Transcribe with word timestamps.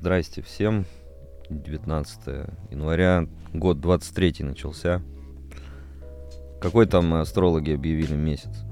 Здрасте 0.00 0.40
всем. 0.40 0.86
19 1.50 2.46
января, 2.70 3.26
год 3.52 3.82
23 3.82 4.36
начался. 4.44 5.02
Какой 6.58 6.86
там 6.86 7.12
астрологи 7.12 7.72
объявили 7.72 8.14
месяц? 8.14 8.64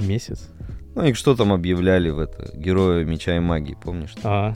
Месяц? 0.00 0.48
Ну 0.96 1.04
и 1.04 1.12
что 1.12 1.36
там 1.36 1.52
объявляли 1.52 2.10
в 2.10 2.18
это? 2.18 2.50
Героя 2.56 3.04
меча 3.04 3.36
и 3.36 3.38
магии, 3.38 3.76
помнишь? 3.80 4.16
А, 4.24 4.54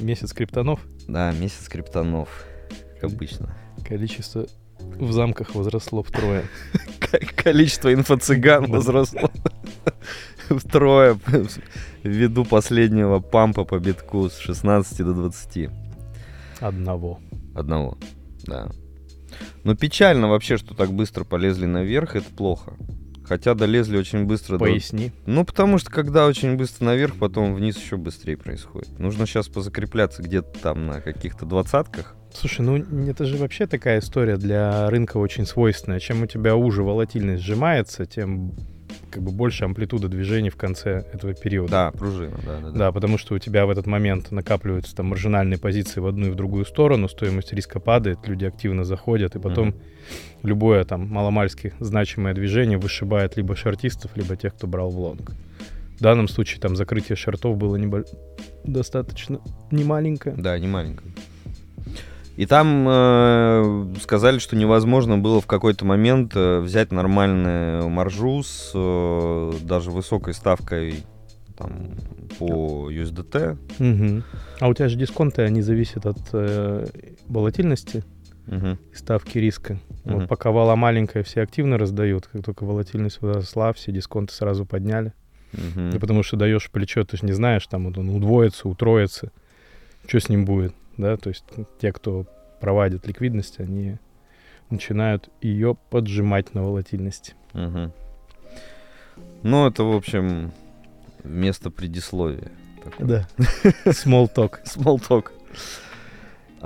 месяц 0.00 0.32
криптонов? 0.32 0.78
Да, 1.08 1.32
месяц 1.32 1.68
криптонов, 1.68 2.46
как 2.94 3.10
обычно. 3.10 3.52
Количество 3.84 4.46
в 4.78 5.10
замках 5.10 5.56
возросло 5.56 6.04
втрое. 6.04 6.44
Количество 7.36 7.92
инфо-цыган 7.92 8.70
возросло 8.70 9.28
втрое 10.58 11.18
ввиду 12.02 12.44
последнего 12.44 13.20
пампа 13.20 13.64
по 13.64 13.78
битку 13.78 14.28
с 14.28 14.38
16 14.38 14.98
до 14.98 15.14
20. 15.14 15.70
Одного. 16.60 17.20
Одного, 17.54 17.98
да. 18.46 18.68
Но 19.64 19.74
печально 19.74 20.28
вообще, 20.28 20.56
что 20.56 20.74
так 20.74 20.92
быстро 20.92 21.24
полезли 21.24 21.66
наверх, 21.66 22.16
это 22.16 22.30
плохо. 22.30 22.74
Хотя 23.24 23.54
долезли 23.54 23.96
очень 23.96 24.26
быстро. 24.26 24.58
Поясни. 24.58 25.08
До... 25.24 25.32
Ну, 25.32 25.44
потому 25.44 25.78
что 25.78 25.90
когда 25.90 26.26
очень 26.26 26.56
быстро 26.56 26.84
наверх, 26.84 27.14
потом 27.18 27.54
вниз 27.54 27.76
еще 27.78 27.96
быстрее 27.96 28.36
происходит. 28.36 28.98
Нужно 28.98 29.26
сейчас 29.26 29.48
позакрепляться 29.48 30.22
где-то 30.22 30.58
там 30.60 30.86
на 30.86 31.00
каких-то 31.00 31.46
двадцатках. 31.46 32.14
Слушай, 32.34 32.62
ну 32.62 32.76
это 33.08 33.24
же 33.24 33.36
вообще 33.38 33.66
такая 33.66 34.00
история 34.00 34.36
для 34.36 34.90
рынка 34.90 35.16
очень 35.16 35.46
свойственная. 35.46 36.00
Чем 36.00 36.22
у 36.22 36.26
тебя 36.26 36.56
уже 36.56 36.82
волатильность 36.82 37.42
сжимается, 37.42 38.04
тем 38.04 38.52
как 39.14 39.22
бы 39.22 39.30
больше 39.30 39.64
амплитуда 39.64 40.08
движений 40.08 40.50
в 40.50 40.56
конце 40.56 41.04
этого 41.12 41.34
периода. 41.34 41.70
Да, 41.70 41.90
пружина, 41.92 42.36
да, 42.44 42.60
да, 42.60 42.70
да. 42.70 42.78
Да, 42.78 42.92
потому 42.92 43.16
что 43.16 43.34
у 43.34 43.38
тебя 43.38 43.64
в 43.64 43.70
этот 43.70 43.86
момент 43.86 44.32
накапливаются 44.32 44.94
там 44.96 45.06
маржинальные 45.06 45.58
позиции 45.58 46.00
в 46.00 46.06
одну 46.06 46.26
и 46.26 46.30
в 46.30 46.34
другую 46.34 46.64
сторону, 46.64 47.08
стоимость 47.08 47.52
риска 47.52 47.78
падает, 47.78 48.18
люди 48.26 48.44
активно 48.44 48.84
заходят, 48.84 49.36
и 49.36 49.38
потом 49.38 49.68
mm-hmm. 49.68 50.40
любое 50.42 50.84
там 50.84 51.08
маломальски 51.08 51.74
значимое 51.78 52.34
движение 52.34 52.76
вышибает 52.76 53.36
либо 53.36 53.54
шортистов, 53.54 54.16
либо 54.16 54.36
тех, 54.36 54.54
кто 54.54 54.66
брал 54.66 54.90
в 54.90 54.98
лонг. 54.98 55.30
В 55.96 56.02
данном 56.02 56.26
случае 56.26 56.60
там 56.60 56.74
закрытие 56.74 57.14
шортов 57.14 57.56
было 57.56 57.76
небо... 57.76 58.04
достаточно 58.64 59.40
немаленькое. 59.70 60.34
Да, 60.36 60.58
немаленькое. 60.58 61.12
И 62.36 62.46
там 62.46 62.86
э, 62.88 63.94
сказали, 64.00 64.38
что 64.38 64.56
невозможно 64.56 65.18
было 65.18 65.40
в 65.40 65.46
какой-то 65.46 65.84
момент 65.84 66.32
э, 66.34 66.58
взять 66.60 66.90
нормальную 66.90 67.88
маржу 67.88 68.42
с 68.42 68.72
э, 68.74 69.52
даже 69.62 69.92
высокой 69.92 70.34
ставкой 70.34 71.04
там, 71.56 71.90
по 72.38 72.90
USDT. 72.90 73.56
Угу. 73.78 74.22
А 74.60 74.68
у 74.68 74.74
тебя 74.74 74.88
же 74.88 74.96
дисконты, 74.96 75.42
они 75.42 75.62
зависят 75.62 76.06
от 76.06 76.18
э, 76.32 76.86
волатильности 77.28 78.02
угу. 78.48 78.78
и 78.92 78.96
ставки 78.96 79.38
риска. 79.38 79.78
Угу. 80.04 80.14
Вот 80.14 80.28
пока 80.28 80.50
вала 80.50 80.74
маленькая, 80.74 81.22
все 81.22 81.42
активно 81.42 81.78
раздают. 81.78 82.26
Как 82.26 82.44
только 82.44 82.64
волатильность 82.64 83.20
возросла, 83.20 83.72
все 83.72 83.92
дисконты 83.92 84.34
сразу 84.34 84.66
подняли. 84.66 85.12
Угу. 85.52 85.96
И 85.96 85.98
потому 86.00 86.24
что 86.24 86.36
даешь 86.36 86.68
плечо, 86.68 87.04
ты 87.04 87.16
же 87.16 87.26
не 87.26 87.32
знаешь, 87.32 87.64
там 87.68 87.86
вот 87.86 87.96
он 87.96 88.08
удвоится, 88.10 88.68
утроится. 88.68 89.30
Что 90.06 90.18
с 90.18 90.28
ним 90.28 90.44
будет? 90.44 90.74
Да, 90.96 91.16
то 91.16 91.28
есть 91.28 91.44
те, 91.80 91.92
кто 91.92 92.26
проводит 92.60 93.06
ликвидность, 93.06 93.60
они 93.60 93.98
начинают 94.70 95.28
ее 95.40 95.76
поджимать 95.90 96.54
на 96.54 96.62
волатильности. 96.62 97.34
Угу. 97.52 97.92
Ну, 99.42 99.66
это, 99.66 99.84
в 99.84 99.94
общем, 99.94 100.52
место 101.22 101.70
предисловия. 101.70 102.50
Такое. 102.82 103.06
Да. 103.06 103.28
Small 103.84 104.28
talk. 104.34 104.60
Small 104.64 104.98
talk. 104.98 105.30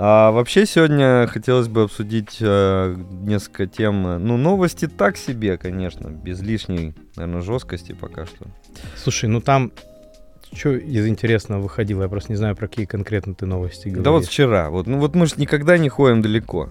А 0.01 0.31
вообще 0.31 0.65
сегодня 0.65 1.27
хотелось 1.27 1.67
бы 1.67 1.83
обсудить 1.83 2.37
э, 2.39 2.95
несколько 3.21 3.67
тем. 3.67 4.03
Ну, 4.25 4.37
новости 4.37 4.87
так 4.87 5.17
себе, 5.17 5.57
конечно, 5.57 6.07
без 6.07 6.41
лишней, 6.41 6.95
наверное, 7.17 7.41
жесткости 7.41 7.91
пока 7.91 8.25
что. 8.25 8.45
Слушай, 8.95 9.27
ну 9.27 9.41
там 9.41 9.73
что 10.53 10.73
из 10.75 11.07
интересного 11.07 11.61
выходило? 11.61 12.03
Я 12.03 12.09
просто 12.09 12.31
не 12.31 12.37
знаю, 12.37 12.55
про 12.55 12.67
какие 12.67 12.85
конкретно 12.85 13.35
ты 13.35 13.45
новости 13.45 13.87
говоришь. 13.87 14.03
Да 14.03 14.11
вот 14.11 14.25
вчера. 14.25 14.69
Вот, 14.69 14.87
ну 14.87 14.99
вот 14.99 15.15
мы 15.15 15.25
же 15.25 15.35
никогда 15.37 15.77
не 15.77 15.89
ходим 15.89 16.21
далеко. 16.21 16.69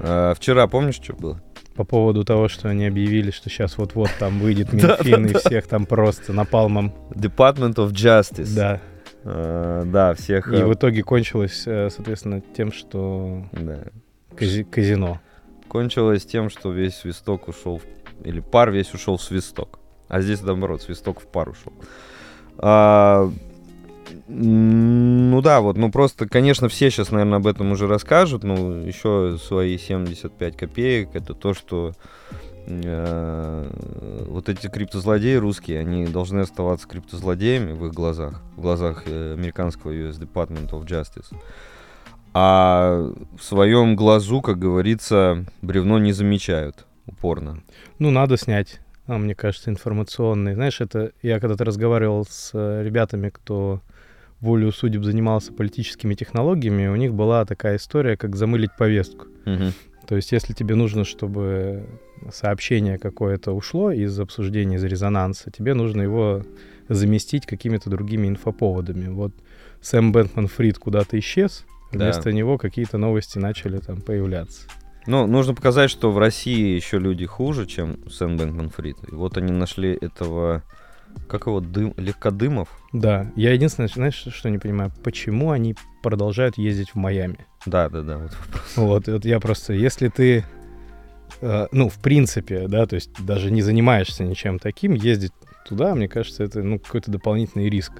А, 0.00 0.34
вчера 0.34 0.66
помнишь, 0.66 0.96
что 0.96 1.14
было? 1.14 1.42
По 1.74 1.84
поводу 1.84 2.24
того, 2.24 2.48
что 2.48 2.68
они 2.68 2.86
объявили, 2.86 3.30
что 3.30 3.50
сейчас 3.50 3.78
вот-вот 3.78 4.10
там 4.18 4.40
выйдет 4.40 4.72
Минфин 4.72 5.26
и 5.26 5.34
всех 5.34 5.66
там 5.66 5.86
просто 5.86 6.32
напалмом. 6.32 6.94
Department 7.10 7.74
of 7.74 7.90
Justice. 7.90 8.54
Да. 8.54 8.80
Uh, 9.24 9.84
да, 9.84 10.14
всех... 10.14 10.48
И 10.52 10.56
uh... 10.56 10.66
в 10.66 10.74
итоге 10.74 11.02
кончилось, 11.02 11.64
э, 11.66 11.90
соответственно, 11.90 12.40
тем, 12.56 12.72
что 12.72 13.44
казино. 14.70 15.20
Кончилось 15.66 16.24
тем, 16.24 16.48
что 16.48 16.72
весь 16.72 16.96
свисток 16.96 17.48
ушел, 17.48 17.82
или 18.24 18.40
пар 18.40 18.70
весь 18.70 18.94
ушел 18.94 19.18
в 19.18 19.22
свисток. 19.22 19.80
А 20.08 20.22
здесь, 20.22 20.40
наоборот, 20.40 20.82
свисток 20.82 21.20
в 21.20 21.26
пар 21.26 21.50
ушел. 21.50 21.72
А, 22.58 23.30
ну 24.28 25.40
да, 25.40 25.60
вот, 25.60 25.76
ну 25.76 25.90
просто, 25.90 26.28
конечно, 26.28 26.68
все 26.68 26.90
сейчас, 26.90 27.10
наверное, 27.10 27.38
об 27.38 27.46
этом 27.46 27.72
уже 27.72 27.86
расскажут, 27.86 28.44
ну 28.44 28.84
еще 28.84 29.38
свои 29.42 29.78
75 29.78 30.56
копеек, 30.56 31.10
это 31.14 31.34
то, 31.34 31.54
что 31.54 31.92
э, 32.66 34.24
вот 34.28 34.48
эти 34.48 34.66
криптозлодеи 34.66 35.36
русские, 35.36 35.80
они 35.80 36.06
должны 36.06 36.40
оставаться 36.40 36.86
криптозлодеями 36.88 37.72
в 37.72 37.86
их 37.86 37.92
глазах, 37.94 38.42
в 38.56 38.60
глазах 38.60 39.04
э, 39.06 39.34
американского 39.34 39.92
US 39.92 40.18
Department 40.18 40.70
of 40.70 40.84
Justice. 40.86 41.34
А 42.34 43.10
в 43.38 43.42
своем 43.42 43.96
глазу, 43.96 44.42
как 44.42 44.58
говорится, 44.58 45.46
бревно 45.62 45.98
не 45.98 46.12
замечают 46.12 46.84
упорно. 47.06 47.62
Ну, 47.98 48.10
надо 48.10 48.36
снять 48.36 48.80
мне 49.16 49.34
кажется, 49.34 49.70
информационный. 49.70 50.54
Знаешь, 50.54 50.80
это 50.80 51.12
я 51.22 51.40
когда-то 51.40 51.64
разговаривал 51.64 52.26
с 52.28 52.50
э, 52.52 52.82
ребятами, 52.84 53.30
кто 53.30 53.80
волю 54.40 54.70
судеб 54.70 55.04
занимался 55.04 55.52
политическими 55.52 56.14
технологиями, 56.14 56.88
у 56.88 56.96
них 56.96 57.14
была 57.14 57.44
такая 57.44 57.76
история, 57.76 58.16
как 58.16 58.36
замылить 58.36 58.76
повестку. 58.76 59.26
Угу. 59.46 59.72
То 60.06 60.16
есть, 60.16 60.32
если 60.32 60.52
тебе 60.52 60.74
нужно, 60.74 61.04
чтобы 61.04 61.86
сообщение 62.30 62.98
какое-то 62.98 63.52
ушло 63.52 63.90
из 63.90 64.18
обсуждения, 64.18 64.76
из 64.76 64.84
резонанса, 64.84 65.50
тебе 65.50 65.74
нужно 65.74 66.02
его 66.02 66.42
заместить 66.88 67.46
какими-то 67.46 67.90
другими 67.90 68.28
инфоповодами. 68.28 69.08
Вот 69.08 69.32
Сэм 69.80 70.12
Бэнкман 70.12 70.48
Фрид 70.48 70.78
куда-то 70.78 71.18
исчез, 71.18 71.64
вместо 71.92 72.24
да. 72.24 72.32
него 72.32 72.58
какие-то 72.58 72.98
новости 72.98 73.38
начали 73.38 73.78
там 73.78 74.00
появляться. 74.00 74.62
Ну, 75.08 75.26
нужно 75.26 75.54
показать, 75.54 75.90
что 75.90 76.12
в 76.12 76.18
России 76.18 76.76
еще 76.76 76.98
люди 76.98 77.24
хуже, 77.24 77.64
чем 77.64 77.96
Сэм 78.10 78.36
Бэнкман 78.36 78.68
Фрид. 78.68 78.98
И 79.10 79.14
вот 79.14 79.38
они 79.38 79.52
нашли 79.52 79.96
этого, 79.98 80.62
как 81.28 81.46
его, 81.46 81.60
дым, 81.60 81.94
легкодымов. 81.96 82.68
Да, 82.92 83.32
я 83.34 83.54
единственное, 83.54 83.88
знаешь, 83.88 84.26
что 84.30 84.50
не 84.50 84.58
понимаю, 84.58 84.92
почему 85.02 85.50
они 85.50 85.74
продолжают 86.02 86.58
ездить 86.58 86.90
в 86.90 86.96
Майами? 86.96 87.46
Да, 87.64 87.88
да, 87.88 88.02
да, 88.02 88.18
вот 88.18 88.32
Вот, 88.76 89.06
вот 89.06 89.24
я 89.24 89.40
просто, 89.40 89.72
если 89.72 90.08
ты, 90.08 90.44
э, 91.40 91.66
ну, 91.72 91.88
в 91.88 91.98
принципе, 92.02 92.68
да, 92.68 92.84
то 92.84 92.96
есть 92.96 93.10
даже 93.18 93.50
не 93.50 93.62
занимаешься 93.62 94.24
ничем 94.24 94.58
таким, 94.58 94.92
ездить 94.92 95.32
туда, 95.66 95.94
мне 95.94 96.08
кажется, 96.08 96.44
это, 96.44 96.62
ну, 96.62 96.78
какой-то 96.78 97.10
дополнительный 97.10 97.70
риск 97.70 97.92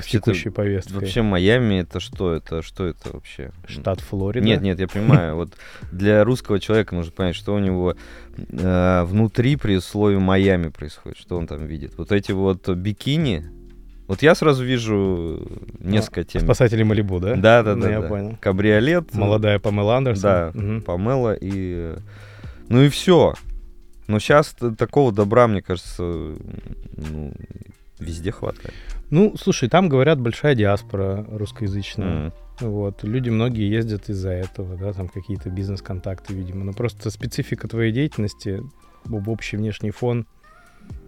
в 0.00 0.06
текущей 0.06 0.50
повестке. 0.50 0.94
Вообще 0.94 1.22
Майами 1.22 1.80
это 1.80 2.00
что? 2.00 2.32
Это 2.32 2.62
что 2.62 2.86
это 2.86 3.12
вообще? 3.12 3.50
Штат 3.66 4.00
Флорида? 4.00 4.44
Нет, 4.44 4.62
нет, 4.62 4.80
я 4.80 4.88
понимаю. 4.88 5.36
Вот 5.36 5.54
для 5.92 6.24
русского 6.24 6.60
человека 6.60 6.94
нужно 6.94 7.12
понять, 7.12 7.36
что 7.36 7.54
у 7.54 7.58
него 7.58 7.96
э, 8.36 9.04
внутри 9.04 9.56
при 9.56 9.78
слове 9.80 10.18
Майами 10.18 10.68
происходит, 10.68 11.18
что 11.18 11.36
он 11.36 11.46
там 11.46 11.66
видит. 11.66 11.94
Вот 11.96 12.12
эти 12.12 12.32
вот 12.32 12.68
бикини, 12.68 13.44
вот 14.06 14.22
я 14.22 14.34
сразу 14.34 14.64
вижу 14.64 15.48
несколько 15.78 16.20
а, 16.20 16.24
тем. 16.24 16.42
Спасатели 16.42 16.82
Малибу, 16.82 17.20
да? 17.20 17.36
Да, 17.36 17.62
да, 17.62 17.74
ну, 17.74 17.82
да. 17.82 17.90
Я 17.90 18.00
да. 18.00 18.08
понял. 18.08 18.38
Кабриолет. 18.40 19.14
Молодая 19.14 19.58
Памела 19.58 19.96
Андерсон. 19.96 20.22
Да, 20.22 20.52
угу. 20.54 20.80
Памела 20.82 21.34
и... 21.40 21.94
Ну 22.68 22.82
и 22.82 22.88
все. 22.88 23.34
Но 24.06 24.18
сейчас 24.18 24.54
такого 24.76 25.12
добра, 25.12 25.46
мне 25.46 25.62
кажется, 25.62 26.02
ну, 26.02 27.32
везде 28.04 28.30
хватает. 28.30 28.74
Ну, 29.10 29.34
слушай, 29.36 29.68
там, 29.68 29.88
говорят, 29.88 30.20
большая 30.20 30.54
диаспора 30.54 31.26
русскоязычная. 31.30 32.28
Mm. 32.28 32.32
Вот. 32.60 33.02
Люди 33.02 33.30
многие 33.30 33.68
ездят 33.68 34.08
из-за 34.08 34.30
этого, 34.30 34.76
да, 34.76 34.92
там 34.92 35.08
какие-то 35.08 35.50
бизнес-контакты, 35.50 36.34
видимо. 36.34 36.64
Но 36.64 36.72
просто 36.72 37.10
специфика 37.10 37.68
твоей 37.68 37.92
деятельности, 37.92 38.62
об 39.06 39.28
общий 39.28 39.56
внешний 39.56 39.90
фон 39.90 40.26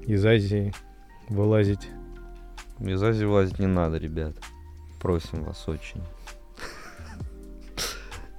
из 0.06 0.24
Азии 0.24 0.72
вылазить. 1.28 1.88
Из 2.80 3.02
Азии 3.02 3.24
вылазить 3.24 3.58
не 3.58 3.66
надо, 3.66 3.96
ребят. 3.98 4.34
Просим 5.00 5.44
вас 5.44 5.66
очень. 5.68 6.02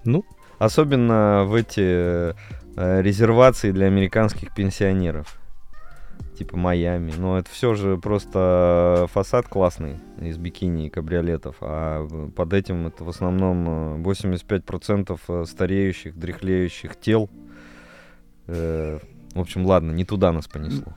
Ну? 0.04 0.26
Особенно 0.60 1.44
в 1.46 1.54
эти 1.54 1.82
э, 1.82 2.34
резервации 3.02 3.72
для 3.72 3.88
американских 3.88 4.54
пенсионеров. 4.56 5.40
Типа 6.38 6.58
Майами. 6.58 7.14
Но 7.18 7.38
это 7.38 7.50
все 7.50 7.74
же 7.74 7.98
просто 7.98 9.08
фасад 9.12 9.48
классный 9.48 9.98
из 10.22 10.38
бикини 10.38 10.88
и 10.88 10.90
кабриолетов. 10.90 11.58
А 11.62 12.08
под 12.36 12.54
этим 12.54 12.88
это 12.88 13.04
в 13.04 13.10
основном 13.10 14.04
85% 14.04 15.20
э, 15.28 15.46
стареющих, 15.46 16.18
дряхлеющих 16.18 17.00
тел. 17.00 17.30
Э, 18.48 19.00
в 19.34 19.40
общем, 19.40 19.66
ладно, 19.66 19.92
не 19.92 20.04
туда 20.04 20.32
нас 20.32 20.48
понесло. 20.48 20.94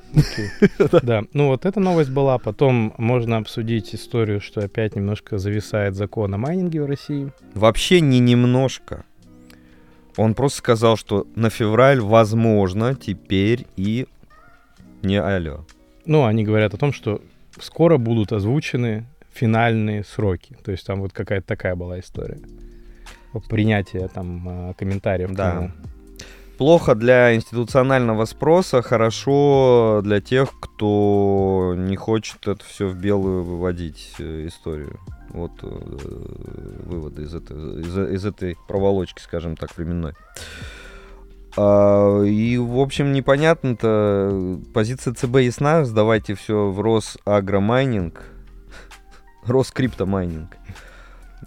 Да, 1.03 1.25
ну 1.33 1.49
вот 1.49 1.67
эта 1.67 1.79
новость 1.81 2.11
была. 2.11 2.39
Потом 2.39 2.95
можно 2.97 3.37
обсудить 3.37 3.95
историю, 3.95 4.41
что 4.41 4.61
опять 4.61 4.97
немножко 4.97 5.39
зависает 5.39 5.95
закон 5.95 6.35
о 6.35 6.39
майнинге 6.39 6.83
в 6.83 6.87
России. 6.87 7.33
Вообще 7.55 8.01
не 8.01 8.19
немножко. 8.19 9.05
Он 10.17 10.35
просто 10.35 10.59
сказал, 10.59 10.97
что 10.97 11.27
на 11.35 11.51
февраль 11.51 12.01
возможно 12.01 12.95
теперь 12.95 13.67
и 13.77 14.07
не 15.03 15.21
алло. 15.21 15.65
Ну, 16.05 16.25
они 16.25 16.45
говорят 16.45 16.75
о 16.75 16.77
том, 16.77 16.93
что 16.93 17.21
скоро 17.59 17.99
будут 17.99 18.33
озвучены 18.33 19.07
финальные 19.33 20.05
сроки. 20.05 20.57
То 20.65 20.73
есть 20.73 20.87
там 20.87 21.01
вот 21.01 21.13
какая-то 21.13 21.47
такая 21.47 21.77
была 21.77 22.01
история. 22.01 22.39
Принятие 23.49 24.09
там 24.09 24.47
а, 24.49 24.75
комментариев. 24.75 25.33
Да. 25.33 25.71
Плохо 26.59 26.95
для 26.95 27.35
институционального 27.35 28.27
спроса, 28.27 28.83
хорошо 28.83 30.01
для 30.05 30.21
тех, 30.21 30.53
кто 30.61 31.75
не 31.75 31.97
хочет 31.97 32.47
это 32.47 32.63
все 32.65 32.87
в 32.87 32.97
белую 32.97 33.45
выводить 33.45 34.13
э, 34.19 34.47
историю. 34.47 35.01
Вот 35.31 35.53
э, 35.63 35.67
выводы 36.85 37.23
из 37.23 37.35
этой, 37.35 37.81
из, 37.81 37.97
из 37.97 38.27
этой 38.27 38.59
проволочки, 38.69 39.23
скажем 39.23 39.57
так, 39.57 39.75
временной. 39.79 40.13
А, 41.57 42.23
и, 42.23 42.57
в 42.59 42.79
общем, 42.79 43.13
непонятно-то. 43.13 44.61
Позиция 44.73 45.15
ЦБ 45.15 45.37
ясна. 45.37 45.85
Сдавайте 45.85 46.35
все 46.35 46.71
в 46.71 46.81
Росагромайнинг. 46.81 48.23
Роскриптомайнинг. 49.45 50.57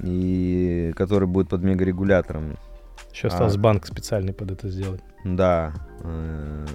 И 0.02 0.92
который 0.96 1.28
будет 1.28 1.50
под 1.50 1.64
мегарегулятором. 1.64 2.58
Остался 3.22 3.58
а, 3.58 3.62
банк 3.62 3.86
специальный 3.86 4.34
под 4.34 4.52
это 4.52 4.70
сделать. 4.70 5.02
Да. 5.24 5.74
Э, 6.04 6.66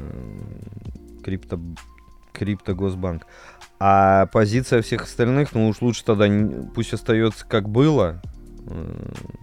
крипто, 1.24 1.60
крипто 2.32 2.74
Госбанк. 2.74 3.26
А 3.80 4.26
позиция 4.26 4.82
всех 4.82 5.02
остальных, 5.02 5.54
ну 5.54 5.68
уж 5.68 5.80
лучше 5.80 6.04
тогда 6.04 6.26
пусть 6.74 6.92
остается 6.92 7.46
как 7.46 7.68
было, 7.68 8.22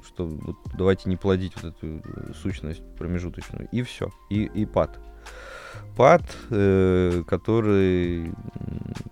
что 0.06 0.26
вот, 0.28 0.56
давайте 0.78 1.10
не 1.10 1.18
плодить 1.18 1.54
вот 1.56 1.76
эту 1.76 2.02
сущность 2.34 2.84
промежуточную. 2.98 3.68
И 3.72 3.82
все. 3.82 4.10
И, 4.30 4.44
и 4.44 4.66
пад. 4.66 5.00
Пад, 5.96 6.24
э, 6.50 7.24
который 7.26 8.32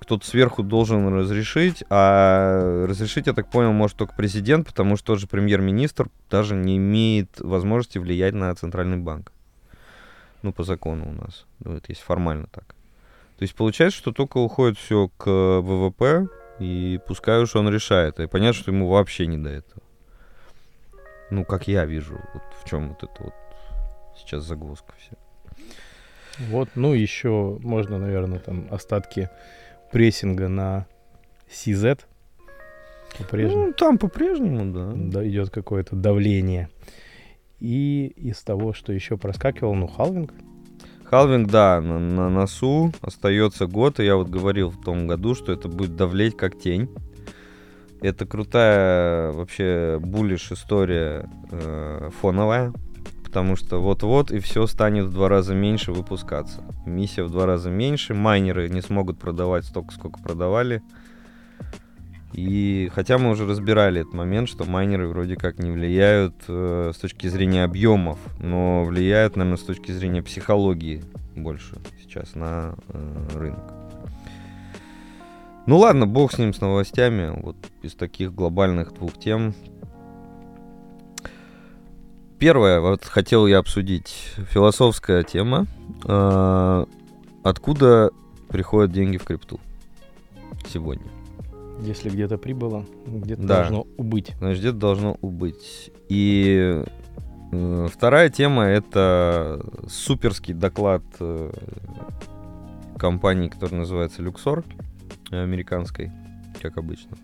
кто-то 0.01 0.25
сверху 0.25 0.63
должен 0.63 1.07
разрешить, 1.13 1.83
а 1.89 2.85
разрешить, 2.87 3.27
я 3.27 3.33
так 3.33 3.49
понял, 3.49 3.71
может 3.71 3.97
только 3.97 4.15
президент, 4.15 4.67
потому 4.67 4.97
что 4.97 5.07
тоже 5.07 5.27
премьер-министр 5.27 6.09
даже 6.29 6.55
не 6.55 6.77
имеет 6.77 7.39
возможности 7.39 7.99
влиять 7.99 8.33
на 8.33 8.53
центральный 8.55 8.97
банк. 8.97 9.31
Ну, 10.41 10.51
по 10.51 10.63
закону 10.63 11.09
у 11.09 11.13
нас. 11.13 11.45
Ну, 11.63 11.77
это 11.77 11.85
есть 11.89 12.01
формально 12.01 12.47
так. 12.47 12.75
То 13.37 13.43
есть 13.43 13.55
получается, 13.55 13.97
что 13.97 14.11
только 14.11 14.37
уходит 14.37 14.77
все 14.77 15.09
к 15.17 15.25
ВВП, 15.25 16.27
и 16.59 16.99
пускай 17.07 17.41
уж 17.41 17.55
он 17.55 17.69
решает. 17.69 18.19
И 18.19 18.27
понятно, 18.27 18.61
что 18.61 18.71
ему 18.71 18.87
вообще 18.89 19.25
не 19.27 19.37
до 19.37 19.49
этого. 19.49 19.82
Ну, 21.33 21.45
как 21.45 21.67
я 21.67 21.85
вижу, 21.85 22.19
вот 22.33 22.43
в 22.61 22.69
чем 22.69 22.89
вот 22.89 23.03
это 23.03 23.23
вот 23.23 23.33
сейчас 24.15 24.43
загвоздка 24.43 24.93
вся. 24.99 25.17
Вот, 26.49 26.69
ну 26.75 26.93
еще 26.93 27.57
можно, 27.61 27.97
наверное, 27.97 28.37
там 28.37 28.67
остатки 28.69 29.31
прессинга 29.91 30.47
на 30.47 30.85
CZ. 31.49 32.01
По-прежнему. 33.17 33.65
Ну, 33.67 33.73
там 33.73 33.97
по-прежнему, 33.97 34.73
да. 34.73 34.91
Да, 34.95 35.27
идет 35.27 35.49
какое-то 35.49 35.95
давление. 35.95 36.69
И 37.59 38.13
из 38.15 38.43
того, 38.43 38.73
что 38.73 38.93
еще 38.93 39.17
проскакивал, 39.17 39.73
ну, 39.73 39.87
халвинг, 39.87 40.33
Халвинг, 41.05 41.49
да, 41.49 41.81
на, 41.81 41.97
на 41.97 42.29
носу 42.29 42.91
остается 43.01 43.65
год, 43.65 43.99
и 43.99 44.05
я 44.05 44.17
вот 44.17 44.29
говорил 44.29 44.69
в 44.69 44.79
том 44.83 45.07
году, 45.07 45.33
что 45.33 45.51
это 45.51 45.67
будет 45.67 45.95
давлеть 45.95 46.37
как 46.37 46.59
тень. 46.59 46.89
Это 48.03 48.25
крутая 48.25 49.31
вообще 49.31 49.97
буллиш 49.97 50.51
история 50.51 51.29
э, 51.51 52.09
фоновая, 52.19 52.73
потому 53.23 53.55
что 53.55 53.81
вот-вот 53.81 54.29
и 54.29 54.39
все 54.39 54.67
станет 54.67 55.05
в 55.05 55.13
два 55.13 55.29
раза 55.29 55.55
меньше 55.55 55.93
выпускаться. 55.93 56.65
Миссия 56.85 57.23
в 57.23 57.31
два 57.31 57.45
раза 57.45 57.69
меньше, 57.69 58.13
майнеры 58.13 58.67
не 58.67 58.81
смогут 58.81 59.19
продавать 59.19 59.63
столько, 59.63 59.93
сколько 59.93 60.19
продавали. 60.21 60.83
И 62.33 62.91
хотя 62.93 63.17
мы 63.17 63.29
уже 63.29 63.47
разбирали 63.47 64.01
этот 64.01 64.13
момент, 64.13 64.49
что 64.49 64.65
майнеры 64.65 65.07
вроде 65.07 65.37
как 65.37 65.59
не 65.59 65.71
влияют 65.71 66.35
э, 66.49 66.91
с 66.93 66.97
точки 66.97 67.27
зрения 67.27 67.63
объемов, 67.63 68.19
но 68.37 68.83
влияют, 68.83 69.37
наверное, 69.37 69.57
с 69.57 69.63
точки 69.63 69.93
зрения 69.93 70.21
психологии 70.21 71.01
больше 71.37 71.77
сейчас 72.01 72.35
на 72.35 72.75
э, 72.89 73.27
рынок. 73.35 73.82
Ну 75.65 75.77
ладно, 75.77 76.05
бог 76.05 76.33
с 76.33 76.37
ним, 76.37 76.53
с 76.53 76.59
новостями. 76.59 77.33
Вот 77.41 77.55
из 77.81 77.93
таких 77.93 78.33
глобальных 78.33 78.93
двух 78.93 79.17
тем. 79.17 79.53
Первое, 82.37 82.81
вот 82.81 83.05
хотел 83.05 83.47
я 83.47 83.59
обсудить 83.59 84.33
философская 84.49 85.23
тема. 85.23 85.65
Э, 86.03 86.85
откуда 87.43 88.11
приходят 88.49 88.91
деньги 88.91 89.15
в 89.17 89.23
крипту 89.23 89.61
сегодня? 90.67 91.07
Если 91.79 92.09
где-то 92.09 92.37
прибыло, 92.37 92.85
где-то 93.07 93.41
да. 93.43 93.59
должно 93.61 93.87
убыть. 93.95 94.33
Значит, 94.39 94.59
где-то 94.59 94.77
должно 94.77 95.17
убыть. 95.21 95.91
И 96.09 96.83
э, 97.53 97.87
вторая 97.89 98.29
тема 98.29 98.65
это 98.65 99.65
суперский 99.87 100.53
доклад 100.53 101.03
э, 101.21 101.51
компании, 102.97 103.47
которая 103.47 103.79
называется 103.81 104.21
Luxor, 104.21 104.65
американской, 105.41 106.11
как 106.61 106.77
обычно. 106.77 107.17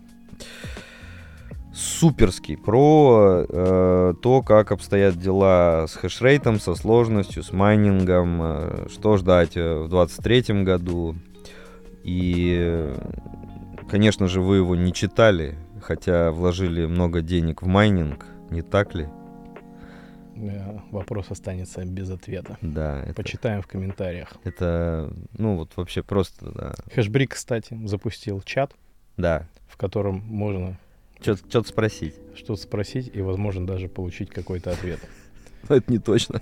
Суперский 1.72 2.56
про 2.56 3.44
э, 3.48 4.14
то, 4.20 4.42
как 4.42 4.72
обстоят 4.72 5.16
дела 5.16 5.86
с 5.86 5.94
хешрейтом, 5.94 6.58
со 6.58 6.74
сложностью, 6.74 7.44
с 7.44 7.52
майнингом, 7.52 8.40
э, 8.42 8.86
что 8.92 9.16
ждать 9.16 9.56
э, 9.56 9.82
в 9.82 9.88
2023 9.88 10.64
году. 10.64 11.14
И 12.02 12.92
Конечно 13.90 14.28
же, 14.28 14.40
вы 14.40 14.58
его 14.58 14.76
не 14.76 14.92
читали, 14.92 15.58
хотя 15.82 16.30
вложили 16.30 16.86
много 16.86 17.22
денег 17.22 17.60
в 17.60 17.66
майнинг, 17.66 18.24
не 18.48 18.62
так 18.62 18.94
ли? 18.94 19.08
Вопрос 20.90 21.30
останется 21.30 21.84
без 21.84 22.10
ответа. 22.10 22.56
Да. 22.60 23.02
Это, 23.02 23.14
Почитаем 23.14 23.62
в 23.62 23.66
комментариях. 23.66 24.32
Это, 24.44 25.12
ну 25.36 25.56
вот 25.56 25.72
вообще 25.76 26.02
просто, 26.02 26.50
да. 26.52 26.74
Хэшбрик, 26.94 27.34
кстати, 27.34 27.78
запустил 27.86 28.40
чат. 28.42 28.72
Да. 29.16 29.46
В 29.68 29.76
котором 29.76 30.16
можно... 30.26 30.78
Что-то 31.20 31.64
спросить. 31.64 32.14
Что-то 32.34 32.56
спросить 32.56 33.10
и, 33.12 33.20
возможно, 33.20 33.66
даже 33.66 33.88
получить 33.88 34.30
какой-то 34.30 34.70
ответ. 34.70 35.00
Но 35.68 35.76
это 35.76 35.92
не 35.92 35.98
точно. 35.98 36.40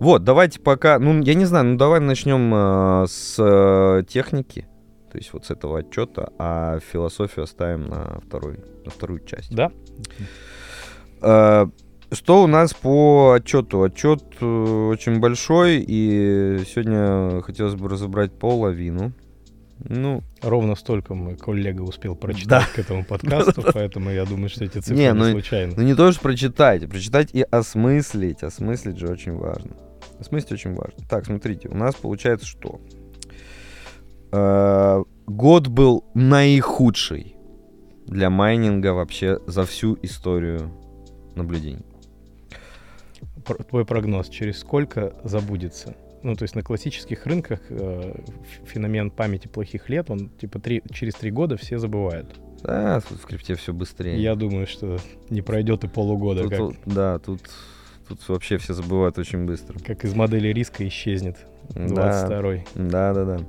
Вот, 0.00 0.24
давайте 0.24 0.60
пока, 0.60 0.98
ну, 0.98 1.20
я 1.22 1.34
не 1.34 1.44
знаю, 1.44 1.64
ну, 1.64 1.76
давай 1.76 2.00
начнем 2.00 2.52
э, 2.54 3.06
с 3.08 3.36
э, 3.38 4.04
техники 4.08 4.66
то 5.10 5.18
есть 5.18 5.32
вот 5.32 5.46
с 5.46 5.50
этого 5.50 5.78
отчета, 5.78 6.32
а 6.38 6.78
философию 6.80 7.44
оставим 7.44 7.86
на, 7.86 8.20
второй, 8.20 8.58
на 8.84 8.90
вторую 8.90 9.24
часть. 9.24 9.54
Да. 9.54 9.72
А, 11.20 11.68
что 12.10 12.42
у 12.42 12.46
нас 12.46 12.72
по 12.74 13.32
отчету? 13.32 13.82
Отчет 13.82 14.22
э, 14.40 14.44
очень 14.44 15.20
большой, 15.20 15.84
и 15.86 16.60
сегодня 16.66 17.42
хотелось 17.42 17.74
бы 17.74 17.88
разобрать 17.88 18.32
половину. 18.32 19.12
Ну, 19.80 20.22
ровно 20.42 20.74
столько 20.74 21.14
мой 21.14 21.36
коллега 21.36 21.82
успел 21.82 22.16
прочитать 22.16 22.66
да. 22.66 22.74
к 22.74 22.78
этому 22.78 23.04
подкасту, 23.04 23.62
поэтому 23.72 24.10
я 24.10 24.24
думаю, 24.24 24.48
что 24.48 24.64
эти 24.64 24.78
цифры 24.78 24.96
не, 24.96 25.12
ну, 25.12 25.30
случайно. 25.30 25.74
Ну 25.76 25.82
не 25.82 25.94
то, 25.94 26.10
что 26.10 26.20
прочитать, 26.20 26.82
а 26.82 26.88
прочитать 26.88 27.30
и 27.32 27.42
осмыслить. 27.42 28.42
Осмыслить 28.42 28.98
же 28.98 29.08
очень 29.08 29.34
важно. 29.34 29.76
Осмыслить 30.18 30.52
очень 30.52 30.74
важно. 30.74 31.04
Так, 31.08 31.26
смотрите, 31.26 31.68
у 31.68 31.76
нас 31.76 31.94
получается 31.94 32.46
что? 32.46 32.80
Э, 34.32 35.04
год 35.26 35.68
был 35.68 36.04
наихудший 36.14 37.36
для 38.06 38.30
майнинга 38.30 38.94
вообще 38.94 39.38
за 39.46 39.64
всю 39.64 39.96
историю 40.02 40.72
наблюдений. 41.38 41.84
Твой 43.70 43.84
прогноз, 43.84 44.28
через 44.28 44.58
сколько 44.58 45.14
забудется? 45.24 45.96
Ну, 46.22 46.34
то 46.34 46.42
есть 46.42 46.54
на 46.54 46.62
классических 46.62 47.26
рынках 47.26 47.60
э, 47.68 48.14
феномен 48.66 49.10
памяти 49.10 49.48
плохих 49.48 49.88
лет, 49.88 50.10
он 50.10 50.30
типа 50.30 50.58
три, 50.58 50.82
через 50.92 51.14
три 51.14 51.30
года 51.30 51.56
все 51.56 51.78
забывают. 51.78 52.34
Да, 52.62 53.00
тут 53.00 53.20
в 53.20 53.26
крипте 53.26 53.54
все 53.54 53.72
быстрее. 53.72 54.20
Я 54.20 54.34
думаю, 54.34 54.66
что 54.66 54.98
не 55.30 55.42
пройдет 55.42 55.84
и 55.84 55.88
полугода. 55.88 56.48
Тут, 56.48 56.76
как... 56.76 56.92
Да, 56.92 57.18
тут, 57.20 57.40
тут 58.08 58.28
вообще 58.28 58.58
все 58.58 58.74
забывают 58.74 59.16
очень 59.18 59.44
быстро. 59.44 59.78
Как 59.78 60.04
из 60.04 60.14
модели 60.14 60.48
риска 60.48 60.86
исчезнет 60.88 61.36
22-й. 61.70 62.66
Да, 62.74 63.14
да, 63.14 63.24
да. 63.24 63.40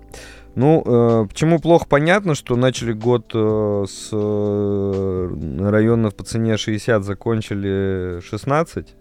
Ну, 0.55 0.83
э, 0.85 1.27
почему 1.27 1.59
плохо 1.59 1.85
понятно, 1.87 2.35
что 2.35 2.55
начали 2.55 2.91
год 2.91 3.31
э, 3.33 3.85
с 3.87 4.09
э, 4.11 5.69
районов 5.69 6.15
по 6.15 6.23
цене 6.23 6.57
60, 6.57 7.03
закончили 7.03 8.19
16. 8.21 8.95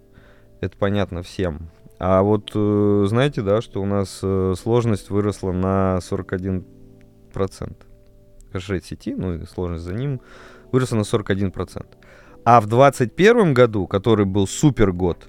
Это 0.61 0.77
понятно 0.77 1.23
всем. 1.23 1.71
А 1.99 2.23
вот 2.23 2.53
э, 2.55 3.07
знаете, 3.09 3.43
да, 3.43 3.61
что 3.61 3.83
у 3.83 3.87
нас 3.87 4.21
э, 4.23 4.55
сложность 4.61 5.11
выросла 5.11 5.53
на 5.53 5.99
41%. 5.99 6.65
Хэшрейт 8.53 8.85
сети, 8.85 9.15
ну 9.15 9.35
и 9.35 9.45
сложность 9.47 9.85
за 9.85 9.95
ним, 9.95 10.21
выросла 10.71 10.97
на 10.97 11.03
41%. 11.03 11.87
А 12.45 12.61
в 12.61 12.67
2021 12.67 13.53
году, 13.53 13.87
который 13.87 14.27
был 14.27 14.47
супер 14.47 14.93
год, 14.93 15.29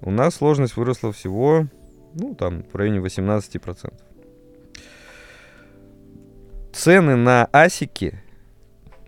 у 0.00 0.10
нас 0.10 0.34
сложность 0.34 0.76
выросла 0.76 1.12
всего, 1.12 1.66
ну, 2.14 2.34
там, 2.34 2.64
в 2.70 2.74
районе 2.74 2.98
18%. 2.98 3.92
Цены 6.78 7.16
на 7.16 7.48
асики 7.52 8.20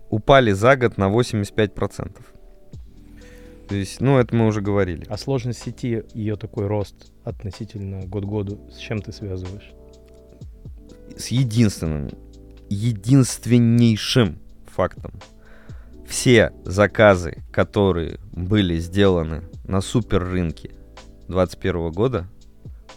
упали 0.09 0.51
за 0.51 0.75
год 0.75 0.97
на 0.97 1.09
85%. 1.09 2.19
То 3.69 3.75
есть, 3.75 4.01
ну, 4.01 4.17
это 4.17 4.35
мы 4.35 4.47
уже 4.47 4.59
говорили. 4.59 5.05
А 5.07 5.17
сложность 5.17 5.63
сети, 5.63 6.03
ее 6.13 6.35
такой 6.35 6.67
рост 6.67 7.13
относительно 7.23 8.05
год 8.07 8.25
году, 8.25 8.59
с 8.69 8.77
чем 8.77 9.01
ты 9.01 9.13
связываешь? 9.13 9.71
С 11.15 11.27
единственным, 11.27 12.09
единственнейшим 12.67 14.39
фактом. 14.67 15.13
Все 16.05 16.51
заказы, 16.65 17.41
которые 17.53 18.19
были 18.33 18.79
сделаны 18.79 19.43
на 19.63 19.79
супер 19.79 20.25
рынке 20.25 20.71
2021 21.29 21.91
года, 21.93 22.27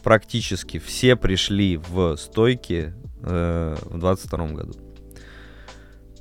практически 0.03 0.81
все 0.81 1.15
пришли 1.15 1.77
в 1.77 2.17
стойки 2.17 2.93
э, 3.25 3.77
в 3.85 3.99
2022 3.99 4.47
году. 4.49 4.75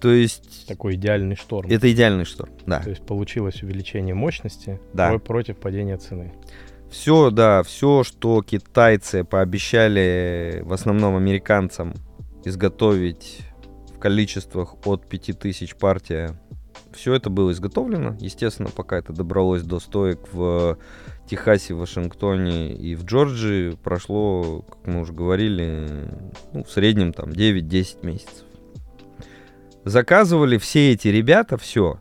То 0.01 0.09
есть... 0.09 0.67
Такой 0.67 0.95
идеальный 0.95 1.37
шторм. 1.37 1.69
Это 1.69 1.89
идеальный 1.91 2.25
шторм, 2.25 2.51
да. 2.65 2.81
То 2.81 2.89
есть 2.89 3.05
получилось 3.05 3.63
увеличение 3.63 4.13
мощности 4.13 4.81
да. 4.93 5.17
против 5.17 5.57
падения 5.57 5.97
цены. 5.97 6.33
Все, 6.91 7.31
да, 7.31 7.63
все, 7.63 8.03
что 8.03 8.43
китайцы 8.43 9.23
пообещали 9.23 10.61
в 10.63 10.73
основном 10.73 11.15
американцам 11.15 11.93
изготовить 12.43 13.39
в 13.95 13.99
количествах 13.99 14.75
от 14.85 15.07
5000 15.07 15.75
партия, 15.75 16.37
все 16.93 17.13
это 17.13 17.29
было 17.29 17.51
изготовлено. 17.51 18.15
Естественно, 18.19 18.69
пока 18.69 18.97
это 18.97 19.13
добралось 19.13 19.63
до 19.63 19.79
стоек 19.79 20.19
в 20.31 20.77
Техасе, 21.33 21.73
Вашингтоне 21.73 22.73
и 22.73 22.95
в 22.95 23.05
Джорджии, 23.05 23.75
прошло, 23.83 24.63
как 24.69 24.87
мы 24.87 25.01
уже 25.01 25.13
говорили, 25.13 26.07
ну, 26.53 26.63
в 26.63 26.69
среднем 26.69 27.11
там 27.11 27.29
9-10 27.29 28.05
месяцев 28.05 28.45
заказывали 29.85 30.57
все 30.57 30.91
эти 30.91 31.07
ребята 31.07 31.57
все 31.57 31.99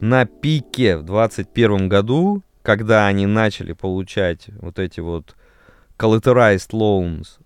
на 0.00 0.26
пике 0.26 0.96
в 0.96 1.04
21 1.04 1.88
году, 1.88 2.42
когда 2.62 3.06
они 3.06 3.26
начали 3.26 3.72
получать 3.72 4.46
вот 4.60 4.78
эти 4.78 5.00
вот 5.00 5.36
collateralized 5.98 6.70
loans 6.72 7.38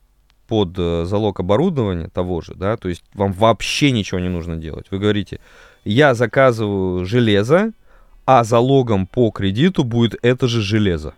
под 0.47 0.79
э, 0.79 1.05
залог 1.05 1.41
оборудования 1.41 2.09
того 2.09 2.41
же, 2.41 2.55
да, 2.55 2.77
то 2.77 2.89
есть 2.89 3.03
вам 3.15 3.33
вообще 3.33 3.91
ничего 3.91 4.21
не 4.21 4.29
нужно 4.29 4.57
делать. 4.57 4.87
Вы 4.91 4.99
говорите, 4.99 5.41
я 5.85 6.15
заказываю 6.15 7.05
железо, 7.05 7.73
а 8.27 8.45
залогом 8.45 9.07
по 9.07 9.31
кредиту 9.31 9.85
будет 9.85 10.17
это 10.23 10.49
же 10.49 10.63
железо. 10.63 11.15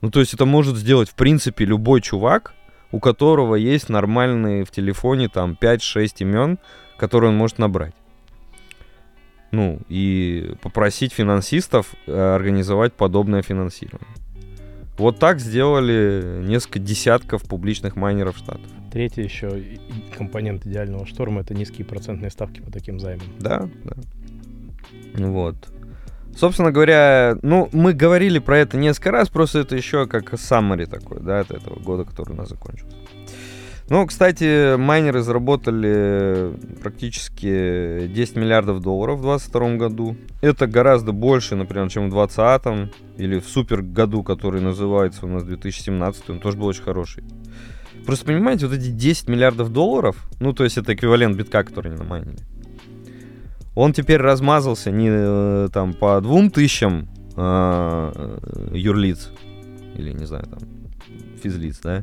Ну, 0.00 0.10
то 0.10 0.20
есть 0.20 0.34
это 0.34 0.44
может 0.44 0.76
сделать, 0.76 1.08
в 1.08 1.14
принципе, 1.14 1.64
любой 1.64 2.00
чувак, 2.00 2.54
у 2.92 3.00
которого 3.00 3.54
есть 3.54 3.88
нормальные 3.88 4.64
в 4.64 4.70
телефоне 4.70 5.28
там 5.28 5.56
5-6 5.60 6.08
имен, 6.20 6.58
который 6.96 7.30
он 7.30 7.36
может 7.36 7.58
набрать. 7.58 7.94
Ну, 9.52 9.80
и 9.88 10.54
попросить 10.60 11.12
финансистов 11.12 11.94
э, 12.06 12.12
организовать 12.12 12.92
подобное 12.92 13.42
финансирование. 13.42 14.08
Вот 14.98 15.18
так 15.18 15.40
сделали 15.40 16.42
несколько 16.42 16.78
десятков 16.78 17.42
публичных 17.42 17.96
майнеров 17.96 18.38
штатов. 18.38 18.66
Третий 18.90 19.22
еще 19.22 19.62
компонент 20.16 20.66
идеального 20.66 21.06
шторма 21.06 21.42
это 21.42 21.54
низкие 21.54 21.86
процентные 21.86 22.30
ставки 22.30 22.60
по 22.60 22.70
таким 22.70 22.98
займам. 22.98 23.26
Да, 23.38 23.68
да. 23.84 23.96
Вот. 25.14 25.56
Собственно 26.36 26.70
говоря, 26.70 27.38
ну, 27.40 27.70
мы 27.72 27.94
говорили 27.94 28.38
про 28.38 28.58
это 28.58 28.76
несколько 28.76 29.10
раз, 29.10 29.30
просто 29.30 29.60
это 29.60 29.74
еще 29.74 30.06
как 30.06 30.34
summary 30.34 30.86
такой, 30.86 31.20
да, 31.20 31.40
от 31.40 31.50
этого 31.50 31.80
года, 31.80 32.04
который 32.04 32.32
у 32.32 32.36
нас 32.36 32.50
закончился. 32.50 32.94
Ну, 33.88 34.04
кстати, 34.04 34.76
майнеры 34.76 35.22
заработали 35.22 36.52
практически 36.82 38.08
10 38.08 38.36
миллиардов 38.36 38.82
долларов 38.82 39.20
в 39.20 39.22
2022 39.22 39.76
году. 39.76 40.16
Это 40.42 40.66
гораздо 40.66 41.12
больше, 41.12 41.54
например, 41.54 41.88
чем 41.88 42.10
в 42.10 42.12
2020 42.12 42.92
или 43.16 43.38
в 43.38 43.48
супер 43.48 43.82
году, 43.82 44.24
который 44.24 44.60
называется 44.60 45.24
у 45.24 45.28
нас 45.28 45.44
2017, 45.44 46.30
он 46.30 46.40
тоже 46.40 46.58
был 46.58 46.66
очень 46.66 46.82
хороший. 46.82 47.22
Просто 48.04 48.26
понимаете, 48.26 48.66
вот 48.66 48.76
эти 48.76 48.88
10 48.88 49.28
миллиардов 49.28 49.72
долларов, 49.72 50.16
ну, 50.40 50.52
то 50.52 50.64
есть 50.64 50.76
это 50.76 50.92
эквивалент 50.92 51.36
битка, 51.36 51.62
который 51.62 51.92
они 51.92 51.98
намайнили, 51.98 52.38
он 53.76 53.92
теперь 53.92 54.20
размазался 54.20 54.90
не 54.90 55.08
э, 55.08 55.68
там 55.72 55.92
по 55.92 56.20
двум 56.20 56.50
тысячам 56.50 57.08
э, 57.36 58.38
юрлиц, 58.72 59.30
или, 59.94 60.12
не 60.12 60.24
знаю, 60.24 60.46
там, 60.46 60.60
физлиц, 61.42 61.78
да, 61.82 62.02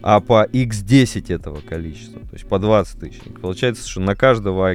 а 0.00 0.20
по 0.20 0.46
x10 0.46 1.34
этого 1.34 1.60
количества, 1.60 2.20
то 2.20 2.32
есть 2.32 2.48
по 2.48 2.58
20 2.58 3.00
тысяч. 3.00 3.20
Получается, 3.40 3.86
что 3.88 4.00
на 4.00 4.14
каждого 4.14 4.74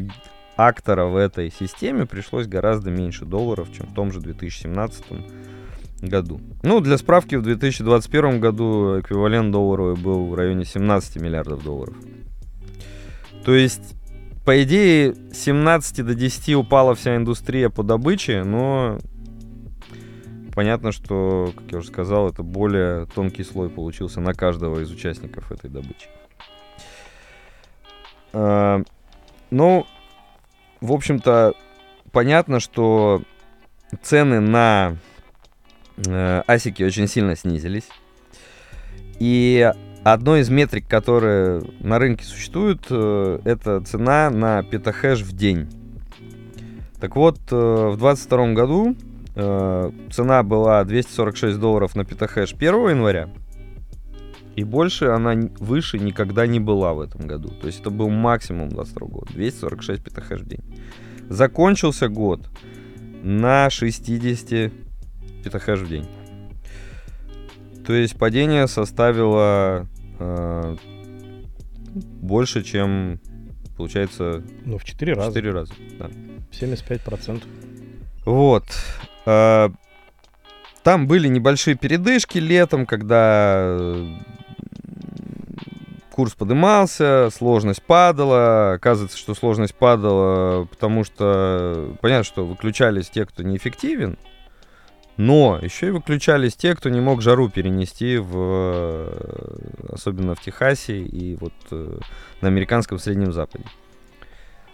актора 0.58 1.06
в 1.06 1.16
этой 1.16 1.52
системе 1.52 2.06
пришлось 2.06 2.46
гораздо 2.48 2.92
меньше 2.92 3.26
долларов, 3.26 3.70
чем 3.76 3.88
в 3.88 3.94
том 3.94 4.12
же 4.12 4.20
2017 4.20 5.06
году. 6.02 6.42
Ну, 6.64 6.82
для 6.82 6.98
справки, 6.98 7.36
в 7.36 7.42
2021 7.42 8.40
году 8.40 9.00
эквивалент 9.00 9.52
долларовый 9.52 9.96
был 9.96 10.28
в 10.28 10.36
районе 10.36 10.66
17 10.66 11.22
миллиардов 11.22 11.64
долларов. 11.64 11.96
То 13.46 13.56
есть, 13.56 13.97
по 14.48 14.64
идее, 14.64 15.14
с 15.34 15.40
17 15.40 16.06
до 16.06 16.16
10 16.16 16.56
упала 16.56 16.96
вся 16.96 17.18
индустрия 17.18 17.70
по 17.70 17.84
добыче, 17.84 18.46
но 18.46 18.98
понятно, 20.56 20.94
что, 20.94 21.52
как 21.54 21.70
я 21.70 21.80
уже 21.80 21.90
сказал, 21.90 22.30
это 22.30 22.44
более 22.44 23.08
тонкий 23.08 23.44
слой 23.44 23.70
получился 23.70 24.22
на 24.22 24.34
каждого 24.34 24.80
из 24.80 24.90
участников 24.90 25.52
этой 25.52 25.70
добычи. 25.70 26.08
А, 28.32 28.84
ну, 29.50 29.86
в 30.80 30.94
общем-то, 30.94 31.54
понятно, 32.14 32.62
что 32.62 33.24
цены 34.02 34.40
на 34.40 34.96
э, 36.08 36.42
асики 36.48 36.84
очень 36.84 37.10
сильно 37.10 37.36
снизились. 37.36 37.90
И 39.20 39.74
одной 40.04 40.42
из 40.42 40.50
метрик, 40.50 40.88
которые 40.88 41.62
на 41.80 42.00
рынке 42.00 42.26
существуют, 42.26 42.86
э, 42.90 43.40
это 43.46 43.82
цена 43.82 44.30
на 44.30 44.64
петахэш 44.64 45.22
в 45.22 45.34
день. 45.34 45.68
Так 47.00 47.16
вот, 47.16 47.38
э, 47.52 47.56
в 47.56 47.98
2022 47.98 48.54
году 48.54 48.96
Э, 49.40 49.92
цена 50.10 50.42
была 50.42 50.84
246 50.84 51.60
долларов 51.60 51.96
на 51.96 52.04
петахэш 52.04 52.54
1 52.54 52.90
января. 52.90 53.30
И 54.56 54.64
больше 54.64 55.06
она 55.06 55.36
выше 55.60 56.00
никогда 56.00 56.48
не 56.48 56.60
была 56.60 56.96
в 56.96 57.02
этом 57.02 57.28
году. 57.28 57.50
То 57.50 57.68
есть 57.68 57.82
это 57.82 57.92
был 57.92 58.10
максимум 58.10 58.70
22 58.70 59.08
года. 59.08 59.32
246 59.34 60.04
петахэш 60.04 60.42
в 60.42 60.48
день. 60.48 60.64
Закончился 61.30 62.08
год 62.08 62.50
на 63.22 63.70
60 63.70 64.72
петахэш 65.44 65.82
в 65.82 65.88
день. 65.88 66.08
То 67.88 67.94
есть 67.94 68.18
падение 68.18 68.68
составило 68.68 69.88
э, 70.20 70.76
больше, 71.96 72.62
чем 72.62 73.22
получается... 73.78 74.44
Ну, 74.66 74.78
в 74.78 74.84
4 74.84 75.14
раза. 75.14 75.30
4 75.30 75.52
раза, 75.54 75.74
да. 75.98 76.10
75%. 76.52 77.44
Вот. 78.26 78.66
Э, 79.26 79.70
там 80.84 81.08
были 81.08 81.30
небольшие 81.30 81.78
передышки 81.78 82.40
летом, 82.40 82.86
когда 82.86 83.78
э, 83.80 84.18
курс 86.12 86.34
подымался, 86.34 87.30
сложность 87.34 87.84
падала. 87.84 88.74
Оказывается, 88.74 89.18
что 89.18 89.34
сложность 89.34 89.76
падала, 89.76 90.66
потому 90.66 91.06
что 91.06 91.96
понятно, 92.02 92.26
что 92.26 92.46
выключались 92.46 93.10
те, 93.10 93.26
кто 93.26 93.44
неэффективен, 93.44 94.18
но 95.18 95.60
еще 95.62 95.88
и 95.88 95.92
выключались 95.92 96.56
те, 96.56 96.76
кто 96.76 96.90
не 96.90 97.02
мог 97.02 97.22
жару 97.22 97.50
перенести, 97.50 98.18
в, 98.18 98.32
э, 98.36 99.94
особенно 99.94 100.36
в 100.36 100.42
Техасе 100.42 101.00
и 101.00 101.36
вот 101.36 101.54
на 101.72 102.48
американском 102.48 103.00
Среднем 103.00 103.34
Западе. 103.34 103.66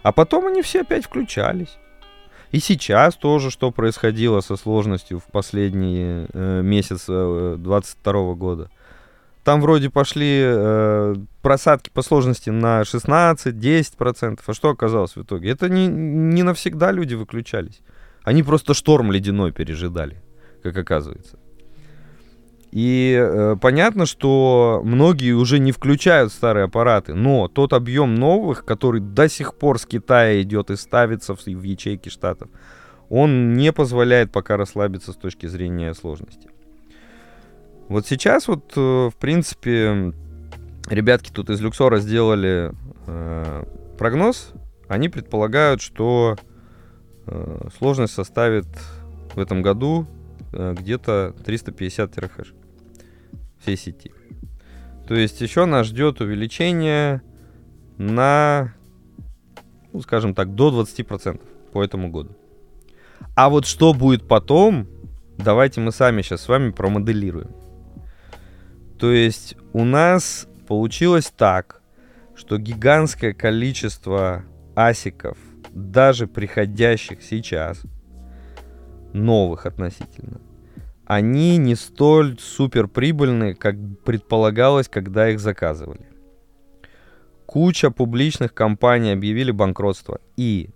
А 0.02 0.12
потом 0.12 0.46
они 0.46 0.62
все 0.62 0.82
опять 0.82 1.06
включались. 1.06 1.78
И 2.54 2.60
сейчас 2.60 3.16
тоже, 3.16 3.50
что 3.50 3.72
происходило 3.72 4.40
со 4.40 4.54
сложностью 4.56 5.18
в 5.18 5.24
последние 5.24 6.28
э, 6.32 6.60
месяцы 6.62 7.56
2022 7.56 8.34
года. 8.34 8.70
Там 9.42 9.60
вроде 9.60 9.90
пошли 9.90 10.40
э, 10.44 11.16
просадки 11.42 11.90
по 11.92 12.02
сложности 12.02 12.50
на 12.50 12.82
16-10%. 12.82 14.40
А 14.46 14.54
что 14.54 14.68
оказалось 14.68 15.16
в 15.16 15.22
итоге? 15.22 15.50
Это 15.50 15.68
не, 15.68 15.88
не 15.88 16.44
навсегда 16.44 16.92
люди 16.92 17.14
выключались. 17.14 17.80
Они 18.22 18.42
просто 18.42 18.72
шторм 18.72 19.10
ледяной 19.10 19.50
пережидали, 19.50 20.22
как 20.64 20.76
оказывается. 20.78 21.38
И 22.72 23.16
э, 23.16 23.56
понятно, 23.60 24.04
что 24.04 24.80
многие 24.82 25.32
уже 25.32 25.60
не 25.60 25.70
включают 25.70 26.32
старые 26.32 26.64
аппараты, 26.64 27.14
но 27.14 27.46
тот 27.46 27.72
объем 27.72 28.16
новых, 28.16 28.64
который 28.64 29.00
до 29.00 29.28
сих 29.28 29.54
пор 29.54 29.78
с 29.78 29.86
Китая 29.86 30.42
идет 30.42 30.70
и 30.70 30.76
ставится 30.76 31.36
в, 31.36 31.46
в 31.46 31.62
ячейки 31.62 32.08
штатов, 32.08 32.48
он 33.08 33.52
не 33.52 33.72
позволяет 33.72 34.32
пока 34.32 34.56
расслабиться 34.56 35.12
с 35.12 35.16
точки 35.16 35.46
зрения 35.46 35.94
сложности. 35.94 36.50
Вот 37.86 38.08
сейчас 38.08 38.48
вот, 38.48 38.72
э, 38.74 38.80
в 38.80 39.14
принципе, 39.20 40.12
ребятки 40.88 41.30
тут 41.30 41.50
из 41.50 41.60
Люксора 41.60 41.98
сделали 41.98 42.72
э, 43.06 43.64
прогноз. 43.98 44.52
Они 44.88 45.08
предполагают, 45.08 45.80
что 45.80 46.36
э, 47.26 47.68
сложность 47.78 48.14
составит 48.14 48.66
в 49.34 49.38
этом 49.38 49.62
году 49.62 50.08
где-то 50.54 51.34
350 51.44 52.14
терахеш 52.14 52.54
всей 53.60 53.76
сети. 53.76 54.12
То 55.06 55.14
есть 55.14 55.40
еще 55.40 55.64
нас 55.64 55.86
ждет 55.86 56.20
увеличение 56.20 57.22
на, 57.98 58.74
ну, 59.92 60.00
скажем 60.00 60.34
так, 60.34 60.54
до 60.54 60.70
20% 60.82 61.40
по 61.72 61.82
этому 61.82 62.10
году. 62.10 62.36
А 63.34 63.48
вот 63.48 63.66
что 63.66 63.92
будет 63.92 64.26
потом, 64.26 64.86
давайте 65.36 65.80
мы 65.80 65.92
сами 65.92 66.22
сейчас 66.22 66.42
с 66.42 66.48
вами 66.48 66.70
промоделируем. 66.70 67.50
То 68.98 69.12
есть 69.12 69.56
у 69.72 69.84
нас 69.84 70.46
получилось 70.66 71.32
так, 71.36 71.82
что 72.34 72.58
гигантское 72.58 73.34
количество 73.34 74.44
асиков, 74.74 75.36
даже 75.70 76.26
приходящих 76.26 77.22
сейчас, 77.22 77.82
новых 79.14 79.66
относительно, 79.66 80.40
они 81.06 81.56
не 81.58 81.74
столь 81.74 82.38
супер 82.38 82.88
прибыльны, 82.88 83.54
как 83.54 83.76
предполагалось, 84.04 84.88
когда 84.88 85.30
их 85.30 85.40
заказывали. 85.40 86.06
Куча 87.46 87.90
публичных 87.90 88.54
компаний 88.54 89.12
объявили 89.12 89.50
банкротство, 89.50 90.20
и 90.36 90.70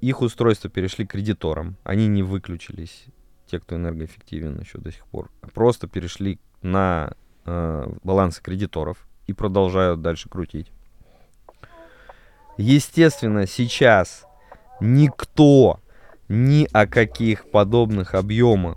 их 0.00 0.22
устройства 0.22 0.70
перешли 0.70 1.06
кредиторам. 1.06 1.76
Они 1.84 2.08
не 2.08 2.22
выключились, 2.22 3.06
те, 3.46 3.60
кто 3.60 3.76
энергоэффективен 3.76 4.58
еще 4.58 4.78
до 4.78 4.90
сих 4.90 5.06
пор, 5.06 5.30
а 5.42 5.48
просто 5.48 5.86
перешли 5.86 6.38
на 6.62 7.12
э, 7.44 7.86
балансы 8.02 8.42
кредиторов 8.42 9.06
и 9.26 9.32
продолжают 9.32 10.00
дальше 10.00 10.28
крутить. 10.28 10.72
Естественно, 12.56 13.46
сейчас 13.46 14.26
никто 14.80 15.80
ни 16.28 16.68
о 16.72 16.86
каких 16.86 17.50
подобных 17.50 18.14
объемах 18.14 18.76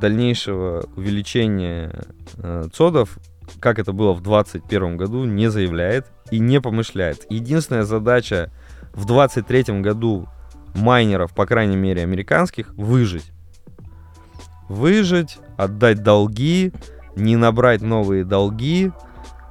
дальнейшего 0.00 0.84
увеличения 0.96 1.92
э, 2.36 2.64
цодов, 2.72 3.18
как 3.60 3.78
это 3.78 3.92
было 3.92 4.12
в 4.12 4.22
2021 4.22 4.96
году, 4.96 5.24
не 5.24 5.50
заявляет 5.50 6.06
и 6.30 6.38
не 6.38 6.60
помышляет. 6.60 7.26
Единственная 7.30 7.84
задача 7.84 8.50
в 8.92 9.04
2023 9.06 9.80
году 9.80 10.28
майнеров, 10.74 11.32
по 11.34 11.46
крайней 11.46 11.76
мере 11.76 12.02
американских, 12.02 12.72
выжить. 12.74 13.30
Выжить, 14.68 15.38
отдать 15.56 16.02
долги, 16.02 16.72
не 17.14 17.36
набрать 17.36 17.82
новые 17.82 18.24
долги. 18.24 18.90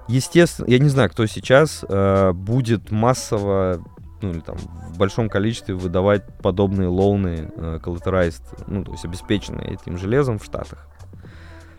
Естественно, 0.07 0.67
я 0.67 0.79
не 0.79 0.89
знаю, 0.89 1.09
кто 1.09 1.25
сейчас 1.27 1.85
э, 1.87 2.31
будет 2.33 2.91
массово 2.91 3.83
ну, 4.21 4.31
или 4.31 4.39
там 4.39 4.57
в 4.57 4.97
большом 4.97 5.29
количестве 5.29 5.75
выдавать 5.75 6.23
подобные 6.39 6.87
лоуны 6.87 7.51
э, 7.55 7.79
collateralized, 7.83 8.63
ну, 8.67 8.83
то 8.83 8.91
есть 8.91 9.05
обеспеченные 9.05 9.73
этим 9.73 9.97
железом 9.97 10.39
в 10.39 10.45
Штатах. 10.45 10.87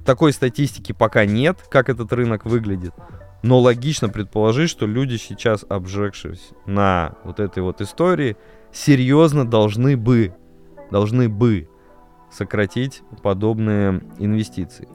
Такой 0.04 0.32
статистики 0.32 0.92
пока 0.92 1.24
нет, 1.24 1.58
как 1.70 1.88
этот 1.88 2.12
рынок 2.12 2.44
выглядит. 2.44 2.92
Но 3.42 3.60
логично 3.60 4.08
предположить, 4.08 4.70
что 4.70 4.86
люди 4.86 5.16
сейчас, 5.16 5.64
обжегшись 5.68 6.50
на 6.66 7.16
вот 7.24 7.40
этой 7.40 7.62
вот 7.62 7.80
истории, 7.80 8.36
серьезно 8.72 9.46
должны 9.46 9.96
бы, 9.96 10.34
должны 10.90 11.28
бы 11.28 11.68
сократить 12.30 13.02
подобные 13.22 14.02
инвестиции. 14.18 14.88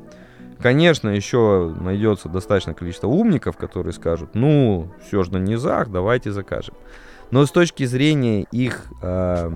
Конечно, 0.59 1.09
еще 1.09 1.73
найдется 1.79 2.29
достаточно 2.29 2.73
количество 2.73 3.07
умников, 3.07 3.57
которые 3.57 3.93
скажут, 3.93 4.33
ну, 4.33 4.91
все 5.05 5.23
же 5.23 5.33
на 5.33 5.37
низах, 5.37 5.91
давайте 5.91 6.31
закажем. 6.31 6.75
Но 7.31 7.45
с 7.45 7.51
точки 7.51 7.85
зрения 7.85 8.43
их 8.51 8.85
а, 9.01 9.53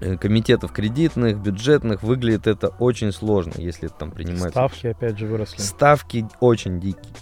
э, 0.00 0.16
комитетов 0.16 0.72
кредитных, 0.72 1.38
бюджетных, 1.38 2.02
выглядит 2.02 2.46
это 2.46 2.68
очень 2.78 3.12
сложно, 3.12 3.54
если 3.56 3.88
там 3.88 4.10
принимать... 4.10 4.50
Ставки 4.50 4.88
опять 4.88 5.18
же 5.18 5.26
выросли. 5.26 5.60
Ставки 5.60 6.26
очень 6.40 6.80
дикие. 6.80 7.14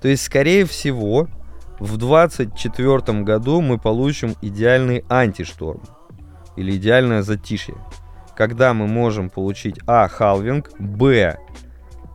То 0.00 0.08
есть, 0.08 0.24
скорее 0.24 0.64
всего, 0.66 1.28
в 1.78 1.96
2024 1.98 3.22
году 3.22 3.60
мы 3.60 3.78
получим 3.78 4.34
идеальный 4.40 5.04
антишторм 5.08 5.82
или 6.56 6.76
идеальное 6.76 7.22
затишье, 7.22 7.76
когда 8.36 8.72
мы 8.72 8.86
можем 8.86 9.30
получить 9.30 9.78
а. 9.86 10.08
халвинг, 10.08 10.70
б. 10.78 11.38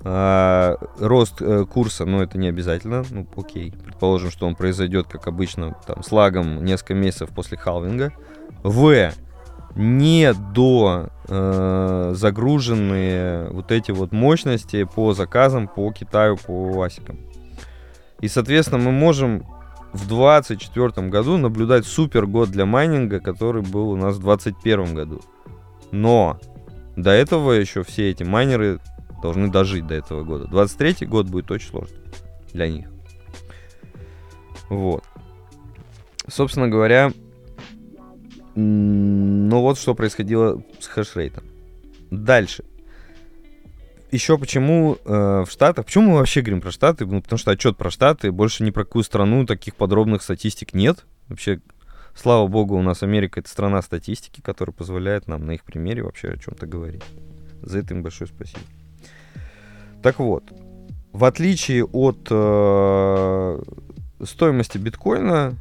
А, 0.03 0.77
рост 0.99 1.41
э, 1.41 1.65
курса, 1.65 2.05
но 2.05 2.23
это 2.23 2.39
не 2.39 2.47
обязательно, 2.47 3.03
ну 3.11 3.27
окей, 3.37 3.71
предположим, 3.71 4.31
что 4.31 4.47
он 4.47 4.55
произойдет, 4.55 5.07
как 5.07 5.27
обычно, 5.27 5.77
там, 5.85 6.01
с 6.01 6.11
лагом 6.11 6.65
несколько 6.65 6.95
месяцев 6.95 7.29
после 7.29 7.57
халвинга. 7.57 8.11
В. 8.63 9.11
Не 9.75 10.33
до 10.33 11.09
э, 11.29 12.11
загруженные 12.15 13.49
вот 13.51 13.71
эти 13.71 13.91
вот 13.91 14.11
мощности 14.11 14.83
по 14.83 15.13
заказам 15.13 15.69
по 15.69 15.89
Китаю, 15.93 16.35
по 16.35 16.81
асикам. 16.81 17.19
И, 18.19 18.27
соответственно, 18.27 18.83
мы 18.83 18.91
можем 18.91 19.45
в 19.93 20.07
2024 20.07 21.07
году 21.07 21.37
наблюдать 21.37 21.85
супер 21.85 22.25
год 22.25 22.49
для 22.49 22.65
майнинга, 22.65 23.19
который 23.19 23.61
был 23.61 23.91
у 23.91 23.95
нас 23.95 24.15
в 24.15 24.23
2021 24.23 24.93
году. 24.93 25.21
Но 25.91 26.37
до 26.95 27.11
этого 27.11 27.53
еще 27.53 27.83
все 27.83 28.09
эти 28.09 28.23
майнеры 28.23 28.79
должны 29.21 29.49
дожить 29.49 29.87
до 29.87 29.95
этого 29.95 30.23
года. 30.23 30.47
23 30.47 31.07
год 31.07 31.27
будет 31.27 31.49
очень 31.51 31.69
сложный 31.69 31.99
для 32.53 32.67
них. 32.67 32.87
Вот. 34.69 35.03
Собственно 36.27 36.67
говоря, 36.67 37.11
ну 38.55 39.61
вот 39.61 39.77
что 39.77 39.95
происходило 39.95 40.63
с 40.79 40.87
хешрейтом. 40.87 41.43
Дальше. 42.09 42.63
Еще 44.11 44.37
почему 44.37 44.97
э, 45.05 45.45
в 45.47 45.49
Штатах, 45.49 45.85
почему 45.85 46.11
мы 46.11 46.17
вообще 46.17 46.41
говорим 46.41 46.59
про 46.59 46.71
Штаты? 46.71 47.05
Ну, 47.05 47.21
потому 47.21 47.39
что 47.39 47.51
отчет 47.51 47.77
про 47.77 47.89
Штаты, 47.89 48.33
больше 48.33 48.63
ни 48.63 48.69
про 48.71 48.83
какую 48.83 49.05
страну 49.05 49.45
таких 49.45 49.75
подробных 49.75 50.21
статистик 50.21 50.73
нет. 50.73 51.05
Вообще, 51.29 51.61
слава 52.13 52.47
богу, 52.47 52.75
у 52.75 52.81
нас 52.81 53.03
Америка 53.03 53.39
это 53.39 53.49
страна 53.49 53.81
статистики, 53.81 54.41
которая 54.41 54.73
позволяет 54.73 55.27
нам 55.27 55.45
на 55.45 55.51
их 55.51 55.63
примере 55.63 56.03
вообще 56.03 56.31
о 56.31 56.37
чем-то 56.37 56.67
говорить. 56.67 57.03
За 57.61 57.79
это 57.79 57.93
им 57.93 58.03
большое 58.03 58.29
спасибо. 58.29 58.59
Так 60.01 60.19
вот, 60.19 60.43
в 61.13 61.25
отличие 61.25 61.85
от 61.85 62.27
э, 62.29 63.63
стоимости 64.23 64.77
биткоина, 64.77 65.55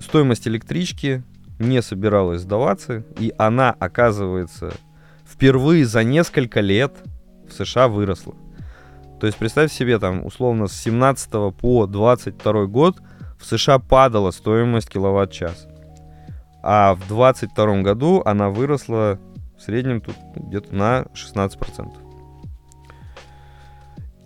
стоимость 0.00 0.48
электрички 0.48 1.22
не 1.58 1.82
собиралась 1.82 2.42
сдаваться, 2.42 3.04
и 3.18 3.32
она, 3.38 3.70
оказывается, 3.78 4.72
впервые 5.26 5.86
за 5.86 6.02
несколько 6.04 6.60
лет 6.60 6.96
в 7.48 7.52
США 7.52 7.88
выросла. 7.88 8.34
То 9.20 9.26
есть 9.26 9.38
представь 9.38 9.72
себе, 9.72 9.98
там, 9.98 10.24
условно, 10.26 10.66
с 10.66 10.72
17 10.72 11.54
по 11.56 11.86
22 11.86 12.66
год 12.66 12.96
в 13.38 13.46
США 13.46 13.78
падала 13.78 14.30
стоимость 14.30 14.88
киловатт-час. 14.90 15.66
А 16.62 16.94
в 16.94 17.06
22 17.08 17.82
году 17.82 18.22
она 18.24 18.50
выросла 18.50 19.18
в 19.56 19.62
среднем 19.62 20.00
тут 20.00 20.16
где-то 20.34 20.74
на 20.74 21.06
16%. 21.14 22.05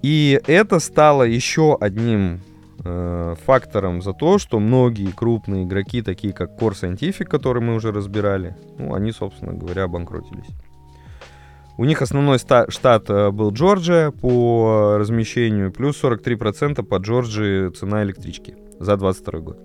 И 0.02 0.40
это 0.46 0.78
стало 0.78 1.24
еще 1.24 1.76
одним 1.78 2.40
э, 2.84 3.34
фактором 3.44 4.00
за 4.02 4.12
то, 4.12 4.38
что 4.38 4.58
многие 4.58 5.10
крупные 5.10 5.64
игроки, 5.64 6.02
такие 6.02 6.32
как 6.32 6.58
Core 6.60 6.72
Scientific, 6.72 7.24
которые 7.24 7.62
мы 7.62 7.74
уже 7.74 7.92
разбирали, 7.92 8.56
ну, 8.78 8.94
они, 8.94 9.12
собственно 9.12 9.52
говоря, 9.52 9.84
обанкротились. 9.84 10.48
У 11.76 11.84
них 11.84 12.02
основной 12.02 12.38
штат 12.38 13.10
э, 13.10 13.30
был 13.30 13.52
Джорджия 13.52 14.10
по 14.10 14.96
размещению, 14.98 15.72
плюс 15.72 16.02
43% 16.02 16.82
по 16.82 16.96
Джорджии 16.96 17.70
цена 17.70 18.02
электрички 18.02 18.54
за 18.78 18.96
22 18.96 19.40
год. 19.40 19.58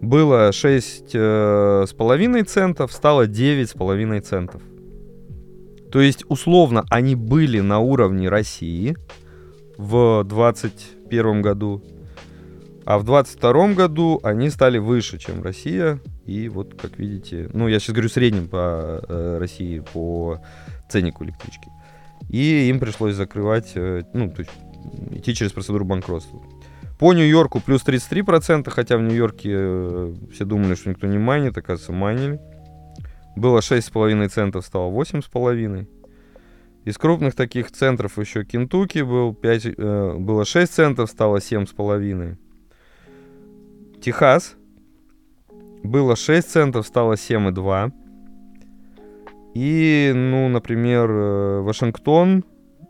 было 0.00 0.50
6,5 0.50 2.44
центов, 2.44 2.92
стало 2.92 3.26
9,5 3.26 4.20
центов. 4.20 4.62
То 5.92 6.00
есть, 6.00 6.24
условно, 6.28 6.84
они 6.90 7.14
были 7.14 7.60
на 7.60 7.78
уровне 7.78 8.28
России 8.28 8.96
в 9.76 10.24
2021 10.24 11.42
году, 11.42 11.82
а 12.84 12.98
в 12.98 13.04
2022 13.04 13.74
году 13.74 14.20
они 14.22 14.50
стали 14.50 14.78
выше, 14.78 15.18
чем 15.18 15.42
Россия. 15.42 16.00
И 16.26 16.48
вот, 16.48 16.74
как 16.80 16.98
видите, 16.98 17.48
ну, 17.52 17.68
я 17.68 17.78
сейчас 17.78 17.94
говорю 17.94 18.08
в 18.08 18.12
среднем 18.12 18.48
по 18.48 19.02
э, 19.08 19.38
России 19.38 19.82
по 19.92 20.40
ценнику 20.88 21.24
электрички. 21.24 21.68
И 22.28 22.68
им 22.68 22.80
пришлось 22.80 23.14
закрывать, 23.14 23.72
э, 23.74 24.02
ну, 24.14 24.30
то 24.30 24.40
есть 24.40 24.50
идти 25.10 25.34
через 25.34 25.52
процедуру 25.52 25.84
банкротства. 25.84 26.40
По 26.98 27.12
Нью-Йорку 27.12 27.60
плюс 27.60 27.84
33%, 27.84 28.70
хотя 28.70 28.96
в 28.96 29.02
Нью-Йорке 29.02 29.50
э, 29.52 30.14
все 30.32 30.44
думали, 30.44 30.74
что 30.74 30.90
никто 30.90 31.06
не 31.06 31.18
майнит, 31.18 31.56
оказывается, 31.56 31.92
майнили. 31.92 32.40
Было 33.36 33.58
6,5 33.58 34.28
центов, 34.28 34.64
стало 34.64 34.90
8,5. 34.90 35.86
Из 36.84 36.98
крупных 36.98 37.34
таких 37.36 37.70
центров 37.70 38.18
еще 38.18 38.44
Кентукки 38.44 39.02
был 39.02 39.34
5, 39.34 39.66
э, 39.66 40.14
было 40.18 40.44
6 40.44 40.72
центов, 40.72 41.10
стало 41.10 41.38
7,5. 41.38 42.36
Техас 44.00 44.56
было 45.84 46.16
6 46.16 46.48
центов, 46.48 46.86
стало 46.86 47.16
7,2. 47.16 47.92
И, 49.54 50.12
ну, 50.12 50.48
например, 50.48 51.08
э, 51.08 51.60
Вашингтон, 51.60 52.44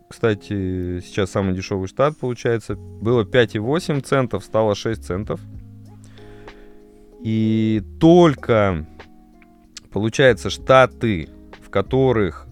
кстати, 0.09 1.00
сейчас 1.00 1.31
самый 1.31 1.55
дешевый 1.55 1.88
штат 1.88 2.16
получается, 2.16 2.76
было 2.76 3.24
5,8 3.24 4.00
центов, 4.00 4.44
стало 4.44 4.74
6 4.74 5.05
центов. 5.05 5.40
И 7.22 7.83
только, 8.00 8.87
получается, 9.92 10.48
штаты, 10.48 11.28
в 11.61 11.68
которых 11.68 12.46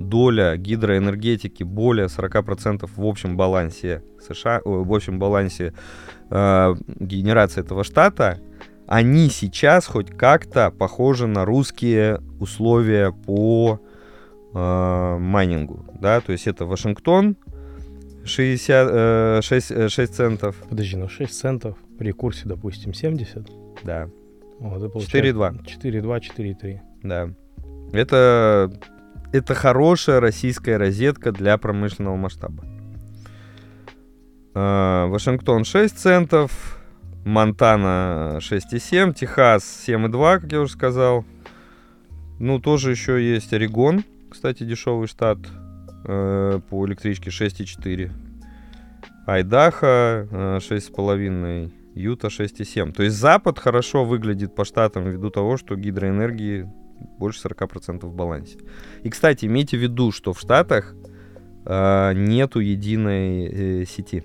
доля 0.00 0.56
гидроэнергетики 0.56 1.62
более 1.62 2.06
40% 2.06 2.90
в 2.96 3.06
общем 3.06 3.36
балансе 3.36 4.02
США, 4.20 4.60
в 4.64 4.92
общем 4.92 5.18
балансе 5.18 5.74
э, 6.30 6.74
генерации 6.98 7.60
этого 7.60 7.84
штата, 7.84 8.40
они 8.86 9.28
сейчас 9.28 9.86
хоть 9.86 10.10
как-то 10.10 10.70
похожи 10.70 11.26
на 11.26 11.44
русские 11.44 12.20
условия 12.40 13.12
по 13.12 13.78
э, 14.54 15.18
майнингу, 15.18 15.84
да, 16.00 16.20
то 16.20 16.32
есть 16.32 16.46
это 16.46 16.64
Вашингтон 16.64 17.36
60, 18.24 18.88
э, 18.90 19.40
6, 19.42 19.90
6 19.90 20.14
центов. 20.14 20.56
Подожди, 20.68 20.96
ну 20.96 21.08
6 21.08 21.32
центов 21.32 21.76
при 21.98 22.12
курсе, 22.12 22.48
допустим, 22.48 22.94
70? 22.94 23.48
Да. 23.84 24.08
Вот, 24.58 24.94
4,2. 24.94 25.64
4,2, 25.64 26.20
4,3. 26.36 26.78
Да. 27.02 27.30
Это, 27.92 28.70
это 29.32 29.54
хорошая 29.54 30.20
российская 30.20 30.76
розетка 30.76 31.32
для 31.32 31.56
промышленного 31.58 32.16
масштаба. 32.16 32.64
Э, 34.54 35.06
Вашингтон 35.06 35.64
6 35.64 35.96
центов, 35.96 36.80
Монтана 37.24 38.38
6,7, 38.40 39.14
Техас 39.14 39.84
7,2, 39.86 40.40
как 40.40 40.52
я 40.52 40.60
уже 40.60 40.72
сказал. 40.72 41.24
Ну, 42.38 42.58
тоже 42.58 42.90
еще 42.90 43.22
есть 43.22 43.52
Орегон, 43.52 44.04
кстати, 44.30 44.64
дешевый 44.64 45.06
штат 45.06 45.38
э, 46.04 46.60
по 46.68 46.86
электричке 46.86 47.30
6,4. 47.30 48.10
Айдахо 49.26 50.28
э, 50.30 50.58
6,5. 50.58 51.72
Юта 51.94 52.28
6,7. 52.28 52.92
То 52.92 53.02
есть 53.02 53.16
Запад 53.16 53.58
хорошо 53.58 54.04
выглядит 54.04 54.54
по 54.54 54.64
штатам 54.64 55.04
ввиду 55.04 55.30
того, 55.30 55.56
что 55.56 55.74
гидроэнергии 55.74 56.70
больше 57.18 57.46
40% 57.46 58.06
в 58.06 58.14
балансе. 58.14 58.58
И, 59.02 59.10
кстати, 59.10 59.46
имейте 59.46 59.76
в 59.76 59.80
виду, 59.80 60.12
что 60.12 60.32
в 60.32 60.40
Штатах 60.40 60.94
э, 61.64 62.12
нету 62.14 62.60
единой 62.60 63.46
э, 63.46 63.84
сети. 63.86 64.24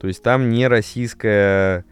То 0.00 0.08
есть 0.08 0.22
там 0.22 0.50
не 0.50 0.68
российская 0.68 1.84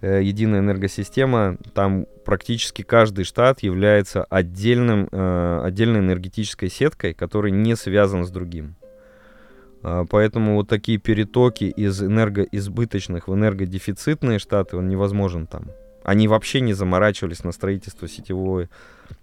э, 0.00 0.22
единая 0.22 0.60
энергосистема, 0.60 1.58
там 1.74 2.06
практически 2.24 2.82
каждый 2.82 3.24
штат 3.24 3.62
является 3.62 4.24
отдельным, 4.24 5.08
э, 5.10 5.62
отдельной 5.64 6.00
энергетической 6.00 6.68
сеткой, 6.68 7.14
которая 7.14 7.52
не 7.52 7.76
связана 7.76 8.24
с 8.24 8.30
другим. 8.30 8.76
Э, 9.82 10.04
поэтому 10.08 10.54
вот 10.54 10.68
такие 10.68 10.98
перетоки 10.98 11.64
из 11.64 12.02
энергоизбыточных 12.02 13.28
в 13.28 13.34
энергодефицитные 13.34 14.38
штаты, 14.38 14.76
он 14.76 14.88
невозможен 14.88 15.46
там. 15.46 15.70
Они 16.10 16.26
вообще 16.26 16.60
не 16.60 16.72
заморачивались 16.72 17.44
на 17.44 17.52
строительство 17.52 18.08
сетевой 18.08 18.68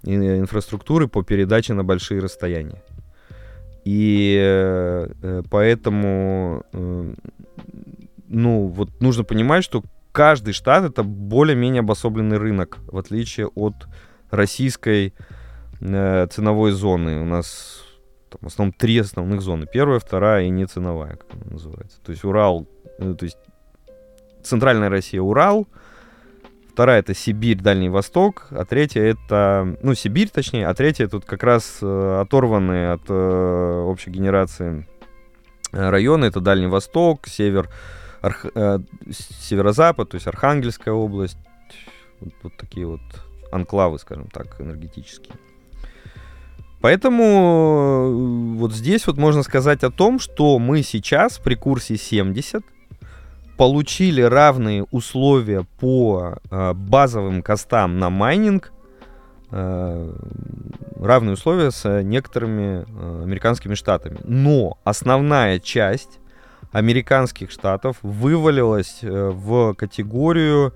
инфраструктуры 0.03 1.09
по 1.09 1.21
передаче 1.21 1.73
на 1.73 1.83
большие 1.83 2.21
расстояния. 2.21 2.81
И 3.83 4.37
э, 4.41 5.41
поэтому, 5.51 6.63
э, 6.71 7.13
ну, 8.29 8.67
вот 8.67 9.01
нужно 9.01 9.25
понимать, 9.25 9.65
что 9.65 9.83
каждый 10.13 10.53
штат 10.53 10.85
это 10.85 11.03
более-менее 11.03 11.81
обособленный 11.81 12.37
рынок, 12.37 12.77
в 12.87 12.97
отличие 12.97 13.47
от 13.47 13.75
российской 14.31 15.13
э, 15.81 16.27
ценовой 16.31 16.71
зоны. 16.71 17.19
У 17.19 17.25
нас 17.25 17.83
там, 18.29 18.39
в 18.43 18.47
основном 18.47 18.71
три 18.71 18.97
основных 18.99 19.41
зоны. 19.41 19.65
Первая, 19.73 19.99
вторая 19.99 20.45
и 20.45 20.49
не 20.49 20.65
ценовая, 20.65 21.17
как 21.17 21.33
она 21.33 21.51
называется. 21.51 21.97
То 22.05 22.13
есть 22.13 22.23
Урал, 22.23 22.65
э, 22.97 23.13
то 23.13 23.25
есть 23.25 23.39
центральная 24.41 24.87
Россия 24.87 25.21
Урал, 25.21 25.67
вторая 26.77 26.99
это 26.99 27.15
Сибирь, 27.15 27.57
Дальний 27.57 27.89
Восток, 27.89 28.45
а 28.51 28.63
третья 28.63 29.01
это, 29.01 29.75
ну, 29.81 29.95
Сибирь 29.95 30.29
точнее, 30.29 30.67
а 30.67 30.75
третья 30.75 31.07
тут 31.07 31.25
как 31.25 31.41
раз 31.41 31.79
э, 31.81 32.19
оторванные 32.21 32.91
от 32.91 33.01
э, 33.09 33.83
общей 33.83 34.11
генерации 34.11 34.85
э, 35.71 35.89
районы, 35.89 36.25
это 36.25 36.39
Дальний 36.39 36.67
Восток, 36.67 37.25
север, 37.27 37.67
Арх, 38.21 38.45
э, 38.53 38.77
северо-запад, 39.09 40.09
то 40.11 40.15
есть 40.17 40.27
Архангельская 40.27 40.93
область, 40.93 41.39
вот, 42.19 42.33
вот 42.43 42.53
такие 42.57 42.85
вот 42.85 43.01
анклавы, 43.51 43.97
скажем 43.97 44.27
так, 44.27 44.61
энергетические. 44.61 45.33
Поэтому 46.79 47.23
э, 47.23 48.59
вот 48.59 48.71
здесь 48.71 49.07
вот 49.07 49.17
можно 49.17 49.41
сказать 49.41 49.83
о 49.83 49.89
том, 49.89 50.19
что 50.19 50.59
мы 50.59 50.83
сейчас 50.83 51.39
при 51.39 51.55
курсе 51.55 51.97
70 51.97 52.63
получили 53.57 54.21
равные 54.21 54.83
условия 54.91 55.65
по 55.79 56.37
э, 56.49 56.73
базовым 56.73 57.41
костам 57.41 57.97
на 57.97 58.09
майнинг, 58.09 58.71
э, 59.51 60.13
равные 60.95 61.33
условия 61.33 61.71
с 61.71 62.01
некоторыми 62.03 62.85
э, 62.87 63.23
американскими 63.23 63.73
штатами. 63.73 64.19
Но 64.23 64.77
основная 64.83 65.59
часть 65.59 66.19
американских 66.71 67.51
штатов 67.51 67.97
вывалилась 68.03 68.99
э, 69.01 69.29
в 69.33 69.73
категорию 69.73 70.73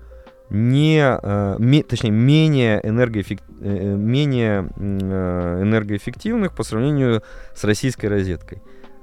не, 0.50 1.00
э, 1.00 1.56
ме, 1.58 1.82
точнее, 1.82 2.10
менее, 2.10 2.80
энергоэффект, 2.82 3.44
э, 3.60 3.94
менее 3.96 4.68
э, 4.76 5.62
энергоэффективных 5.62 6.54
по 6.54 6.64
сравнению 6.64 7.22
с 7.54 7.64
российской 7.64 8.06
розеткой. 8.06 8.60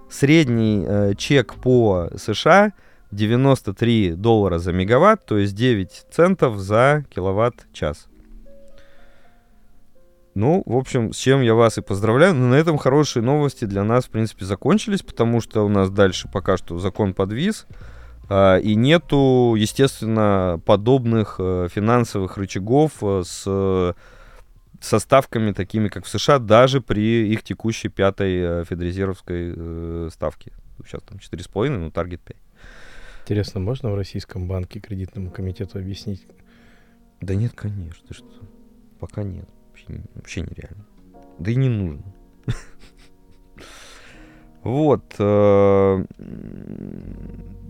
Средний 0.10 0.84
э, 0.86 1.14
чек 1.18 1.56
по 1.56 2.10
США 2.18 2.74
93 3.12 4.14
доллара 4.14 4.60
за 4.60 4.72
мегаватт, 4.72 5.26
то 5.26 5.38
есть 5.38 5.56
9 5.56 6.06
центов 6.12 6.58
за 6.58 7.06
киловатт-час. 7.10 8.08
Ну, 10.36 10.64
в 10.66 10.78
общем, 10.78 11.12
с 11.12 11.18
чем 11.18 11.42
я 11.42 11.54
вас 11.54 11.78
и 11.78 11.82
поздравляю. 11.82 12.34
Но 12.34 12.48
на 12.48 12.56
этом 12.56 12.78
хорошие 12.78 13.24
новости 13.24 13.66
для 13.66 13.84
нас, 13.84 14.06
в 14.06 14.10
принципе, 14.10 14.46
закончились, 14.46 15.02
потому 15.02 15.42
что 15.42 15.66
у 15.66 15.70
нас 15.70 15.90
дальше 15.90 16.30
пока 16.32 16.56
что 16.56 16.78
закон 16.78 17.14
подвис. 17.14 17.66
А, 18.30 18.58
и 18.58 18.76
нету, 18.76 19.56
естественно, 19.58 20.62
подобных 20.66 21.38
э, 21.40 21.68
финансовых 21.70 22.38
рычагов 22.38 22.92
э, 23.02 23.24
с 23.26 23.96
со 24.82 25.00
ставками 25.00 25.52
такими, 25.52 25.90
как 25.90 26.06
в 26.06 26.08
США, 26.08 26.40
даже 26.40 26.80
при 26.80 27.30
их 27.34 27.44
текущей 27.44 27.90
пятой 27.90 28.40
э, 28.40 28.64
федрезервской 28.64 30.10
ставке. 30.10 30.54
Сейчас 30.86 31.02
там 31.02 31.18
4,5, 31.18 31.70
но 31.70 31.92
таргет 31.92 32.22
5. 32.22 32.38
Интересно, 33.24 33.60
можно 33.60 33.92
в 33.92 33.96
российском 33.96 34.48
банке 34.48 34.80
кредитному 34.80 35.30
комитету 35.30 35.78
объяснить? 35.78 36.26
Да 37.22 37.36
нет, 37.36 37.54
конечно, 37.54 38.14
что? 38.14 38.26
Пока 39.00 39.24
нет. 39.24 39.48
Вообще, 39.70 40.02
вообще 40.16 40.42
нереально. 40.42 40.86
Да 41.38 41.52
и 41.52 41.56
не 41.56 41.70
нужно. 41.70 42.04
Вот. 44.62 45.16
Э, 45.20 46.04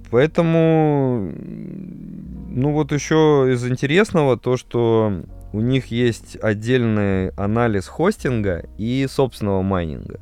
поэтому, 0.10 1.32
ну 1.38 2.74
вот 2.74 2.92
еще 2.92 3.48
из 3.52 3.66
интересного 3.70 4.38
то, 4.38 4.58
что 4.58 5.24
у 5.54 5.62
них 5.62 5.88
есть 5.88 6.38
отдельный 6.42 7.30
анализ 7.32 7.88
хостинга 7.88 8.66
и 8.78 9.06
собственного 9.08 9.62
майнинга. 9.62 10.20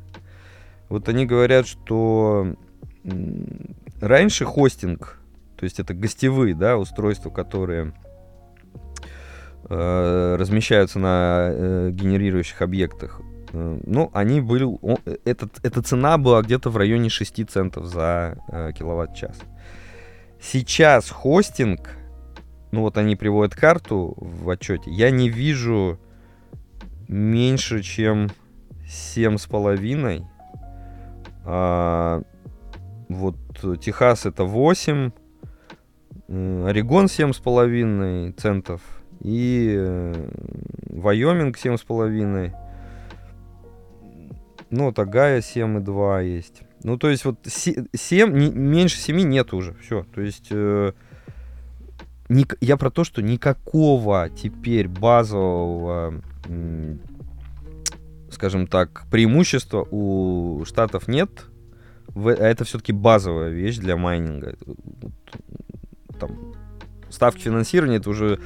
Вот 0.88 1.08
они 1.08 1.26
говорят, 1.26 1.66
что 1.66 2.54
раньше 4.00 4.44
хостинг, 4.44 5.17
то 5.58 5.64
есть 5.64 5.80
это 5.80 5.92
гостевые 5.92 6.54
да, 6.54 6.78
устройства, 6.78 7.30
которые 7.30 7.92
э, 9.68 10.36
размещаются 10.38 11.00
на 11.00 11.48
э, 11.50 11.90
генерирующих 11.92 12.62
объектах, 12.62 13.20
э, 13.52 13.80
ну, 13.84 14.10
они 14.14 14.40
были, 14.40 14.64
о, 14.64 14.98
этот, 15.24 15.58
эта 15.64 15.82
цена 15.82 16.16
была 16.16 16.42
где-то 16.42 16.70
в 16.70 16.76
районе 16.76 17.08
6 17.08 17.50
центов 17.50 17.86
за 17.86 18.38
э, 18.48 18.72
киловатт-час. 18.72 19.36
Сейчас 20.40 21.10
хостинг, 21.10 21.96
ну 22.70 22.82
вот 22.82 22.96
они 22.96 23.16
приводят 23.16 23.56
карту 23.56 24.14
в 24.16 24.48
отчете, 24.50 24.92
я 24.92 25.10
не 25.10 25.28
вижу 25.28 25.98
меньше, 27.08 27.82
чем 27.82 28.28
7,5. 28.86 30.24
А, 31.44 32.22
вот 33.08 33.36
Техас 33.80 34.26
это 34.26 34.44
8, 34.44 35.10
Орегон 36.28 37.06
7,5 37.06 38.32
центов 38.34 38.82
и 39.20 39.74
э, 39.76 40.30
Вайоминг 40.90 41.56
7,5. 41.56 42.54
Ну, 44.70 44.84
вот 44.84 44.98
Агая 44.98 45.40
7,2 45.40 46.26
есть. 46.26 46.62
Ну, 46.82 46.98
то 46.98 47.08
есть 47.08 47.24
вот 47.24 47.38
7, 47.46 48.36
не, 48.36 48.50
меньше 48.50 48.98
7 48.98 49.20
нет 49.20 49.54
уже. 49.54 49.74
Все. 49.80 50.04
То 50.14 50.20
есть 50.20 50.48
э, 50.50 50.92
ни, 52.28 52.46
я 52.60 52.76
про 52.76 52.90
то, 52.90 53.04
что 53.04 53.22
никакого 53.22 54.28
теперь 54.28 54.86
базового, 54.86 56.20
скажем 58.30 58.66
так, 58.66 59.06
преимущества 59.10 59.86
у 59.90 60.62
штатов 60.66 61.08
нет. 61.08 61.30
В, 62.08 62.28
а 62.28 62.46
это 62.46 62.64
все-таки 62.64 62.92
базовая 62.92 63.48
вещь 63.48 63.78
для 63.78 63.96
майнинга. 63.96 64.56
Там, 66.18 66.54
ставки 67.10 67.40
финансирования 67.40 67.96
это 67.96 68.10
уже 68.10 68.40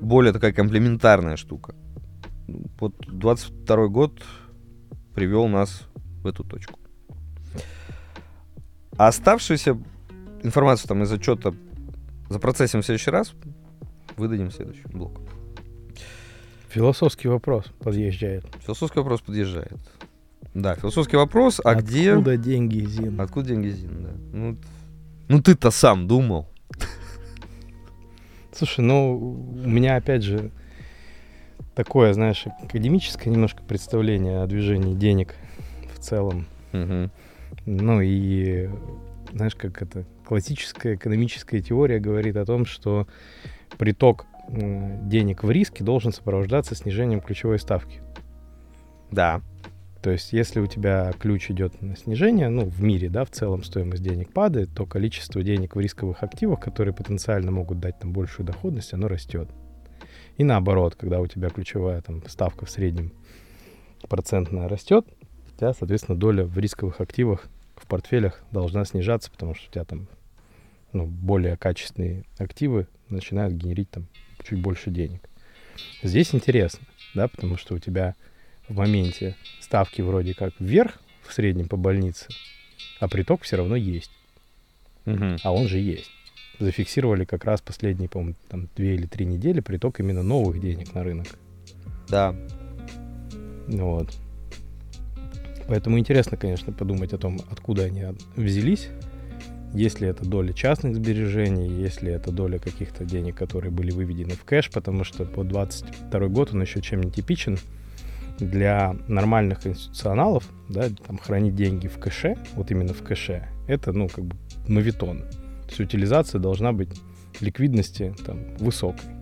более 0.00 0.32
такая 0.32 0.52
комплементарная 0.52 1.36
штука. 1.36 1.74
Вот 2.78 2.94
22 3.08 3.88
год 3.88 4.22
привел 5.14 5.48
нас 5.48 5.82
в 6.22 6.26
эту 6.26 6.44
точку. 6.44 6.78
А 8.98 9.08
оставшуюся 9.08 9.78
информацию 10.42 10.88
там 10.88 11.02
из 11.02 11.12
отчета 11.12 11.52
Запроцессим 12.28 12.82
в 12.82 12.84
следующий 12.84 13.10
раз, 13.10 13.32
выдадим 14.16 14.50
следующий 14.50 14.86
блок. 14.88 15.20
Философский 16.68 17.28
вопрос 17.28 17.66
подъезжает. 17.78 18.44
Философский 18.64 18.98
вопрос 18.98 19.20
подъезжает. 19.20 19.78
Да, 20.52 20.74
философский 20.74 21.16
вопрос, 21.16 21.60
а 21.62 21.70
Откуда 21.70 21.86
где... 21.86 22.12
Откуда 22.12 22.36
деньги, 22.36 22.84
Зин? 22.84 23.20
Откуда 23.20 23.48
деньги, 23.48 23.68
Зин, 23.68 24.02
да. 24.02 24.10
Ну, 24.32 24.56
ну 25.28 25.42
ты-то 25.42 25.70
сам 25.70 26.08
думал. 26.08 26.48
Слушай, 28.56 28.80
ну, 28.80 29.18
у 29.18 29.68
меня 29.68 29.96
опять 29.96 30.22
же 30.22 30.50
такое, 31.74 32.14
знаешь, 32.14 32.46
академическое 32.62 33.30
немножко 33.30 33.62
представление 33.62 34.40
о 34.40 34.46
движении 34.46 34.94
денег 34.94 35.34
в 35.94 35.98
целом. 35.98 36.46
Угу. 36.72 37.10
Ну 37.66 38.00
и 38.00 38.70
знаешь, 39.32 39.54
как 39.56 39.82
это, 39.82 40.04
классическая 40.24 40.94
экономическая 40.94 41.60
теория 41.60 41.98
говорит 41.98 42.36
о 42.36 42.46
том, 42.46 42.64
что 42.64 43.06
приток 43.76 44.24
денег 44.48 45.42
в 45.42 45.50
риски 45.50 45.82
должен 45.82 46.12
сопровождаться 46.12 46.74
снижением 46.74 47.20
ключевой 47.20 47.58
ставки. 47.58 48.00
Да. 49.10 49.42
То 50.06 50.12
есть, 50.12 50.32
если 50.32 50.60
у 50.60 50.68
тебя 50.68 51.12
ключ 51.18 51.50
идет 51.50 51.82
на 51.82 51.96
снижение, 51.96 52.48
ну, 52.48 52.64
в 52.64 52.80
мире, 52.80 53.08
да, 53.08 53.24
в 53.24 53.30
целом 53.32 53.64
стоимость 53.64 54.04
денег 54.04 54.32
падает, 54.32 54.70
то 54.72 54.86
количество 54.86 55.42
денег 55.42 55.74
в 55.74 55.80
рисковых 55.80 56.22
активах, 56.22 56.60
которые 56.60 56.94
потенциально 56.94 57.50
могут 57.50 57.80
дать 57.80 57.98
там 57.98 58.12
большую 58.12 58.46
доходность, 58.46 58.94
оно 58.94 59.08
растет. 59.08 59.48
И 60.36 60.44
наоборот, 60.44 60.94
когда 60.94 61.18
у 61.18 61.26
тебя 61.26 61.48
ключевая 61.48 62.02
там 62.02 62.22
ставка 62.28 62.66
в 62.66 62.70
среднем 62.70 63.10
процентная 64.08 64.68
растет, 64.68 65.08
у 65.52 65.58
тебя, 65.58 65.74
соответственно, 65.74 66.16
доля 66.16 66.44
в 66.44 66.56
рисковых 66.56 67.00
активах 67.00 67.48
в 67.74 67.88
портфелях 67.88 68.44
должна 68.52 68.84
снижаться, 68.84 69.28
потому 69.32 69.56
что 69.56 69.68
у 69.68 69.72
тебя 69.72 69.84
там 69.84 70.06
ну, 70.92 71.04
более 71.04 71.56
качественные 71.56 72.22
активы 72.38 72.86
начинают 73.08 73.54
генерить 73.54 73.90
там 73.90 74.06
чуть 74.44 74.62
больше 74.62 74.92
денег. 74.92 75.28
Здесь 76.04 76.32
интересно, 76.32 76.86
да, 77.12 77.26
потому 77.26 77.56
что 77.56 77.74
у 77.74 77.80
тебя 77.80 78.14
в 78.68 78.76
моменте 78.76 79.36
ставки 79.60 80.02
вроде 80.02 80.34
как 80.34 80.52
вверх 80.58 81.00
в 81.22 81.32
среднем 81.32 81.68
по 81.68 81.76
больнице, 81.76 82.28
а 83.00 83.08
приток 83.08 83.42
все 83.42 83.56
равно 83.56 83.76
есть. 83.76 84.10
Угу. 85.06 85.36
А 85.42 85.52
он 85.52 85.68
же 85.68 85.78
есть. 85.78 86.10
Зафиксировали 86.58 87.24
как 87.24 87.44
раз 87.44 87.60
последние, 87.60 88.08
по-моему, 88.08 88.34
там 88.48 88.68
две 88.76 88.94
или 88.94 89.06
три 89.06 89.26
недели 89.26 89.60
приток 89.60 90.00
именно 90.00 90.22
новых 90.22 90.60
денег 90.60 90.94
на 90.94 91.04
рынок. 91.04 91.26
Да. 92.08 92.34
Вот. 93.68 94.12
Поэтому 95.68 95.98
интересно, 95.98 96.36
конечно, 96.36 96.72
подумать 96.72 97.12
о 97.12 97.18
том, 97.18 97.40
откуда 97.50 97.84
они 97.84 98.04
взялись. 98.36 98.88
Если 99.74 100.08
это 100.08 100.24
доля 100.24 100.52
частных 100.52 100.94
сбережений, 100.94 101.68
если 101.68 102.10
это 102.12 102.30
доля 102.30 102.58
каких-то 102.58 103.04
денег, 103.04 103.36
которые 103.36 103.70
были 103.70 103.90
выведены 103.90 104.34
в 104.34 104.44
кэш, 104.44 104.70
потому 104.70 105.04
что 105.04 105.24
по 105.24 105.44
22 105.44 106.28
год 106.28 106.54
он 106.54 106.62
еще 106.62 106.80
чем 106.80 107.02
не 107.02 107.10
типичен. 107.10 107.58
Для 108.38 108.94
нормальных 109.08 109.66
институционалов, 109.66 110.48
да, 110.68 110.88
там 111.06 111.18
хранить 111.18 111.54
деньги 111.54 111.86
в 111.86 111.98
кэше, 111.98 112.36
вот 112.54 112.70
именно 112.70 112.92
в 112.92 113.02
кэше, 113.02 113.48
это, 113.66 113.92
ну, 113.92 114.08
как 114.08 114.24
бы 114.24 114.36
мавитон. 114.68 115.20
То 115.20 115.68
есть 115.68 115.80
утилизация 115.80 116.40
должна 116.40 116.72
быть 116.72 116.90
ликвидности 117.40 118.14
там 118.24 118.56
высокой 118.58 119.16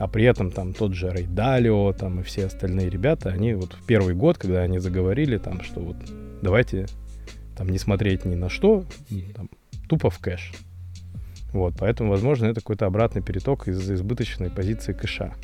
а 0.00 0.08
при 0.08 0.24
этом 0.24 0.50
там 0.50 0.72
тот 0.72 0.94
же 0.94 1.10
Рейдалио 1.10 1.92
там 1.92 2.20
и 2.20 2.22
все 2.22 2.46
остальные 2.46 2.88
ребята, 2.88 3.28
они 3.28 3.52
вот 3.52 3.74
в 3.74 3.84
первый 3.84 4.14
год, 4.14 4.38
когда 4.38 4.62
они 4.62 4.78
заговорили 4.78 5.36
там, 5.36 5.60
что 5.62 5.80
вот 5.80 5.96
давайте 6.40 6.86
там 7.54 7.68
не 7.68 7.76
смотреть 7.76 8.24
ни 8.24 8.34
на 8.34 8.48
что, 8.48 8.86
там, 9.34 9.50
тупо 9.90 10.08
в 10.08 10.18
кэш. 10.18 10.54
Вот, 11.52 11.74
поэтому, 11.78 12.08
возможно, 12.10 12.46
это 12.46 12.60
какой-то 12.60 12.86
обратный 12.86 13.20
переток 13.20 13.68
из 13.68 13.90
избыточной 13.90 14.48
позиции 14.48 14.94
кэша. 14.94 15.34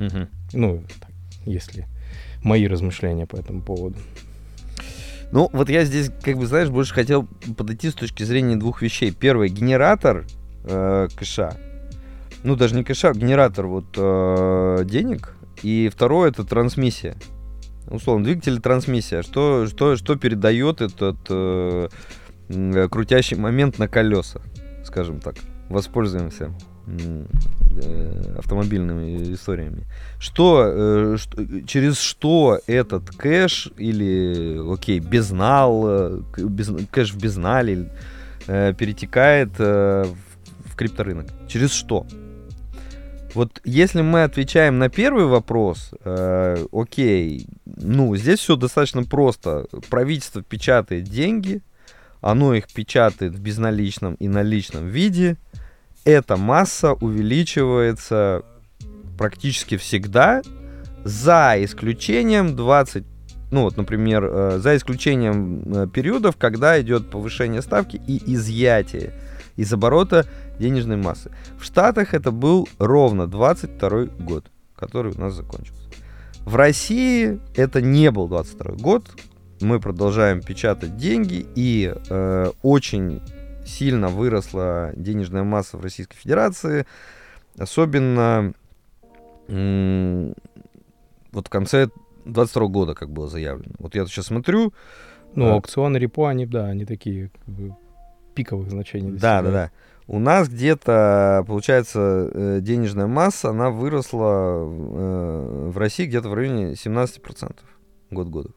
Угу. 0.00 0.28
Ну, 0.54 0.82
так, 0.98 1.10
если 1.44 1.86
мои 2.44 2.66
размышления 2.68 3.26
по 3.26 3.36
этому 3.36 3.62
поводу. 3.62 3.96
Ну, 5.32 5.50
вот 5.52 5.68
я 5.68 5.84
здесь, 5.84 6.10
как 6.22 6.38
бы, 6.38 6.46
знаешь, 6.46 6.68
больше 6.68 6.94
хотел 6.94 7.26
подойти 7.56 7.90
с 7.90 7.94
точки 7.94 8.22
зрения 8.22 8.54
двух 8.54 8.82
вещей. 8.82 9.10
Первый, 9.10 9.48
генератор 9.48 10.24
э, 10.64 11.08
кэша 11.16 11.56
ну 12.44 12.56
даже 12.56 12.76
не 12.76 12.84
кэша, 12.84 13.08
а 13.08 13.14
генератор 13.14 13.66
вот 13.66 13.86
э, 13.96 14.84
денег. 14.84 15.34
И 15.62 15.90
второе 15.92 16.30
это 16.30 16.44
трансмиссия. 16.44 17.16
Условно, 17.88 18.24
двигатель 18.24 18.60
трансмиссия. 18.60 19.22
Что, 19.22 19.66
что, 19.66 19.96
что 19.96 20.16
передает 20.16 20.82
этот 20.82 21.16
э, 21.30 21.88
крутящий 22.90 23.36
момент 23.36 23.78
на 23.78 23.88
колеса, 23.88 24.42
скажем 24.84 25.20
так. 25.20 25.36
Воспользуемся 25.70 26.44
э, 26.44 26.73
автомобильными 28.36 29.32
историями. 29.34 29.84
Что, 30.18 30.64
э, 30.66 31.16
что, 31.18 31.66
через 31.66 31.98
что 31.98 32.60
этот 32.66 33.10
кэш 33.10 33.70
или, 33.78 34.60
окей, 34.72 35.00
безнал, 35.00 35.84
э, 35.86 36.20
без, 36.38 36.70
кэш 36.90 37.12
в 37.12 37.18
безнале 37.18 37.90
э, 38.46 38.74
перетекает 38.74 39.50
э, 39.58 40.04
в, 40.04 40.72
в 40.72 40.76
крипторынок? 40.76 41.26
Через 41.48 41.72
что? 41.72 42.06
Вот 43.34 43.60
если 43.64 44.02
мы 44.02 44.22
отвечаем 44.22 44.78
на 44.78 44.88
первый 44.88 45.26
вопрос, 45.26 45.90
э, 46.04 46.66
окей, 46.72 47.48
ну, 47.64 48.14
здесь 48.14 48.38
все 48.38 48.54
достаточно 48.54 49.02
просто. 49.02 49.66
Правительство 49.90 50.42
печатает 50.42 51.04
деньги, 51.04 51.60
оно 52.20 52.54
их 52.54 52.72
печатает 52.72 53.34
в 53.34 53.40
безналичном 53.40 54.14
и 54.14 54.28
наличном 54.28 54.86
виде. 54.86 55.36
Эта 56.04 56.36
масса 56.36 56.92
увеличивается 56.92 58.42
практически 59.16 59.76
всегда, 59.76 60.42
за 61.04 61.54
исключением 61.58 62.56
20, 62.56 63.04
ну 63.50 63.62
вот, 63.62 63.76
например, 63.76 64.24
э, 64.24 64.58
за 64.58 64.76
исключением 64.76 65.62
э, 65.66 65.86
периодов, 65.86 66.36
когда 66.36 66.80
идет 66.80 67.10
повышение 67.10 67.62
ставки 67.62 68.00
и 68.06 68.34
изъятие 68.34 69.12
из 69.56 69.72
оборота 69.72 70.26
денежной 70.58 70.96
массы. 70.96 71.30
В 71.58 71.64
Штатах 71.64 72.14
это 72.14 72.30
был 72.32 72.68
ровно 72.78 73.26
22 73.26 74.06
год, 74.18 74.46
который 74.74 75.12
у 75.12 75.20
нас 75.20 75.34
закончился. 75.34 75.82
В 76.44 76.56
России 76.56 77.38
это 77.54 77.80
не 77.80 78.10
был 78.10 78.28
22 78.28 78.74
год. 78.74 79.06
Мы 79.60 79.80
продолжаем 79.80 80.42
печатать 80.42 80.96
деньги, 80.96 81.46
и 81.54 81.94
э, 82.10 82.50
очень 82.62 83.22
сильно 83.64 84.08
выросла 84.08 84.92
денежная 84.94 85.42
масса 85.42 85.76
в 85.76 85.82
Российской 85.82 86.16
Федерации, 86.16 86.86
особенно 87.58 88.52
э, 89.48 90.32
вот 91.32 91.46
в 91.46 91.50
конце 91.50 91.88
22 92.24 92.66
года, 92.68 92.94
как 92.94 93.10
было 93.10 93.28
заявлено. 93.28 93.74
Вот 93.78 93.94
я 93.94 94.06
сейчас 94.06 94.26
смотрю. 94.26 94.72
Ну, 95.34 95.48
а... 95.48 95.54
аукционы 95.54 95.98
репо, 95.98 96.28
они, 96.28 96.46
да, 96.46 96.66
они 96.66 96.84
такие 96.84 97.30
как 97.44 97.54
бы, 97.54 97.76
пиковых 98.34 98.70
значений. 98.70 99.12
Да, 99.12 99.42
да, 99.42 99.50
да. 99.50 99.70
У 100.06 100.18
нас 100.18 100.48
где-то, 100.48 101.44
получается, 101.46 102.30
э, 102.32 102.58
денежная 102.60 103.06
масса, 103.06 103.50
она 103.50 103.70
выросла 103.70 104.58
э, 104.58 105.70
в 105.70 105.78
России 105.78 106.04
где-то 106.04 106.28
в 106.28 106.34
районе 106.34 106.72
17% 106.72 107.56
год 108.10 108.28
года. 108.28 108.50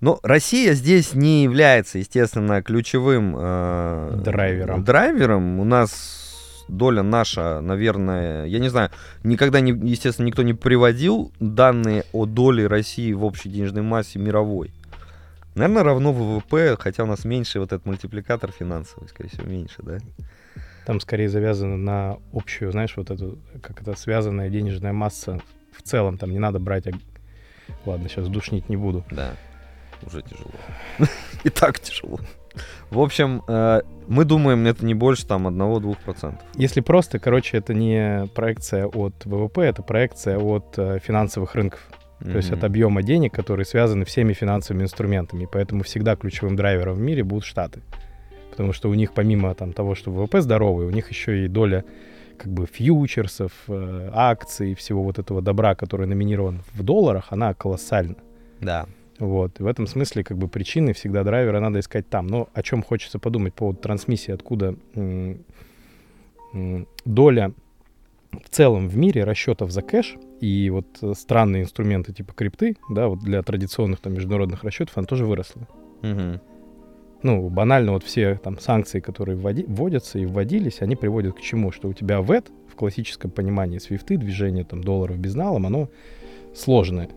Но 0.00 0.18
Россия 0.22 0.72
здесь 0.72 1.14
не 1.14 1.42
является, 1.42 1.98
естественно, 1.98 2.62
ключевым 2.62 3.36
э, 3.38 4.20
драйвером. 4.24 4.82
драйвером. 4.82 5.60
У 5.60 5.64
нас 5.64 6.64
доля 6.68 7.02
наша, 7.02 7.60
наверное, 7.60 8.46
я 8.46 8.58
не 8.60 8.68
знаю, 8.68 8.90
никогда, 9.24 9.60
не, 9.60 9.72
естественно, 9.72 10.26
никто 10.26 10.42
не 10.42 10.54
приводил 10.54 11.32
данные 11.38 12.04
о 12.12 12.24
доле 12.24 12.66
России 12.66 13.12
в 13.12 13.24
общей 13.24 13.50
денежной 13.50 13.82
массе 13.82 14.18
мировой. 14.18 14.72
Наверное, 15.54 15.82
равно 15.82 16.12
ВВП, 16.12 16.76
хотя 16.78 17.02
у 17.02 17.06
нас 17.06 17.24
меньше 17.24 17.60
вот 17.60 17.72
этот 17.72 17.84
мультипликатор 17.84 18.52
финансовый, 18.52 19.08
скорее 19.08 19.30
всего, 19.30 19.46
меньше, 19.46 19.82
да? 19.82 19.98
Там 20.86 21.00
скорее 21.00 21.28
завязано 21.28 21.76
на 21.76 22.18
общую, 22.32 22.72
знаешь, 22.72 22.96
вот 22.96 23.10
эту, 23.10 23.38
как 23.60 23.82
это, 23.82 23.94
связанная 23.96 24.48
денежная 24.48 24.92
масса 24.92 25.40
в 25.76 25.82
целом. 25.82 26.16
Там 26.16 26.30
не 26.30 26.38
надо 26.38 26.58
брать... 26.58 26.86
Ладно, 27.84 28.08
сейчас 28.08 28.28
душнить 28.28 28.68
не 28.68 28.76
буду. 28.76 29.04
Да, 29.10 29.34
уже 30.06 30.22
тяжело. 30.22 30.50
И 31.44 31.50
так 31.50 31.80
тяжело. 31.80 32.20
В 32.90 33.00
общем, 33.00 33.42
э, 33.46 33.82
мы 34.08 34.24
думаем, 34.24 34.66
это 34.66 34.84
не 34.84 34.94
больше 34.94 35.26
там 35.26 35.46
1-2%. 35.46 36.34
Если 36.54 36.80
просто, 36.80 37.18
короче, 37.18 37.56
это 37.56 37.74
не 37.74 38.26
проекция 38.34 38.86
от 38.86 39.24
ВВП, 39.24 39.62
это 39.62 39.82
проекция 39.82 40.38
от 40.38 40.78
э, 40.78 40.98
финансовых 40.98 41.54
рынков. 41.54 41.80
То 42.22 42.36
есть 42.36 42.52
от 42.52 42.64
объема 42.64 43.02
денег, 43.02 43.32
которые 43.32 43.64
связаны 43.64 44.04
всеми 44.04 44.34
финансовыми 44.34 44.82
инструментами. 44.82 45.48
Поэтому 45.50 45.82
всегда 45.84 46.16
ключевым 46.16 46.54
драйвером 46.54 46.96
в 46.96 47.00
мире 47.00 47.24
будут 47.24 47.44
Штаты. 47.44 47.80
Потому 48.50 48.74
что 48.74 48.90
у 48.90 48.94
них 48.94 49.14
помимо 49.14 49.54
там, 49.54 49.72
того, 49.72 49.94
что 49.94 50.10
ВВП 50.10 50.42
здоровый, 50.42 50.86
у 50.86 50.90
них 50.90 51.08
еще 51.08 51.44
и 51.44 51.48
доля 51.48 51.84
как 52.36 52.52
бы 52.52 52.66
фьючерсов, 52.66 53.52
э, 53.68 54.10
акций, 54.12 54.74
всего 54.74 55.02
вот 55.02 55.18
этого 55.18 55.40
добра, 55.40 55.74
который 55.74 56.06
номинирован 56.06 56.62
в 56.74 56.82
долларах, 56.82 57.28
она 57.30 57.54
колоссальна. 57.54 58.16
Да. 58.60 58.86
Вот. 59.20 59.60
И 59.60 59.62
в 59.62 59.66
этом 59.66 59.86
смысле 59.86 60.24
как 60.24 60.38
бы 60.38 60.48
причины 60.48 60.92
всегда 60.94 61.22
драйвера 61.22 61.60
надо 61.60 61.78
искать 61.78 62.08
там. 62.08 62.26
Но 62.26 62.48
о 62.54 62.62
чем 62.62 62.82
хочется 62.82 63.18
подумать 63.18 63.52
по 63.54 63.58
поводу 63.60 63.78
трансмиссии, 63.78 64.32
откуда 64.32 64.74
м- 64.94 65.44
м- 66.52 66.88
доля 67.04 67.52
в 68.32 68.48
целом 68.48 68.88
в 68.88 68.96
мире 68.96 69.24
расчетов 69.24 69.70
за 69.70 69.82
кэш 69.82 70.16
и 70.40 70.70
вот 70.70 70.86
э, 71.02 71.12
странные 71.14 71.64
инструменты 71.64 72.12
типа 72.12 72.32
крипты, 72.32 72.76
да, 72.88 73.08
вот 73.08 73.20
для 73.20 73.42
традиционных 73.42 74.00
там 74.00 74.14
международных 74.14 74.64
расчетов, 74.64 74.96
она 74.96 75.06
тоже 75.06 75.26
выросла. 75.26 75.68
Угу. 76.02 76.40
Ну, 77.22 77.50
банально 77.50 77.92
вот 77.92 78.04
все 78.04 78.36
там 78.42 78.58
санкции, 78.58 79.00
которые 79.00 79.36
вводи, 79.36 79.64
вводятся 79.68 80.18
и 80.18 80.24
вводились, 80.24 80.80
они 80.80 80.96
приводят 80.96 81.36
к 81.36 81.40
чему? 81.40 81.70
Что 81.72 81.88
у 81.88 81.92
тебя 81.92 82.22
ВЭД 82.22 82.50
в 82.68 82.74
классическом 82.76 83.30
понимании 83.30 83.78
свифты, 83.78 84.16
движение 84.16 84.64
там 84.64 84.82
долларов 84.82 85.18
безналом, 85.18 85.66
оно 85.66 85.90
сложное. 86.54 87.10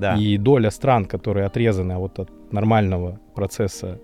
Да. 0.00 0.16
И 0.16 0.38
доля 0.38 0.70
стран, 0.70 1.04
которые 1.04 1.46
отрезаны 1.46 1.96
вот 1.98 2.18
от 2.18 2.52
нормального 2.52 3.20
процесса 3.34 4.00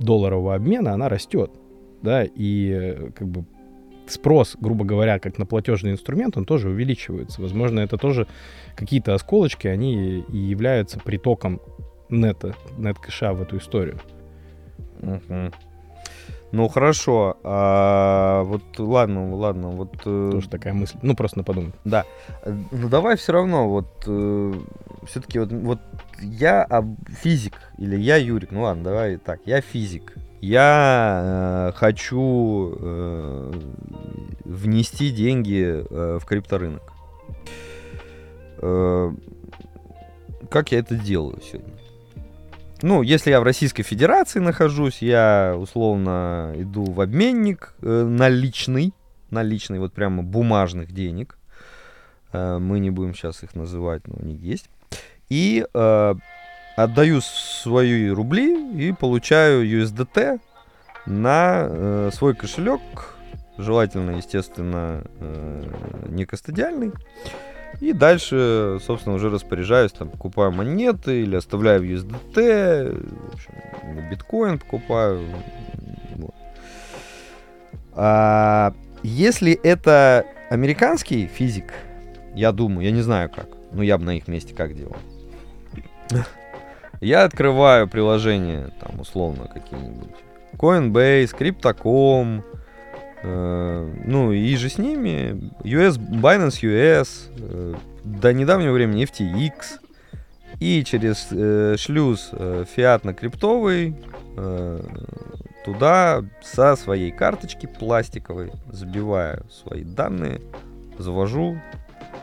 долларового 0.00 0.54
обмена, 0.54 0.92
она 0.92 1.08
растет. 1.08 1.52
Да, 2.02 2.24
и 2.24 2.70
э, 2.70 3.10
как 3.12 3.28
бы 3.28 3.44
спрос, 4.06 4.56
грубо 4.58 4.84
говоря, 4.84 5.18
как 5.18 5.38
на 5.38 5.46
платежный 5.46 5.92
инструмент, 5.92 6.36
он 6.36 6.44
тоже 6.44 6.68
увеличивается. 6.68 7.40
Возможно, 7.40 7.80
это 7.80 7.96
тоже 7.96 8.26
какие-то 8.74 9.14
осколочки, 9.14 9.68
они 9.68 10.24
и 10.28 10.36
являются 10.36 10.98
притоком 10.98 11.60
нета, 12.08 12.54
нет-кэша 12.78 13.32
в 13.32 13.42
эту 13.42 13.58
историю. 13.58 14.00
Мгм. 15.00 15.52
Ну 16.52 16.68
хорошо, 16.68 17.36
а, 17.44 18.42
вот 18.42 18.62
ладно, 18.78 19.34
ладно, 19.36 19.68
вот 19.68 19.94
э, 20.04 20.28
Тоже 20.32 20.48
такая 20.48 20.72
мысль. 20.72 20.96
Ну, 21.02 21.14
просто 21.14 21.38
на 21.38 21.44
подумать. 21.44 21.74
да, 21.84 22.04
Э, 22.42 22.52
ну 22.72 22.88
давай 22.88 23.16
все 23.16 23.32
равно 23.32 23.68
вот 23.68 23.88
все-таки 25.06 25.38
вот 25.38 25.52
вот 25.52 25.78
я 26.20 26.64
об- 26.64 26.98
физик 27.08 27.54
или 27.78 27.96
я 27.96 28.16
Юрик, 28.16 28.50
ну 28.50 28.62
ладно, 28.62 28.82
давай 28.84 29.16
так, 29.16 29.40
я 29.46 29.60
физик, 29.60 30.14
я 30.40 31.70
э, 31.70 31.72
хочу 31.78 32.74
э, 32.80 33.52
внести 34.44 35.10
деньги 35.10 35.84
э, 35.88 36.18
в 36.20 36.24
крипторынок. 36.26 36.82
Э, 38.62 39.12
как 40.50 40.72
я 40.72 40.80
это 40.80 40.96
делаю 40.96 41.40
сегодня? 41.42 41.74
Ну, 42.82 43.02
если 43.02 43.30
я 43.30 43.40
в 43.40 43.42
Российской 43.42 43.82
Федерации 43.82 44.38
нахожусь, 44.38 45.02
я 45.02 45.54
условно 45.58 46.54
иду 46.56 46.84
в 46.84 47.00
обменник 47.02 47.74
э, 47.82 48.04
наличный, 48.04 48.94
наличный, 49.30 49.78
вот 49.78 49.92
прямо 49.92 50.22
бумажных 50.22 50.90
денег. 50.92 51.38
Э, 52.32 52.58
мы 52.58 52.78
не 52.78 52.90
будем 52.90 53.14
сейчас 53.14 53.42
их 53.42 53.54
называть, 53.54 54.08
но 54.08 54.16
они 54.22 54.34
есть. 54.34 54.70
И 55.28 55.66
э, 55.72 56.14
отдаю 56.76 57.20
свои 57.20 58.08
рубли 58.08 58.72
и 58.72 58.92
получаю 58.92 59.66
USDT 59.66 60.40
на 61.04 61.66
э, 61.68 62.10
свой 62.14 62.34
кошелек, 62.34 62.80
желательно, 63.58 64.12
естественно, 64.12 65.02
э, 65.18 66.06
не 66.08 66.24
кастодиальный. 66.24 66.92
И 67.80 67.94
дальше, 67.94 68.78
собственно, 68.84 69.14
уже 69.14 69.30
распоряжаюсь, 69.30 69.92
там, 69.92 70.10
покупаю 70.10 70.52
монеты 70.52 71.22
или 71.22 71.34
оставляю 71.34 71.80
в 71.80 71.84
USDT, 71.84 73.30
в 73.30 73.34
общем, 73.34 74.10
биткоин 74.10 74.58
покупаю. 74.58 75.24
Вот. 76.16 76.34
А, 77.94 78.74
если 79.02 79.52
это 79.52 80.26
американский 80.50 81.26
физик, 81.26 81.72
я 82.34 82.52
думаю, 82.52 82.84
я 82.84 82.92
не 82.92 83.00
знаю 83.00 83.30
как, 83.30 83.48
но 83.72 83.82
я 83.82 83.96
бы 83.96 84.04
на 84.04 84.16
их 84.16 84.28
месте 84.28 84.54
как 84.54 84.74
делал. 84.74 84.96
Я 87.00 87.24
открываю 87.24 87.88
приложение, 87.88 88.72
там, 88.78 89.00
условно, 89.00 89.48
какие-нибудь. 89.48 90.16
Coinbase, 90.52 91.34
Crypto.com, 91.34 92.44
ну 93.22 94.32
и 94.32 94.56
же 94.56 94.68
с 94.70 94.78
ними 94.78 95.52
US, 95.62 95.98
Binance 95.98 96.62
US, 96.62 97.30
э, 97.36 97.74
до 98.04 98.32
недавнего 98.32 98.72
времени 98.72 99.04
FTX, 99.04 99.80
и 100.58 100.84
через 100.84 101.28
э, 101.30 101.76
шлюз 101.78 102.30
э, 102.32 102.64
фиатно-криптовый 102.74 103.94
э, 104.36 104.80
туда 105.64 106.22
со 106.42 106.76
своей 106.76 107.10
карточки 107.10 107.66
пластиковой 107.66 108.52
забиваю 108.70 109.44
свои 109.50 109.84
данные, 109.84 110.40
завожу 110.98 111.58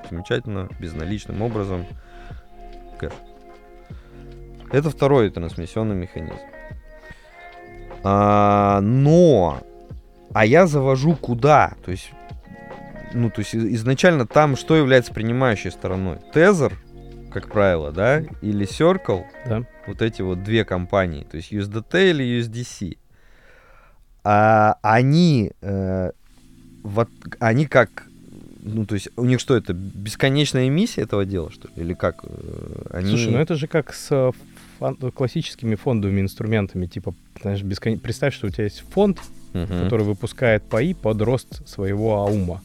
замечательно 0.09 0.69
безналичным 0.79 1.41
образом 1.41 1.85
кэш. 2.99 3.13
Это 4.71 4.89
второй 4.89 5.29
трансмиссионный 5.29 5.95
механизм. 5.95 6.39
А, 8.03 8.81
но, 8.81 9.59
а 10.33 10.45
я 10.45 10.67
завожу 10.67 11.15
куда? 11.15 11.73
То 11.85 11.91
есть, 11.91 12.11
ну, 13.13 13.29
то 13.29 13.39
есть 13.39 13.55
изначально 13.55 14.25
там 14.27 14.55
что 14.55 14.75
является 14.75 15.13
принимающей 15.13 15.71
стороной? 15.71 16.17
Тезер, 16.33 16.73
как 17.31 17.49
правило, 17.51 17.91
да, 17.91 18.21
или 18.41 18.67
Circle, 18.67 19.23
Да. 19.47 19.63
вот 19.87 20.01
эти 20.01 20.21
вот 20.21 20.43
две 20.43 20.65
компании, 20.65 21.23
то 21.29 21.37
есть 21.37 21.51
USDT 21.51 22.09
или 22.11 22.39
USDC. 22.41 22.97
А 24.23 24.77
они, 24.81 25.51
э, 25.61 26.11
вот, 26.83 27.09
они 27.39 27.65
как, 27.65 28.03
ну, 28.61 28.85
то 28.85 28.95
есть 28.95 29.07
у 29.15 29.23
них 29.23 29.39
что, 29.39 29.55
это 29.55 29.73
бесконечная 29.73 30.67
эмиссия 30.67 31.03
этого 31.05 31.23
дела, 31.25 31.49
что 31.51 31.69
ли? 31.69 31.73
Или 31.77 31.93
как? 31.93 32.23
э, 32.23 32.87
Они... 32.91 33.09
Слушай, 33.09 33.31
ну 33.31 33.37
это 33.37 33.55
же 33.55 33.67
как 33.67 33.93
с 33.93 34.07
э, 34.11 34.31
фон- 34.79 35.11
классическими 35.11 35.75
фондовыми 35.75 36.19
инструментами. 36.21 36.87
Типа, 36.87 37.13
знаешь, 37.41 37.61
бескон- 37.61 37.99
представь, 37.99 38.33
что 38.35 38.47
у 38.47 38.49
тебя 38.49 38.65
есть 38.65 38.83
фонд, 38.91 39.19
Мгм. 39.53 39.67
который 39.83 40.05
выпускает 40.05 40.63
паи 40.63 40.93
под 40.93 41.21
рост 41.21 41.67
своего 41.67 42.17
аума. 42.17 42.61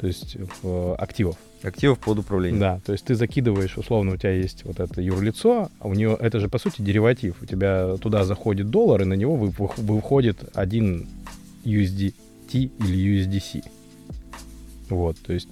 То 0.00 0.06
есть 0.06 0.36
э, 0.62 0.94
активов. 0.98 1.36
Активов 1.62 1.98
под 1.98 2.18
управлением. 2.18 2.60
Да, 2.60 2.80
то 2.84 2.92
есть 2.92 3.04
ты 3.04 3.14
закидываешь, 3.14 3.78
условно, 3.78 4.12
у 4.12 4.16
тебя 4.16 4.32
есть 4.32 4.64
вот 4.64 4.78
это 4.78 5.00
юрлицо, 5.00 5.70
а 5.80 5.88
у 5.88 5.94
нее 5.94 6.16
это 6.20 6.38
же 6.38 6.48
по 6.48 6.58
сути 6.58 6.82
дериватив. 6.82 7.36
У 7.42 7.46
тебя 7.46 7.96
туда 7.96 8.24
заходит 8.24 8.70
доллар, 8.70 9.02
и 9.02 9.04
на 9.04 9.14
него 9.14 9.36
вы- 9.36 9.48
вы- 9.58 9.70
выходит 9.78 10.38
один 10.54 11.06
USDT 11.64 12.12
или 12.52 12.96
USDC. 12.96 13.64
Вот, 14.90 15.16
то 15.18 15.32
есть 15.32 15.48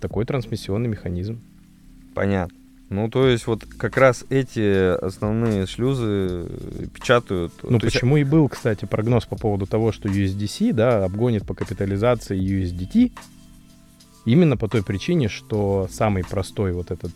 такой 0.00 0.24
трансмиссионный 0.26 0.88
механизм. 0.88 1.40
Понятно. 2.14 2.56
Ну, 2.90 3.08
то 3.08 3.28
есть 3.28 3.46
вот 3.46 3.64
как 3.64 3.96
раз 3.96 4.24
эти 4.30 4.96
основные 5.02 5.66
шлюзы 5.66 6.46
печатают... 6.92 7.52
Ну, 7.62 7.78
то 7.78 7.86
есть- 7.86 7.94
почему 7.96 8.16
и 8.16 8.24
был, 8.24 8.48
кстати, 8.48 8.84
прогноз 8.84 9.26
по 9.26 9.36
поводу 9.36 9.66
того, 9.66 9.92
что 9.92 10.08
USDC, 10.08 10.72
да, 10.72 11.04
обгонит 11.04 11.46
по 11.46 11.54
капитализации 11.54 12.36
USDT, 12.36 13.12
именно 14.24 14.56
по 14.56 14.68
той 14.68 14.82
причине, 14.82 15.28
что 15.28 15.88
самый 15.90 16.24
простой 16.24 16.72
вот 16.72 16.90
этот 16.90 17.12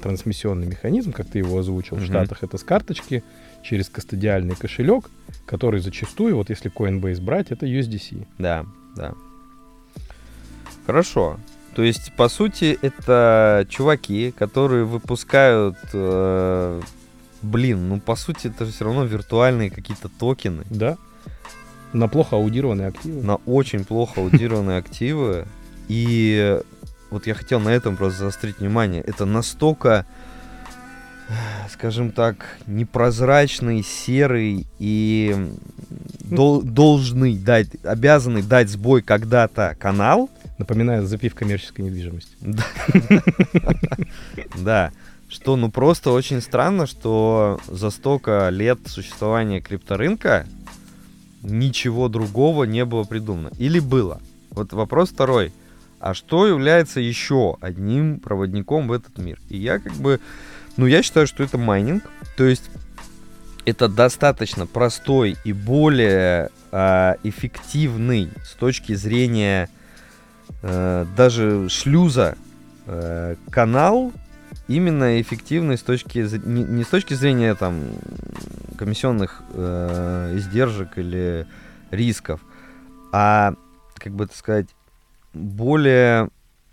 трансмиссионный 0.00 0.68
механизм, 0.68 1.12
как 1.12 1.26
ты 1.28 1.38
его 1.38 1.58
озвучил, 1.58 1.96
Мгм. 1.96 2.04
в 2.04 2.08
Штатах 2.08 2.42
это 2.44 2.56
с 2.56 2.62
карточки 2.62 3.24
через 3.64 3.88
кастодиальный 3.88 4.54
кошелек, 4.54 5.10
который 5.46 5.80
зачастую, 5.80 6.36
вот 6.36 6.48
если 6.48 6.70
Coinbase 6.72 7.20
брать, 7.20 7.50
это 7.50 7.66
USDC. 7.66 8.24
Да, 8.38 8.64
да. 8.96 9.14
Хорошо. 10.86 11.38
То 11.74 11.82
есть, 11.82 12.12
по 12.16 12.28
сути, 12.28 12.78
это 12.82 13.66
чуваки, 13.68 14.30
которые 14.32 14.84
выпускают... 14.84 15.76
э, 15.92 16.80
блин, 17.40 17.88
ну, 17.88 18.00
по 18.00 18.14
сути, 18.14 18.48
это 18.48 18.66
же 18.66 18.72
все 18.72 18.84
равно 18.84 19.04
виртуальные 19.04 19.70
какие-то 19.70 20.08
токены 20.08 20.64
Да. 20.70 20.96
На 21.92 22.08
плохо 22.08 22.36
аудированные 22.36 22.88
активы. 22.88 23.22
на 23.22 23.36
очень 23.46 23.84
плохо 23.84 24.20
аудированные 24.20 24.78
активы. 24.78 25.46
И 25.88 26.60
вот 27.10 27.26
я 27.26 27.34
хотел 27.34 27.60
на 27.60 27.68
этом 27.68 27.96
просто 27.96 28.20
заострить 28.20 28.58
внимание. 28.60 29.02
Это 29.02 29.26
настолько, 29.26 30.06
скажем 31.70 32.12
так, 32.12 32.58
непрозрачный, 32.66 33.82
серый 33.82 34.66
и 34.78 35.50
дол- 36.20 36.62
должный 36.62 37.36
дать, 37.36 37.68
обязанный 37.84 38.42
дать 38.42 38.70
сбой 38.70 39.02
когда-то 39.02 39.76
канал, 39.78 40.30
Напоминает 40.62 41.08
запив 41.08 41.34
коммерческой 41.34 41.80
недвижимости. 41.80 42.36
Да. 44.56 44.92
Что, 45.28 45.56
ну, 45.56 45.72
просто 45.72 46.12
очень 46.12 46.40
странно, 46.40 46.86
что 46.86 47.58
за 47.66 47.90
столько 47.90 48.48
лет 48.50 48.78
существования 48.86 49.60
крипторынка 49.60 50.46
ничего 51.42 52.08
другого 52.08 52.62
не 52.62 52.84
было 52.84 53.02
придумано. 53.02 53.50
Или 53.58 53.80
было. 53.80 54.20
Вот 54.50 54.72
вопрос 54.72 55.08
второй. 55.08 55.52
А 55.98 56.14
что 56.14 56.46
является 56.46 57.00
еще 57.00 57.56
одним 57.60 58.20
проводником 58.20 58.86
в 58.86 58.92
этот 58.92 59.18
мир? 59.18 59.40
И 59.48 59.56
я 59.56 59.80
как 59.80 59.94
бы... 59.94 60.20
Ну, 60.76 60.86
я 60.86 61.02
считаю, 61.02 61.26
что 61.26 61.42
это 61.42 61.58
майнинг. 61.58 62.04
То 62.36 62.44
есть 62.44 62.70
это 63.64 63.88
достаточно 63.88 64.68
простой 64.68 65.36
и 65.42 65.52
более 65.52 66.50
а, 66.70 67.16
эффективный 67.24 68.28
с 68.44 68.52
точки 68.52 68.94
зрения 68.94 69.68
э, 70.62 71.06
даже 71.16 71.68
шлюза 71.68 72.36
э, 72.86 73.36
канал 73.50 74.12
именно 74.68 75.20
эффективный 75.20 75.76
с 75.76 75.82
точки 75.82 76.18
не, 76.46 76.64
не 76.64 76.84
с 76.84 76.88
точки 76.88 77.14
зрения 77.14 77.54
там 77.54 77.80
комиссионных 78.78 79.42
э, 79.52 80.34
издержек 80.36 80.98
или 80.98 81.46
рисков, 81.90 82.40
а 83.12 83.54
как 83.94 84.14
бы 84.14 84.26
так 84.26 84.36
сказать 84.36 84.68
более 85.34 86.28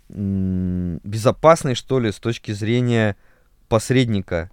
м, 0.08 1.00
безопасный 1.04 1.74
что 1.74 2.00
ли 2.00 2.10
с 2.12 2.18
точки 2.18 2.52
зрения 2.52 3.16
посредника 3.68 4.50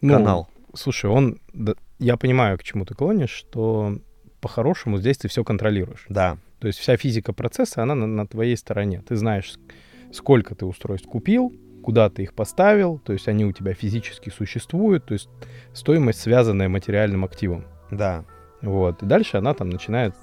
Ну, 0.00 0.14
канал. 0.14 0.48
Слушай, 0.74 1.10
он... 1.10 1.38
да, 1.52 1.74
я 1.98 2.16
понимаю, 2.16 2.58
к 2.58 2.62
чему 2.64 2.84
ты 2.84 2.94
клонишь, 2.94 3.30
что 3.30 3.98
по-хорошему 4.40 4.98
здесь 4.98 5.18
ты 5.18 5.28
все 5.28 5.44
контролируешь. 5.44 6.06
Да, 6.08 6.38
То 6.64 6.68
есть 6.68 6.78
вся 6.78 6.96
физика 6.96 7.34
процесса, 7.34 7.82
она 7.82 7.94
на, 7.94 8.06
на 8.06 8.26
твоей 8.26 8.56
стороне. 8.56 9.02
Ты 9.06 9.16
знаешь, 9.16 9.56
сколько 10.14 10.54
ты 10.54 10.64
устройств 10.64 11.06
купил, 11.06 11.52
куда 11.82 12.08
ты 12.08 12.22
их 12.22 12.32
поставил, 12.32 12.98
то 13.04 13.12
есть 13.12 13.28
они 13.28 13.44
у 13.44 13.52
тебя 13.52 13.74
физически 13.74 14.30
существуют, 14.30 15.04
то 15.04 15.12
есть 15.12 15.28
стоимость, 15.74 16.22
связанная 16.22 16.70
материальным 16.70 17.22
активом. 17.26 17.66
да. 17.90 18.24
Вот. 18.62 19.02
И 19.02 19.06
дальше 19.06 19.36
она 19.36 19.52
там 19.52 19.68
начинает 19.68 20.14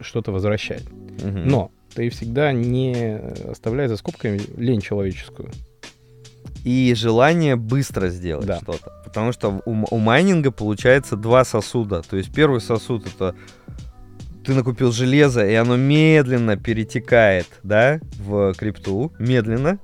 что-то 0.00 0.32
возвращать. 0.32 0.90
Мгм. 1.22 1.46
Но 1.46 1.70
ты 1.94 2.08
всегда 2.08 2.52
не 2.52 3.18
оставляй 3.50 3.88
за 3.88 3.98
скобками 3.98 4.40
лень 4.56 4.80
человеческую. 4.80 5.50
и 6.64 6.94
желание 6.96 7.54
быстро 7.56 8.08
сделать 8.08 8.46
Да. 8.46 8.60
что-то. 8.62 8.90
Потому 9.04 9.32
что 9.32 9.60
у, 9.66 9.84
у 9.90 9.98
майнинга 9.98 10.50
получается 10.50 11.16
два 11.16 11.44
сосуда. 11.44 12.00
То 12.00 12.16
есть 12.16 12.32
первый 12.34 12.62
сосуд 12.62 13.06
это 13.06 13.34
ты 14.46 14.54
накупил 14.54 14.92
железо, 14.92 15.44
и 15.44 15.54
оно 15.54 15.76
медленно 15.76 16.56
перетекает, 16.56 17.48
да, 17.64 18.00
в 18.16 18.54
крипту, 18.54 19.12
медленно, 19.18 19.80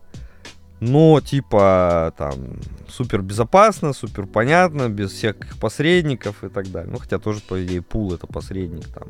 но 0.79 1.21
типа 1.21 2.15
там 2.17 2.61
супер 2.89 3.23
безопасно, 3.23 3.93
супер 3.93 4.27
понятно, 4.27 4.89
без 4.89 5.11
всяких 5.11 5.59
посредников 5.59 6.45
и 6.45 6.49
так 6.49 6.71
далее. 6.71 6.93
Ну, 6.93 6.99
хотя 6.99 7.19
тоже, 7.19 7.41
по 7.41 7.65
идее, 7.65 7.83
пул 7.83 8.15
это 8.15 8.29
посредник, 8.29 8.87
там, 8.87 9.09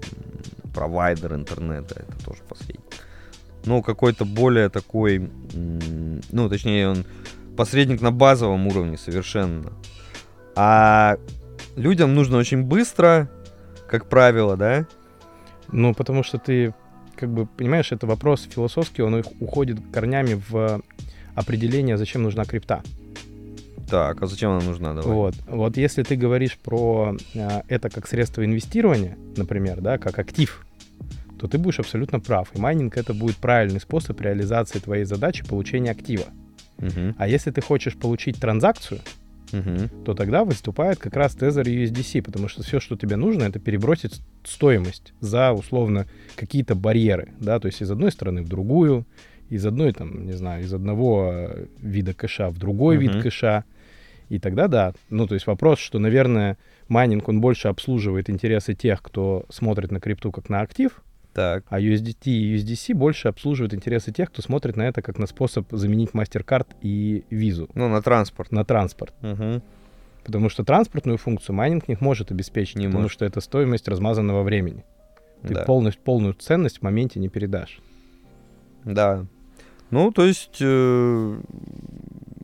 провайдер 0.74 1.34
интернета 1.34 1.96
это 2.00 2.24
тоже 2.24 2.40
посредник. 2.48 2.84
Ну, 3.66 3.82
какой-то 3.82 4.24
более 4.24 4.70
такой, 4.70 5.30
ну, 5.52 6.48
точнее, 6.48 6.88
он 6.88 7.04
посредник 7.58 8.00
на 8.00 8.10
базовом 8.10 8.66
уровне 8.66 8.96
совершенно. 8.96 9.72
А 10.56 11.18
людям 11.76 12.14
нужно 12.14 12.38
очень 12.38 12.62
быстро, 12.62 13.30
как 13.86 14.08
правило, 14.08 14.56
да? 14.56 14.86
Ну, 15.72 15.94
потому 15.94 16.22
что 16.22 16.38
ты, 16.38 16.74
как 17.16 17.30
бы, 17.30 17.46
понимаешь, 17.46 17.92
это 17.92 18.06
вопрос 18.06 18.48
философский, 18.50 19.02
он 19.02 19.24
уходит 19.40 19.78
корнями 19.92 20.40
в 20.48 20.82
определение, 21.34 21.96
зачем 21.96 22.22
нужна 22.22 22.44
крипта. 22.44 22.82
Так, 23.90 24.22
а 24.22 24.26
зачем 24.26 24.50
она 24.50 24.60
нужна? 24.64 24.94
Давай. 24.94 25.12
Вот. 25.12 25.34
Вот 25.46 25.76
если 25.76 26.02
ты 26.02 26.16
говоришь 26.16 26.56
про 26.56 27.14
а, 27.36 27.62
это 27.68 27.90
как 27.90 28.06
средство 28.06 28.44
инвестирования, 28.44 29.18
например, 29.36 29.80
да, 29.80 29.98
как 29.98 30.18
актив, 30.18 30.64
то 31.38 31.46
ты 31.48 31.58
будешь 31.58 31.80
абсолютно 31.80 32.20
прав. 32.20 32.48
И 32.54 32.58
майнинг 32.58 32.96
это 32.96 33.12
будет 33.12 33.36
правильный 33.36 33.80
способ 33.80 34.20
реализации 34.20 34.78
твоей 34.78 35.04
задачи 35.04 35.44
получения 35.44 35.90
актива. 35.90 36.24
Мгм, 36.78 37.14
А 37.18 37.28
если 37.28 37.50
ты 37.50 37.60
хочешь 37.60 37.96
получить 37.96 38.40
транзакцию, 38.40 39.00
мгм. 39.52 40.04
то 40.04 40.14
тогда 40.14 40.44
выступает 40.44 40.98
как 40.98 41.16
раз 41.16 41.34
тезер 41.34 41.66
USDC, 41.66 42.22
потому 42.22 42.48
что 42.48 42.62
все, 42.62 42.80
что 42.80 42.96
тебе 42.96 43.16
нужно, 43.16 43.44
это 43.44 43.58
перебросить 43.58 44.20
стоимость 44.44 45.12
за, 45.20 45.52
условно, 45.52 46.06
какие-то 46.36 46.74
барьеры, 46.74 47.32
да, 47.40 47.60
то 47.60 47.66
есть 47.66 47.82
из 47.82 47.90
одной 47.90 48.10
стороны 48.10 48.42
в 48.42 48.48
другую, 48.48 49.06
из 49.48 49.64
одной, 49.66 49.92
там, 49.92 50.26
не 50.26 50.32
знаю, 50.32 50.64
из 50.64 50.72
одного 50.72 51.30
э, 51.32 51.66
вида 51.78 52.14
кэша 52.14 52.48
в 52.48 52.58
другой 52.58 52.96
Мгм. 52.96 53.02
вид 53.02 53.22
кэша, 53.22 53.64
и 54.28 54.38
тогда 54.38 54.66
да. 54.66 54.94
Ну, 55.10 55.26
то 55.26 55.34
есть 55.34 55.46
вопрос, 55.46 55.78
что, 55.78 55.98
наверное, 55.98 56.56
майнинг, 56.88 57.28
он 57.28 57.40
больше 57.42 57.68
обслуживает 57.68 58.30
интересы 58.30 58.74
тех, 58.74 59.02
кто 59.02 59.44
смотрит 59.50 59.90
на 59.90 60.00
крипту 60.00 60.32
как 60.32 60.48
на 60.48 60.60
актив, 60.60 61.02
Так, 61.32 61.64
а 61.70 61.80
USDT 61.80 62.26
и 62.26 62.56
USDC 62.56 62.94
больше 62.94 63.28
обслуживают 63.28 63.72
интересы 63.72 64.12
тех, 64.12 64.30
кто 64.30 64.42
смотрит 64.42 64.76
на 64.76 64.82
это 64.82 65.00
как 65.00 65.18
на 65.18 65.26
способ 65.26 65.66
заменить 65.70 66.10
MasterCard 66.10 66.66
и 66.82 67.24
визу 67.30 67.70
ну, 67.74 67.88
на 67.88 68.02
транспорт. 68.02 68.52
на 68.52 68.64
транспорт. 68.64 69.14
Мгм. 69.22 69.62
Потому 70.24 70.48
что 70.50 70.62
транспортную 70.62 71.18
функцию 71.18 71.56
майнинг 71.56 71.88
не 71.88 71.96
может 72.00 72.30
обеспечить, 72.30 72.76
Не 72.76 72.86
потому 72.86 73.02
может. 73.04 73.14
что 73.14 73.24
это 73.24 73.40
стоимость 73.40 73.88
размазанного 73.88 74.42
времени. 74.42 74.84
Ты 75.42 75.54
Да. 75.54 75.64
полностью, 75.64 76.02
полную 76.04 76.34
ценность 76.34 76.78
в 76.78 76.82
моменте 76.82 77.18
не 77.18 77.28
передашь. 77.28 77.80
Да. 78.84 79.24
Ну, 79.90 80.10
то 80.12 80.24
есть, 80.24 80.58
э, 80.60 81.40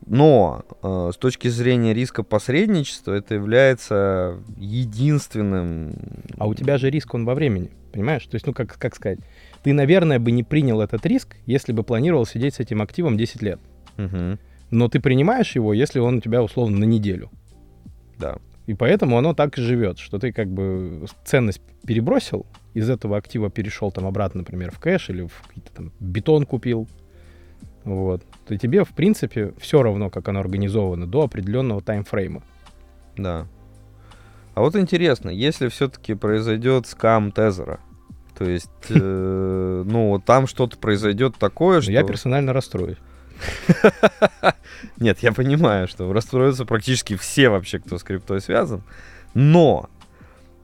но 0.06 0.64
э, 0.82 1.10
с 1.14 1.16
точки 1.16 1.48
зрения 1.48 1.94
риска 1.94 2.22
посредничества 2.22 3.12
это 3.12 3.34
является 3.34 4.38
единственным. 4.56 5.94
А 6.38 6.46
у 6.46 6.54
тебя 6.54 6.78
же 6.78 6.90
риск 6.90 7.14
он 7.14 7.24
во 7.24 7.34
времени, 7.34 7.70
понимаешь? 7.90 8.24
То 8.24 8.34
есть, 8.34 8.46
ну, 8.46 8.52
как, 8.52 8.78
как 8.78 8.94
сказать, 8.94 9.18
ты, 9.62 9.72
наверное, 9.72 10.18
бы 10.18 10.30
не 10.30 10.42
принял 10.42 10.80
этот 10.80 11.04
риск, 11.06 11.36
если 11.46 11.72
бы 11.72 11.82
планировал 11.82 12.26
сидеть 12.26 12.54
с 12.54 12.60
этим 12.60 12.82
активом 12.82 13.16
10 13.16 13.42
лет. 13.42 13.60
Мгм. 13.96 14.38
Но 14.70 14.88
ты 14.88 15.00
принимаешь 15.00 15.54
его, 15.54 15.72
если 15.72 15.98
он 15.98 16.18
у 16.18 16.20
тебя, 16.20 16.42
условно, 16.42 16.78
на 16.78 16.84
неделю. 16.84 17.30
Да. 18.18 18.38
И 18.66 18.74
поэтому 18.74 19.16
оно 19.16 19.32
так 19.32 19.56
и 19.56 19.62
живет, 19.62 19.98
что 19.98 20.18
ты 20.18 20.30
как 20.30 20.48
бы 20.48 21.06
ценность 21.24 21.62
перебросил, 21.86 22.44
из 22.74 22.90
этого 22.90 23.16
актива 23.16 23.50
перешел 23.50 23.90
там 23.90 24.06
обратно, 24.06 24.40
например, 24.40 24.70
в 24.70 24.78
кэш 24.78 25.08
или 25.08 25.22
в 25.22 25.42
какие-то 25.48 25.72
там 25.72 25.92
бетон 26.00 26.44
купил, 26.44 26.86
вот, 27.84 28.22
то 28.46 28.56
тебе, 28.58 28.84
в 28.84 28.90
принципе, 28.90 29.54
все 29.58 29.82
равно, 29.82 30.10
как 30.10 30.28
оно 30.28 30.40
организовано 30.40 31.06
до 31.06 31.22
определенного 31.22 31.80
таймфрейма. 31.80 32.42
Да. 33.16 33.46
А 34.58 34.60
вот 34.60 34.74
интересно, 34.74 35.30
если 35.30 35.68
все-таки 35.68 36.14
произойдет 36.14 36.88
скам 36.88 37.30
Тезера, 37.30 37.78
то 38.36 38.44
есть, 38.44 38.68
э, 38.88 39.84
ну, 39.86 40.18
там 40.18 40.48
что-то 40.48 40.76
произойдет 40.78 41.36
такое, 41.38 41.76
Но 41.76 41.82
что... 41.82 41.92
Я 41.92 42.02
персонально 42.02 42.52
расстроюсь. 42.52 42.96
Нет, 44.98 45.20
я 45.20 45.30
понимаю, 45.30 45.86
что 45.86 46.12
расстроятся 46.12 46.64
практически 46.64 47.14
все 47.14 47.50
вообще, 47.50 47.78
кто 47.78 47.98
с 47.98 48.02
криптой 48.02 48.40
связан. 48.40 48.82
Но 49.32 49.88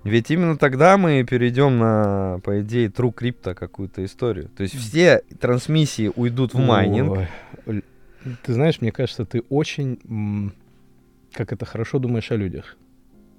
ведь 0.02 0.28
именно 0.32 0.58
тогда 0.58 0.96
мы 0.96 1.22
перейдем 1.22 1.78
на, 1.78 2.40
по 2.42 2.62
идее, 2.62 2.88
true 2.88 3.12
крипто 3.12 3.54
какую-то 3.54 4.04
историю. 4.04 4.48
То 4.56 4.64
есть 4.64 4.76
все 4.76 5.22
трансмиссии 5.40 6.10
уйдут 6.16 6.52
в 6.52 6.58
майнинг. 6.58 7.28
Ты 7.64 8.54
знаешь, 8.54 8.80
мне 8.80 8.90
кажется, 8.90 9.24
ты 9.24 9.44
очень, 9.50 10.52
как 11.32 11.52
это, 11.52 11.64
хорошо 11.64 12.00
думаешь 12.00 12.32
о 12.32 12.36
людях. 12.36 12.76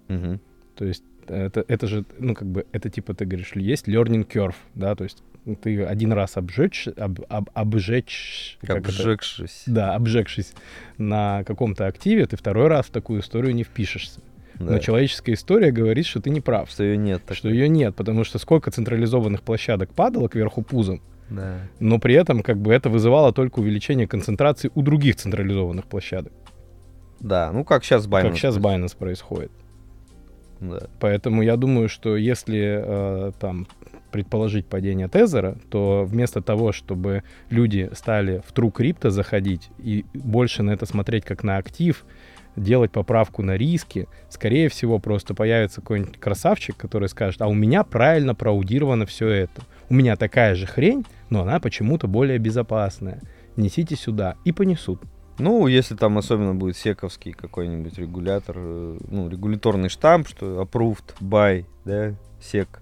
Мгм. 0.07 0.39
То 0.75 0.85
есть 0.85 1.03
это, 1.27 1.65
это 1.67 1.87
же, 1.87 2.05
ну, 2.19 2.33
как 2.35 2.47
бы, 2.47 2.65
это 2.71 2.89
типа, 2.89 3.13
ты 3.13 3.25
говоришь, 3.25 3.51
есть 3.55 3.87
learning 3.87 4.27
curve, 4.27 4.55
да, 4.75 4.95
то 4.95 5.03
есть 5.03 5.23
ты 5.61 5.83
один 5.83 6.11
раз 6.13 6.37
обжечь, 6.37 6.87
об, 6.97 7.19
об, 7.29 7.49
обжечь, 7.53 8.57
это? 8.61 8.77
Обжегшись. 8.77 9.63
да, 9.67 9.95
обжегшись 9.95 10.53
на 10.97 11.43
каком-то 11.45 11.87
активе, 11.87 12.25
ты 12.25 12.35
второй 12.37 12.67
раз 12.67 12.87
в 12.87 12.89
такую 12.91 13.21
историю 13.21 13.53
не 13.55 13.63
впишешься. 13.63 14.19
Да. 14.55 14.73
Но 14.73 14.79
человеческая 14.79 15.33
история 15.33 15.71
говорит, 15.71 16.05
что 16.05 16.21
ты 16.21 16.29
не 16.29 16.41
прав, 16.41 16.69
Что 16.69 16.83
ее 16.83 16.95
нет. 16.97 17.21
что 17.31 17.49
ее 17.49 17.67
нет, 17.67 17.95
потому 17.95 18.23
что 18.23 18.39
сколько 18.39 18.71
централизованных 18.71 19.41
площадок 19.41 19.93
падало 19.93 20.29
кверху 20.29 20.61
пузом, 20.61 21.01
Да. 21.29 21.59
но 21.79 21.99
при 21.99 22.15
этом 22.15 22.41
как 22.41 22.57
бы 22.57 22.71
это 22.73 22.89
вызывало 22.89 23.33
только 23.33 23.59
увеличение 23.59 24.07
концентрации 24.07 24.71
у 24.75 24.81
других 24.81 25.15
централизованных 25.17 25.85
площадок, 25.85 26.31
Да, 27.19 27.51
ну 27.51 27.63
как 27.65 27.83
сейчас 27.83 28.07
Binance. 28.07 28.21
как 28.29 28.35
сейчас 28.37 28.57
Binance 28.57 28.95
происходит. 28.97 29.51
Да. 30.59 30.87
Поэтому 30.99 31.41
я 31.41 31.57
думаю, 31.57 31.89
что 31.89 32.15
если 32.15 32.81
э, 32.83 33.31
там 33.39 33.67
предположить 34.11 34.65
падение 34.65 35.09
Тезера, 35.09 35.57
то 35.69 36.05
вместо 36.07 36.41
того, 36.41 36.71
чтобы 36.71 37.23
люди 37.49 37.89
стали 37.93 38.41
в 38.47 38.53
True 38.53 38.71
Crypto 38.71 39.09
заходить 39.09 39.69
и 39.77 40.05
больше 40.13 40.63
на 40.63 40.71
это 40.71 40.85
смотреть 40.85 41.25
как 41.25 41.43
на 41.43 41.57
актив, 41.57 42.05
делать 42.55 42.91
поправку 42.91 43.41
на 43.41 43.57
риски, 43.57 44.07
скорее 44.29 44.69
всего, 44.69 44.99
просто 44.99 45.33
появится 45.33 45.81
какой-нибудь 45.81 46.17
красавчик, 46.17 46.77
который 46.77 47.09
скажет, 47.09 47.41
а 47.41 47.47
у 47.47 47.53
меня 47.53 47.83
правильно 47.83 48.33
проаудировано 48.33 49.05
все 49.05 49.27
это. 49.27 49.61
У 49.89 49.93
меня 49.93 50.15
такая 50.15 50.55
же 50.55 50.65
хрень, 50.65 51.05
но 51.29 51.41
она 51.41 51.59
почему-то 51.59 52.07
более 52.07 52.37
безопасная. 52.37 53.21
Несите 53.55 53.95
сюда. 53.95 54.35
И 54.45 54.51
понесут. 54.51 55.01
Ну, 55.37 55.67
если 55.67 55.95
там 55.95 56.17
особенно 56.17 56.55
будет 56.55 56.77
сековский 56.77 57.33
какой-нибудь 57.33 57.97
регулятор, 57.97 58.55
э, 58.57 58.97
ну, 59.09 59.27
регуляторный 59.27 59.89
штамп, 59.89 60.27
что 60.27 60.61
approved 60.61 61.15
by, 61.19 61.65
да, 61.83 62.15
сек. 62.39 62.81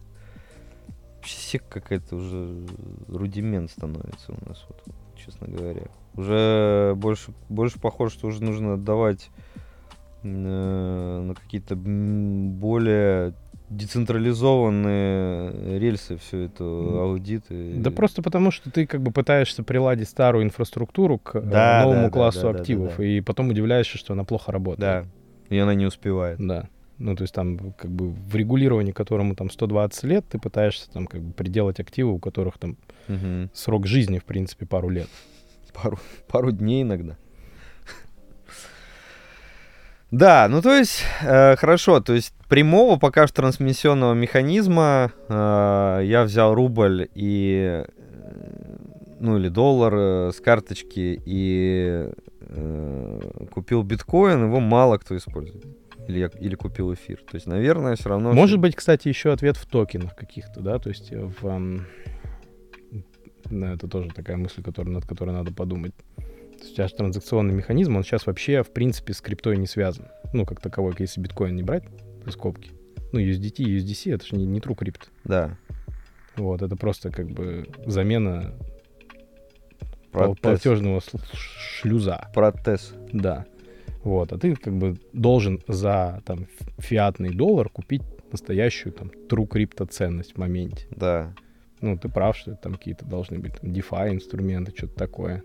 Сек 1.26 1.64
какая-то 1.68 2.16
уже 2.16 2.66
рудимент 3.08 3.72
становится 3.72 4.34
у 4.34 4.50
нас, 4.50 4.66
вот, 4.68 4.84
честно 5.16 5.48
говоря. 5.48 5.88
Уже 6.16 6.94
больше, 6.96 7.34
больше 7.50 7.80
похоже, 7.80 8.14
что 8.14 8.28
уже 8.28 8.44
нужно 8.44 8.74
отдавать 8.74 9.32
э, 10.22 10.28
на 10.28 11.34
какие-то 11.34 11.76
более 11.76 13.34
децентрализованные 13.70 15.80
рельсы 15.80 16.18
все 16.18 16.46
это 16.46 16.64
аудиты. 16.64 17.74
Да 17.76 17.92
просто 17.92 18.22
потому, 18.22 18.52
что 18.52 18.72
ты 18.72 18.86
как 18.86 19.02
бы 19.02 19.12
пытаешься 19.12 19.64
приладить 19.64 20.10
старую 20.10 20.46
инфраструктуру 20.46 21.20
к 21.20 21.36
э, 21.36 21.42
Да, 21.42 21.82
новому 21.84 22.02
да, 22.02 22.08
да, 22.08 22.12
классу 22.12 22.42
да, 22.44 22.54
да, 22.54 22.60
активов, 22.60 22.96
да. 22.98 23.06
и 23.06 23.22
потом 23.22 23.50
удивляешься, 23.50 23.98
что 23.98 24.14
она 24.14 24.24
плохо 24.24 24.52
работает. 24.52 24.80
Да, 24.80 25.06
и 25.56 25.58
она 25.58 25.74
не 25.74 25.86
успевает. 25.86 26.38
Да. 26.40 26.70
Ну, 27.00 27.16
то 27.16 27.24
есть 27.24 27.34
там 27.34 27.74
как 27.74 27.92
бы 27.92 28.12
в 28.12 28.36
регулировании, 28.36 28.92
которому 28.92 29.36
там 29.36 29.50
120 29.50 30.04
лет, 30.04 30.26
ты 30.30 30.40
пытаешься 30.40 30.90
там 30.92 31.08
как 31.08 31.22
бы 31.22 31.34
приделать 31.34 31.80
активы, 31.80 32.14
у 32.14 32.20
которых 32.20 32.58
там 32.60 32.78
Мгм. 33.08 33.50
срок 33.54 33.88
жизни, 33.88 34.20
в 34.20 34.26
принципе, 34.26 34.66
пару 34.66 34.90
лет. 34.90 35.08
Пару, 35.74 35.98
пару 36.28 36.52
дней 36.52 36.84
иногда. 36.84 37.18
Да, 40.14 40.48
ну 40.48 40.62
то 40.62 40.72
есть, 40.78 41.04
э, 41.24 41.56
хорошо, 41.56 42.00
то 42.00 42.14
есть 42.14 42.36
прямого 42.48 43.00
пока 43.00 43.26
что 43.26 43.38
трансмиссионного 43.38 44.14
механизма 44.14 45.12
э, 45.28 46.02
я 46.04 46.22
взял 46.24 46.54
рубль 46.54 47.10
и, 47.16 47.84
э, 47.84 48.78
ну 49.20 49.40
или 49.40 49.50
доллар 49.50 49.94
э, 49.96 50.32
с 50.32 50.40
карточки 50.40 51.20
и 51.26 52.12
э, 52.42 53.20
купил 53.50 53.82
биткоин, 53.82 54.46
его 54.46 54.60
мало 54.60 55.00
кто 55.00 55.18
использует. 55.18 55.66
Или, 56.08 56.20
я, 56.20 56.28
или 56.40 56.54
купил 56.54 56.94
эфир. 56.94 57.18
То 57.18 57.34
есть, 57.34 57.48
наверное, 57.48 57.96
все 57.96 58.10
равно... 58.10 58.34
Может 58.34 58.60
быть, 58.60 58.76
кстати, 58.76 59.08
еще 59.08 59.32
ответ 59.32 59.58
в 59.58 59.66
токенах 59.66 60.16
каких-то, 60.16 60.60
да, 60.60 60.78
то 60.78 60.90
есть 60.90 61.12
э, 61.12 61.28
в... 61.42 61.82
да, 63.46 63.74
это 63.74 63.88
тоже 63.88 64.12
такая 64.12 64.38
мысль, 64.38 64.62
которую, 64.62 64.94
над 64.94 65.08
которой 65.08 65.32
надо 65.32 65.52
подумать. 65.52 65.96
То 66.64 66.82
есть 66.82 66.92
же 66.92 66.98
транзакционный 66.98 67.54
механизм, 67.54 67.96
он 67.98 68.04
сейчас 68.04 68.26
вообще, 68.26 68.64
в 68.64 68.72
принципе, 68.72 69.14
с 69.14 69.22
криптой 69.22 69.58
не 69.58 69.68
связан. 69.68 70.08
Ну, 70.34 70.46
как 70.46 70.62
таковой, 70.62 70.96
если 70.98 71.20
биткоин 71.20 71.56
не 71.56 71.64
брать 71.64 71.84
скобки. 72.30 72.72
Ну, 73.12 73.20
USDT, 73.20 73.58
USDC, 73.58 74.16
это 74.16 74.26
же 74.26 74.36
не, 74.36 74.46
не 74.46 74.60
true 74.60 74.76
крипт. 74.76 75.12
Да. 75.24 75.58
Вот, 76.36 76.62
это 76.62 76.76
просто 76.76 77.12
как 77.12 77.30
бы 77.30 77.68
замена 77.86 78.54
Протез. 80.12 80.40
платежного 80.40 81.02
шлюза. 81.34 82.30
Протез. 82.34 82.94
Да. 83.12 83.46
Вот, 84.04 84.34
а 84.34 84.38
ты 84.38 84.56
как 84.56 84.76
бы 84.76 84.98
должен 85.14 85.62
за 85.68 86.22
там 86.26 86.48
фиатный 86.78 87.34
доллар 87.34 87.70
купить 87.70 88.02
настоящую 88.32 88.94
там 88.94 89.12
true 89.30 89.48
крипто 89.48 89.86
ценность 89.86 90.34
в 90.34 90.38
моменте. 90.38 90.88
Да. 90.92 91.34
Ну, 91.82 91.98
ты 91.98 92.10
прав, 92.10 92.36
что 92.36 92.52
это 92.52 92.62
там 92.62 92.76
какие-то 92.76 93.06
должны 93.06 93.40
быть 93.40 93.60
там, 93.60 93.70
DeFi 93.70 94.14
инструменты, 94.14 94.74
что-то 94.76 94.96
такое. 94.96 95.44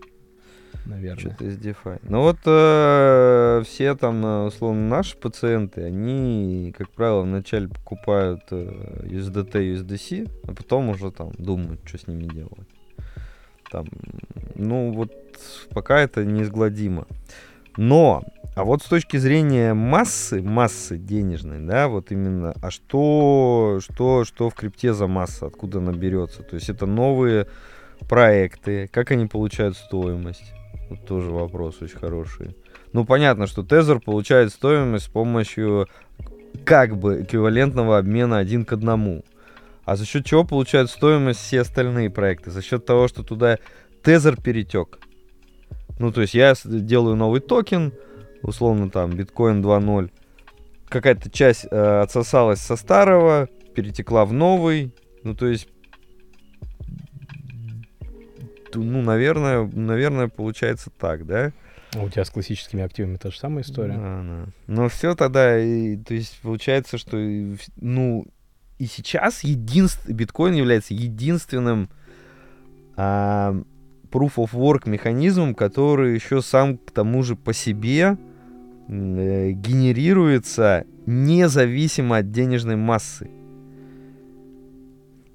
Наверное. 0.85 1.19
Что-то 1.19 1.45
из 1.45 1.57
DeFi. 1.57 1.99
Ну 2.03 2.21
вот 2.21 2.37
э, 2.45 3.63
все 3.65 3.95
там, 3.95 4.25
э, 4.25 4.45
условно, 4.47 4.87
наши 4.87 5.17
пациенты, 5.17 5.83
они, 5.83 6.73
как 6.77 6.89
правило, 6.89 7.21
вначале 7.21 7.67
покупают 7.67 8.41
э, 8.51 9.05
USDT, 9.05 9.51
USDC, 9.75 10.31
а 10.47 10.53
потом 10.53 10.89
уже 10.89 11.11
там 11.11 11.31
думают, 11.37 11.81
что 11.85 11.97
с 11.97 12.07
ними 12.07 12.23
делать. 12.23 12.67
Там, 13.71 13.85
ну 14.55 14.91
вот 14.91 15.11
пока 15.71 15.99
это 15.99 16.25
неизгладимо. 16.25 17.05
Но, 17.77 18.23
а 18.55 18.63
вот 18.63 18.81
с 18.81 18.85
точки 18.85 19.17
зрения 19.17 19.73
массы, 19.73 20.41
массы 20.41 20.97
денежной, 20.97 21.59
да, 21.59 21.87
вот 21.87 22.11
именно, 22.11 22.53
а 22.61 22.71
что, 22.71 23.79
что, 23.81 24.25
что 24.25 24.49
в 24.49 24.55
крипте 24.55 24.93
за 24.93 25.07
масса, 25.07 25.45
откуда 25.45 25.77
она 25.77 25.93
берется? 25.93 26.43
То 26.43 26.55
есть 26.55 26.69
это 26.69 26.85
новые 26.85 27.47
проекты, 28.09 28.89
как 28.91 29.11
они 29.11 29.27
получают 29.27 29.77
стоимость? 29.77 30.53
Вот 30.89 31.05
тоже 31.05 31.29
вопрос 31.29 31.81
очень 31.81 31.97
хороший. 31.97 32.55
Ну, 32.93 33.05
понятно, 33.05 33.45
что 33.45 33.63
Тезер 33.63 33.99
получает 33.99 34.51
стоимость 34.51 35.05
с 35.05 35.09
помощью 35.09 35.87
как 36.65 36.97
бы 36.97 37.21
эквивалентного 37.21 37.97
обмена 37.97 38.39
один 38.39 38.65
к 38.65 38.73
одному. 38.73 39.23
А 39.85 39.95
за 39.95 40.05
счет 40.05 40.25
чего 40.25 40.43
получают 40.43 40.89
стоимость 40.89 41.39
все 41.39 41.61
остальные 41.61 42.09
проекты? 42.09 42.51
За 42.51 42.61
счет 42.61 42.85
того, 42.85 43.07
что 43.07 43.23
туда 43.23 43.59
Тезер 44.03 44.41
перетек. 44.41 44.99
Ну, 45.99 46.11
то 46.11 46.21
есть 46.21 46.33
я 46.33 46.53
делаю 46.63 47.15
новый 47.15 47.41
токен, 47.41 47.93
условно 48.41 48.89
там 48.89 49.11
биткоин 49.11 49.63
2.0. 49.63 50.11
Какая-то 50.87 51.29
часть 51.29 51.67
э, 51.69 52.01
отсосалась 52.01 52.59
со 52.59 52.75
старого, 52.75 53.47
перетекла 53.75 54.25
в 54.25 54.33
новый. 54.33 54.93
Ну, 55.23 55.35
то 55.35 55.45
есть 55.45 55.67
ну, 58.75 59.01
наверное, 59.01 59.69
наверное, 59.73 60.27
получается 60.27 60.89
так, 60.97 61.25
да? 61.25 61.51
А 61.95 62.03
у 62.03 62.09
тебя 62.09 62.23
с 62.23 62.29
классическими 62.29 62.83
активами 62.83 63.17
та 63.17 63.31
же 63.31 63.39
самая 63.39 63.63
история? 63.63 63.93
Да, 63.93 64.23
да. 64.23 64.51
Но 64.67 64.89
все 64.89 65.15
тогда, 65.15 65.59
и, 65.59 65.97
то 65.97 66.13
есть 66.13 66.39
получается, 66.41 66.97
что, 66.97 67.17
ну, 67.77 68.27
и 68.77 68.85
сейчас 68.85 69.43
единств... 69.43 70.07
биткоин 70.07 70.53
является 70.53 70.93
единственным 70.93 71.89
а, 72.95 73.55
proof 74.11 74.35
of 74.35 74.51
work 74.53 74.89
механизмом, 74.89 75.55
который 75.55 76.13
еще 76.13 76.41
сам 76.41 76.77
к 76.77 76.91
тому 76.91 77.23
же 77.23 77.35
по 77.35 77.53
себе 77.53 78.17
э, 78.87 79.51
генерируется 79.51 80.85
независимо 81.05 82.17
от 82.17 82.31
денежной 82.31 82.75
массы. 82.75 83.29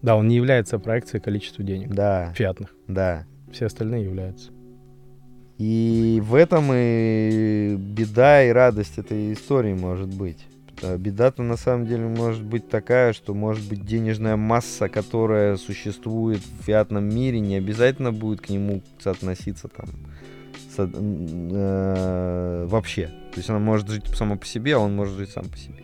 Да, 0.04 0.16
он 0.16 0.28
не 0.28 0.36
является 0.36 0.78
проекцией 0.78 1.22
количества 1.22 1.64
денег 1.64 1.88
Да, 1.94 2.32
фиатных. 2.36 2.74
да. 2.88 3.24
Все 3.52 3.66
остальные 3.66 4.04
являются. 4.04 4.50
И 5.56 6.20
в 6.22 6.34
этом 6.34 6.66
и 6.74 7.74
беда 7.78 8.44
и 8.44 8.50
радость 8.50 8.98
этой 8.98 9.32
истории 9.32 9.72
может 9.72 10.12
быть. 10.14 10.44
Беда-то 10.98 11.42
на 11.42 11.56
самом 11.56 11.86
деле 11.86 12.04
может 12.04 12.42
быть 12.44 12.68
такая, 12.68 13.14
что 13.14 13.32
может 13.32 13.66
быть 13.66 13.86
денежная 13.86 14.36
масса, 14.36 14.90
которая 14.90 15.56
существует 15.56 16.40
в 16.40 16.64
фиатном 16.64 17.08
мире, 17.08 17.40
не 17.40 17.54
обязательно 17.56 18.12
будет 18.12 18.42
к 18.42 18.50
нему 18.50 18.82
соотноситься 18.98 19.68
там 19.68 19.86
со- 20.76 20.90
э, 20.92 22.66
вообще. 22.68 23.06
То 23.32 23.36
есть 23.38 23.48
она 23.48 23.58
может 23.58 23.88
жить 23.88 24.06
сама 24.08 24.36
по 24.36 24.44
себе, 24.44 24.74
а 24.74 24.80
он 24.80 24.94
может 24.94 25.16
жить 25.16 25.30
сам 25.30 25.44
по 25.48 25.56
себе. 25.56 25.76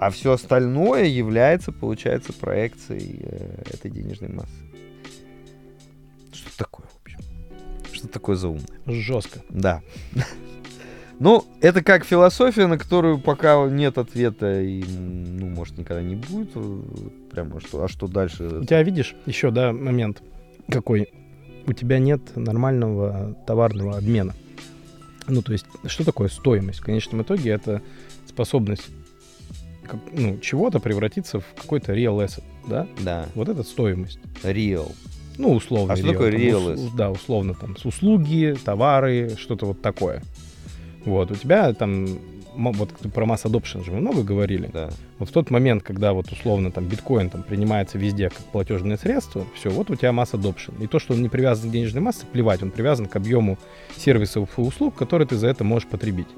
А 0.00 0.08
все 0.08 0.32
остальное 0.32 1.04
является, 1.04 1.72
получается, 1.72 2.32
проекцией 2.32 3.20
э, 3.20 3.64
этой 3.70 3.90
денежной 3.90 4.30
массы. 4.30 4.50
Что 6.32 6.56
такое, 6.56 6.86
в 6.86 7.02
общем? 7.04 7.18
Что 7.92 8.08
такое 8.08 8.36
за 8.36 8.48
умное? 8.48 8.66
Жестко. 8.86 9.42
Да. 9.50 9.82
Ну, 11.18 11.44
это 11.60 11.82
как 11.84 12.06
философия, 12.06 12.66
на 12.66 12.78
которую 12.78 13.20
пока 13.20 13.68
нет 13.68 13.98
ответа, 13.98 14.62
и, 14.62 14.82
ну, 14.82 15.48
может, 15.50 15.76
никогда 15.76 16.02
не 16.02 16.16
будет. 16.16 16.52
э, 16.54 16.80
Прямо 17.30 17.60
что, 17.60 17.84
а 17.84 17.88
что 17.88 18.08
дальше? 18.08 18.44
У 18.44 18.64
тебя, 18.64 18.82
видишь, 18.82 19.14
еще, 19.26 19.50
да, 19.50 19.70
момент 19.74 20.22
какой? 20.70 21.12
У 21.66 21.74
тебя 21.74 21.98
нет 21.98 22.22
нормального 22.36 23.34
товарного 23.46 23.98
обмена. 23.98 24.32
Ну, 25.28 25.42
то 25.42 25.52
есть, 25.52 25.66
что 25.84 26.06
такое 26.06 26.28
стоимость? 26.28 26.78
В 26.78 26.84
конечном 26.84 27.20
итоге 27.20 27.50
это 27.50 27.82
способность 28.26 28.88
как- 29.90 30.00
ну, 30.12 30.38
чего-то 30.38 30.80
превратиться 30.80 31.40
в 31.40 31.44
какой-то 31.60 31.92
real 31.94 32.24
asset, 32.24 32.44
да? 32.68 32.86
Да. 33.00 33.26
Вот 33.34 33.48
это 33.48 33.62
стоимость. 33.62 34.18
Real. 34.42 34.90
Ну, 35.38 35.52
условно. 35.52 35.94
А 35.94 35.96
что 35.96 36.06
такое 36.12 36.30
real 36.32 36.74
ус- 36.74 36.92
Да, 36.92 37.10
условно, 37.10 37.54
там, 37.54 37.76
с 37.76 37.84
услуги, 37.84 38.54
товары, 38.64 39.36
что-то 39.38 39.66
вот 39.66 39.80
такое. 39.82 40.22
Вот, 41.04 41.30
у 41.30 41.34
тебя 41.34 41.72
там, 41.72 42.06
вот 42.56 42.90
про 43.14 43.24
масс 43.24 43.44
adoption 43.46 43.82
же 43.84 43.90
мы 43.92 44.00
много 44.00 44.22
говорили. 44.22 44.68
Да. 44.72 44.90
Вот 45.18 45.30
в 45.30 45.32
тот 45.32 45.50
момент, 45.50 45.82
когда 45.82 46.12
вот 46.12 46.30
условно 46.30 46.70
там 46.70 46.84
биткоин 46.84 47.30
там 47.30 47.42
принимается 47.42 47.96
везде 47.96 48.28
как 48.28 48.44
платежное 48.52 48.98
средство, 48.98 49.46
все, 49.54 49.70
вот 49.70 49.90
у 49.90 49.94
тебя 49.96 50.12
масса 50.12 50.36
adoption. 50.36 50.74
И 50.82 50.86
то, 50.86 50.98
что 50.98 51.14
он 51.14 51.22
не 51.22 51.28
привязан 51.30 51.70
к 51.70 51.72
денежной 51.72 52.02
массе, 52.02 52.26
плевать, 52.30 52.62
он 52.62 52.70
привязан 52.70 53.06
к 53.06 53.16
объему 53.16 53.56
сервисов 53.96 54.50
и 54.58 54.60
услуг, 54.60 54.94
которые 54.94 55.26
ты 55.26 55.36
за 55.36 55.46
это 55.48 55.64
можешь 55.64 55.88
потребить. 55.88 56.28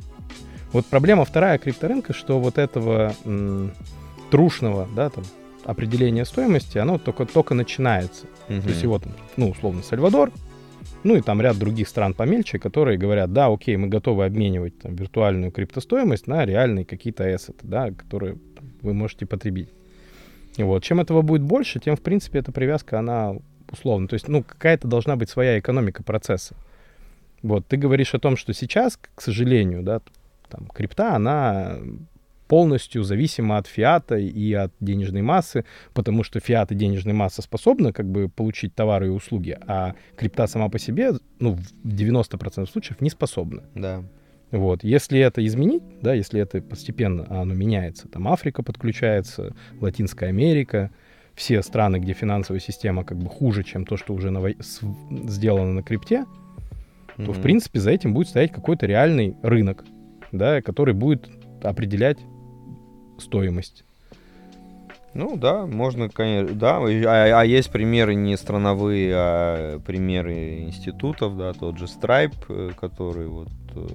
Вот 0.73 0.87
проблема 0.87 1.25
вторая 1.25 1.59
крипторынка, 1.59 2.13
что 2.13 2.41
вот 2.41 2.59
этого 2.59 3.15
м, 3.25 3.73
трушного, 4.31 4.89
да, 4.95 5.11
там, 5.11 5.25
определения 5.65 6.25
стоимости, 6.25 6.79
оно 6.79 6.99
только, 6.99 7.27
только 7.27 7.55
начинается. 7.55 8.27
Мгм. 8.49 8.63
То 8.63 8.69
есть 8.69 8.83
его 8.83 8.99
там, 8.99 9.13
ну, 9.37 9.51
условно, 9.51 9.83
Сальвадор, 9.83 10.33
ну 11.05 11.17
и 11.17 11.21
там 11.21 11.41
ряд 11.41 11.59
других 11.59 11.89
стран 11.89 12.15
помельче, 12.15 12.59
которые 12.59 12.97
говорят, 12.97 13.33
да, 13.33 13.47
окей, 13.47 13.77
мы 13.77 13.89
готовы 13.89 14.25
обменивать 14.25 14.79
там, 14.79 14.95
виртуальную 14.95 15.53
криптостоимость 15.53 16.27
на 16.27 16.45
реальные 16.45 16.85
какие-то 16.85 17.25
ассеты, 17.25 17.61
да, 17.63 17.91
которые 17.91 18.37
там, 18.57 18.71
вы 18.81 18.95
можете 18.95 19.27
потребить. 19.27 19.69
Вот. 20.57 20.83
Чем 20.83 21.01
этого 21.01 21.23
будет 21.23 21.43
больше, 21.43 21.81
тем, 21.81 21.97
в 21.97 22.03
принципе, 22.03 22.39
эта 22.39 22.53
привязка, 22.53 22.99
она 22.99 23.35
условно. 23.71 24.07
То 24.07 24.15
есть, 24.15 24.29
ну, 24.29 24.43
какая-то 24.43 24.87
должна 24.87 25.17
быть 25.17 25.31
своя 25.31 25.59
экономика 25.59 26.03
процесса. 26.03 26.55
Вот, 27.43 27.67
ты 27.67 27.77
говоришь 27.77 28.15
о 28.15 28.19
том, 28.19 28.37
что 28.37 28.53
сейчас, 28.53 28.99
к 29.15 29.21
сожалению, 29.21 29.83
да, 29.83 30.01
там, 30.53 30.67
крипта, 30.67 31.15
она 31.17 31.79
полностью 32.49 33.03
зависима 33.03 33.57
от 33.57 33.67
фиата 33.67 34.17
и 34.17 34.53
от 34.53 34.73
денежной 34.81 35.23
массы, 35.23 35.65
потому 35.95 36.23
что 36.23 36.39
фиат 36.39 36.71
и 36.71 36.75
денежная 36.75 37.15
масса 37.15 37.41
способны 37.41 37.93
как 37.93 38.07
бы 38.07 38.29
получить 38.29 38.75
товары 38.75 39.07
и 39.07 39.11
услуги, 39.11 39.57
а 39.67 39.95
крипта 40.17 40.47
сама 40.47 40.69
по 40.69 40.79
себе, 40.79 41.13
ну, 41.39 41.55
в 41.55 41.87
90% 41.87 42.67
случаев 42.71 43.01
не 43.01 43.09
способна. 43.09 43.63
Да. 43.75 44.05
Вот. 44.51 44.85
Если 44.85 45.19
это 45.19 45.45
изменить, 45.47 45.83
да, 46.03 46.13
если 46.13 46.43
это 46.43 46.61
постепенно 46.61 47.27
оно 47.31 47.55
меняется, 47.55 48.07
там 48.09 48.29
Африка 48.29 48.63
подключается, 48.63 49.55
Латинская 49.81 50.27
Америка, 50.27 50.91
все 51.35 51.63
страны, 51.63 51.97
где 52.01 52.13
финансовая 52.13 52.61
система 52.61 53.03
как 53.05 53.17
бы 53.17 53.31
хуже, 53.31 53.63
чем 53.63 53.87
то, 53.87 53.97
что 53.97 54.13
уже 54.13 54.31
на 54.31 54.47
с- 54.61 54.83
сделано 55.27 55.73
на 55.73 55.83
крипте, 55.83 56.27
то, 57.17 57.33
в 57.33 57.41
принципе, 57.41 57.81
за 57.81 57.91
этим 57.93 58.13
будет 58.13 58.29
стоять 58.29 58.53
какой-то 58.53 58.85
реальный 58.85 59.37
рынок, 59.43 59.85
да, 60.33 60.63
который 60.63 60.95
будет 60.95 61.29
определять 61.63 62.19
стоимость. 63.19 63.85
Ну 65.15 65.37
да, 65.37 65.67
можно, 65.67 66.09
конечно, 66.09 66.57
да. 66.57 66.79
А, 66.79 67.41
а 67.41 67.45
есть 67.45 67.71
примеры 67.71 68.15
не 68.15 68.37
страновые, 68.39 69.13
а 69.15 69.79
примеры 69.81 70.61
институтов, 70.61 71.37
да, 71.37 71.53
тот 71.53 71.79
же 71.79 71.85
Stripe, 71.85 72.35
э, 72.49 72.71
который 72.81 73.27
вот 73.27 73.49
э, 73.75 73.87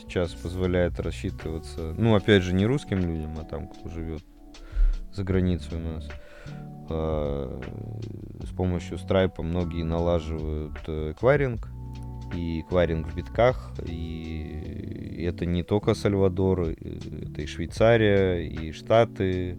сейчас 0.00 0.32
позволяет 0.32 0.98
рассчитываться, 0.98 1.94
ну, 1.98 2.14
опять 2.14 2.42
же, 2.42 2.54
не 2.54 2.64
русским 2.64 3.00
людям, 3.00 3.38
а 3.38 3.44
там, 3.44 3.68
кто 3.68 3.90
живет 3.90 4.22
за 5.12 5.24
границей 5.24 5.76
у 5.76 5.80
нас. 5.80 6.08
А, 6.88 7.60
С 8.42 8.54
помощью 8.54 8.96
Stripe 8.96 9.42
многие 9.42 9.82
налаживают 9.82 10.78
эквайринг, 10.88 11.68
и 12.32 12.60
эквайринг 12.60 13.08
в 13.08 13.16
битках, 13.16 13.72
и 13.86 15.24
это 15.26 15.46
не 15.46 15.62
только 15.62 15.94
Сальвадор, 15.94 16.68
э, 16.68 16.74
это 17.22 17.42
и 17.42 17.46
Швейцария, 17.46 18.40
и 18.40 18.72
Штаты, 18.72 19.56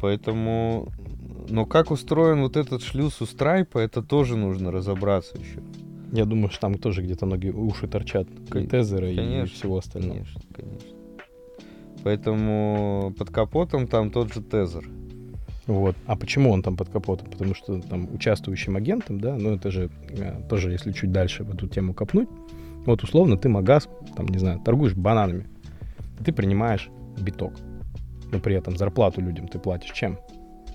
Поэтому... 0.00 0.88
Но 1.48 1.64
как 1.64 1.90
устроен 1.90 2.42
вот 2.42 2.56
этот 2.56 2.82
шлюз 2.82 3.20
у 3.22 3.26
Страйпа, 3.26 3.78
это 3.78 4.02
тоже 4.02 4.36
нужно 4.36 4.70
разобраться 4.70 5.38
еще. 5.38 5.62
Я 6.12 6.24
думаю, 6.24 6.50
что 6.50 6.60
там 6.60 6.74
тоже 6.74 7.02
где-то 7.02 7.26
ноги 7.26 7.48
уши 7.48 7.88
торчат, 7.88 8.28
тезера 8.70 9.10
и 9.10 9.44
всего 9.46 9.78
остального. 9.78 10.18
Конечно, 10.18 10.40
конечно. 10.54 10.88
Поэтому 12.04 13.14
под 13.18 13.30
капотом 13.30 13.86
там 13.86 14.10
тот 14.10 14.32
же 14.32 14.42
тезер. 14.42 14.88
Вот. 15.68 15.96
А 16.06 16.16
почему 16.16 16.50
он 16.50 16.62
там 16.62 16.76
под 16.76 16.88
капотом? 16.88 17.30
Потому 17.30 17.54
что 17.54 17.80
там 17.82 18.12
участвующим 18.12 18.76
агентом, 18.76 19.20
да, 19.20 19.36
ну 19.36 19.54
это 19.54 19.70
же 19.70 19.90
э, 20.08 20.40
тоже, 20.48 20.72
если 20.72 20.92
чуть 20.92 21.12
дальше 21.12 21.44
в 21.44 21.54
эту 21.54 21.68
тему 21.68 21.92
копнуть, 21.92 22.28
вот 22.86 23.02
условно 23.02 23.36
ты 23.36 23.50
магаз, 23.50 23.86
там, 24.16 24.26
не 24.26 24.38
знаю, 24.38 24.60
торгуешь 24.60 24.94
бананами, 24.94 25.46
ты 26.24 26.32
принимаешь 26.32 26.88
биток, 27.20 27.52
но 28.32 28.40
при 28.40 28.56
этом 28.56 28.78
зарплату 28.78 29.20
людям 29.20 29.46
ты 29.46 29.58
платишь 29.58 29.92
чем? 29.92 30.18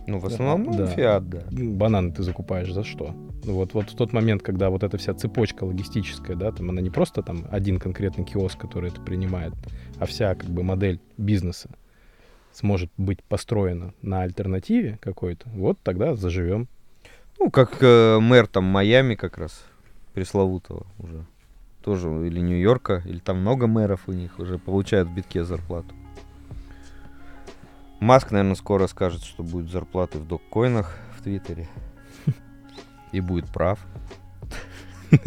Ну, 0.06 0.20
в 0.20 0.26
основном 0.28 0.78
да. 0.78 0.86
фиат, 0.86 1.28
да. 1.28 1.42
Бананы 1.50 2.12
ты 2.12 2.22
закупаешь 2.22 2.72
за 2.72 2.84
что? 2.84 3.16
Вот, 3.46 3.74
вот 3.74 3.90
в 3.90 3.96
тот 3.96 4.14
момент, 4.14 4.44
когда 4.44 4.70
вот 4.70 4.84
эта 4.84 4.98
вся 4.98 5.16
цепочка 5.16 5.64
логистическая, 5.64 6.36
да, 6.36 6.52
там 6.52 6.70
она 6.70 6.82
не 6.82 6.92
просто 6.92 7.24
там 7.24 7.48
один 7.50 7.80
конкретный 7.80 8.26
киоск, 8.26 8.60
который 8.60 8.92
это 8.92 9.02
принимает, 9.02 9.54
а 9.98 10.06
вся 10.06 10.36
как 10.36 10.52
бы 10.52 10.62
модель 10.62 11.00
бизнеса 11.18 11.70
сможет 12.54 12.92
быть 12.98 13.24
построена 13.24 13.94
на 14.02 14.22
альтернативе 14.22 14.98
какой-то, 15.02 15.50
вот 15.50 15.78
тогда 15.84 16.16
заживем. 16.16 16.68
Ну, 17.40 17.50
как 17.50 17.78
э, 17.82 18.20
мэр 18.20 18.48
там 18.48 18.64
Майами 18.64 19.16
как 19.16 19.38
раз, 19.38 19.66
пресловутого 20.14 20.86
уже. 21.00 21.26
Тоже, 21.84 22.08
или 22.08 22.40
Нью-Йорка, 22.40 23.02
или 23.06 23.20
там 23.20 23.42
много 23.42 23.68
мэров 23.68 24.08
у 24.08 24.14
них 24.14 24.40
уже 24.40 24.58
получают 24.58 25.10
в 25.10 25.14
битке 25.14 25.44
зарплату. 25.44 25.94
Маск, 28.00 28.32
наверное, 28.32 28.56
скоро 28.56 28.88
скажет, 28.88 29.24
что 29.24 29.44
будет 29.44 29.70
зарплаты 29.70 30.20
в 30.20 30.28
доккоинах 30.28 30.98
в 31.18 31.24
Твиттере. 31.24 31.68
И 33.12 33.20
будет 33.20 33.48
прав. 33.48 33.80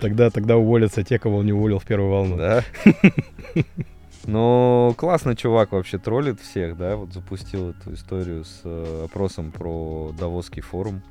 Тогда, 0.00 0.30
тогда 0.30 0.56
уволятся 0.56 1.04
те, 1.04 1.18
кого 1.18 1.38
он 1.38 1.46
не 1.46 1.52
уволил 1.52 1.78
в 1.78 1.84
первую 1.84 2.10
волну. 2.10 2.36
Да. 2.36 2.64
Ну, 4.24 4.94
классно 4.96 5.34
чувак 5.34 5.72
вообще 5.72 5.98
троллит 5.98 6.40
всех, 6.40 6.76
да, 6.76 6.96
вот 6.96 7.12
запустил 7.12 7.70
эту 7.70 7.94
историю 7.94 8.44
с 8.44 8.60
э, 8.62 9.04
опросом 9.06 9.50
про 9.50 10.12
Давосский 10.16 10.62
форум. 10.62 11.02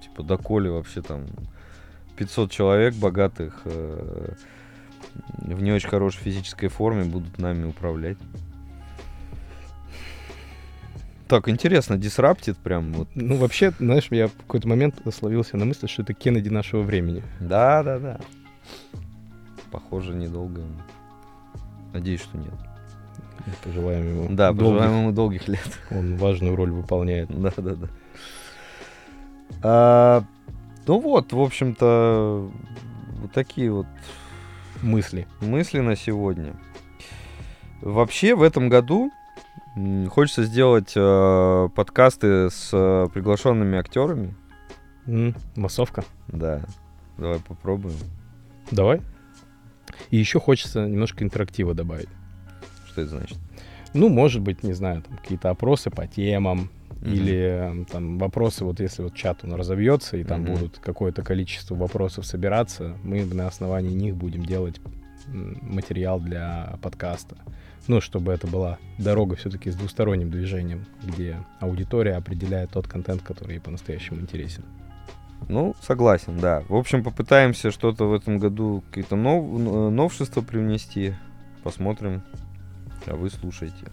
Типа, 0.00 0.22
доколе 0.22 0.70
вообще 0.70 1.02
там 1.02 1.26
500 2.16 2.50
человек 2.50 2.94
богатых 2.94 3.62
э, 3.64 4.34
в 5.38 5.60
не 5.62 5.72
очень 5.72 5.88
хорошей 5.88 6.20
физической 6.20 6.68
форме 6.68 7.04
будут 7.04 7.38
нами 7.38 7.66
управлять. 7.66 8.18
Так, 11.26 11.48
интересно, 11.48 11.98
дисраптит 11.98 12.56
прям 12.56 12.92
вот. 12.92 13.08
Ну, 13.16 13.36
вообще, 13.36 13.72
знаешь, 13.80 14.06
я 14.10 14.28
в 14.28 14.34
какой-то 14.34 14.68
момент 14.68 15.02
словился 15.12 15.56
на 15.56 15.64
мысли, 15.64 15.88
что 15.88 16.02
это 16.02 16.14
Кеннеди 16.14 16.48
нашего 16.48 16.82
времени. 16.82 17.24
Да, 17.40 17.82
да, 17.82 17.98
да. 17.98 18.20
Похоже, 19.72 20.14
недолго. 20.14 20.60
ему. 20.60 20.76
Надеюсь, 21.96 22.20
что 22.20 22.36
нет. 22.36 22.52
Пожелаем 23.64 24.06
ему 24.08 24.26
Да, 24.36 24.52
долгих- 24.52 24.58
пожелаем 24.58 24.98
ему 25.00 25.12
долгих 25.12 25.48
лет. 25.48 25.78
Он 25.90 26.16
важную 26.16 26.54
роль 26.56 26.70
выполняет. 26.70 27.28
Да, 27.30 27.52
да, 27.56 27.74
да. 27.74 27.88
А, 29.62 30.22
ну 30.86 31.00
вот, 31.00 31.32
в 31.32 31.40
общем-то, 31.40 32.50
вот 33.22 33.32
такие 33.32 33.72
вот 33.72 33.86
Мысли. 34.82 35.26
мысли 35.40 35.80
на 35.80 35.96
сегодня. 35.96 36.52
Вообще 37.80 38.34
в 38.34 38.42
этом 38.42 38.68
году 38.68 39.10
хочется 40.10 40.44
сделать 40.44 40.92
э, 40.94 41.68
подкасты 41.74 42.50
с 42.50 42.70
э, 42.74 43.06
приглашенными 43.14 43.78
актерами. 43.78 44.34
М, 45.06 45.34
Массовка. 45.54 46.04
Да, 46.28 46.60
давай 47.16 47.38
попробуем. 47.40 47.96
Давай. 48.70 49.00
И 50.10 50.16
еще 50.16 50.40
хочется 50.40 50.86
немножко 50.86 51.24
интерактива 51.24 51.74
добавить. 51.74 52.08
Что 52.88 53.02
это 53.02 53.10
значит? 53.10 53.38
Ну, 53.94 54.08
может 54.08 54.42
быть, 54.42 54.62
не 54.62 54.72
знаю, 54.74 55.02
там 55.02 55.16
какие-то 55.18 55.50
опросы 55.50 55.90
по 55.90 56.06
темам, 56.06 56.70
Мгм. 57.02 57.12
или 57.12 57.82
э, 57.82 57.84
там 57.92 58.18
вопросы, 58.18 58.64
вот 58.64 58.80
если 58.80 59.02
вот 59.02 59.14
чат 59.14 59.44
он 59.44 59.52
разовьется, 59.54 60.16
и 60.16 60.24
там 60.24 60.42
Мгм. 60.42 60.54
будут 60.54 60.78
какое-то 60.78 61.22
количество 61.22 61.74
вопросов 61.74 62.26
собираться, 62.26 62.96
мы 63.04 63.24
на 63.24 63.46
основании 63.46 63.94
них 63.94 64.16
будем 64.16 64.44
делать 64.44 64.80
материал 65.28 66.20
для 66.20 66.78
подкаста. 66.82 67.36
Ну, 67.88 68.00
чтобы 68.00 68.32
это 68.32 68.46
была 68.46 68.78
дорога 68.98 69.36
все-таки 69.36 69.70
с 69.70 69.76
двусторонним 69.76 70.30
движением, 70.30 70.86
где 71.04 71.36
аудитория 71.60 72.14
определяет 72.14 72.70
тот 72.70 72.88
контент, 72.88 73.22
который 73.22 73.54
ей 73.54 73.60
по-настоящему 73.60 74.20
интересен. 74.20 74.64
Ну, 75.48 75.74
согласен, 75.80 76.38
да. 76.38 76.62
В 76.68 76.74
общем, 76.74 77.04
попытаемся 77.04 77.70
что-то 77.70 78.08
в 78.08 78.14
этом 78.14 78.38
году, 78.38 78.82
какие-то 78.88 79.16
нов- 79.16 79.44
н- 79.60 79.94
новшества 79.94 80.40
привнести. 80.40 81.14
Посмотрим. 81.62 82.22
А 83.06 83.14
вы 83.14 83.30
слушайте. 83.30 83.86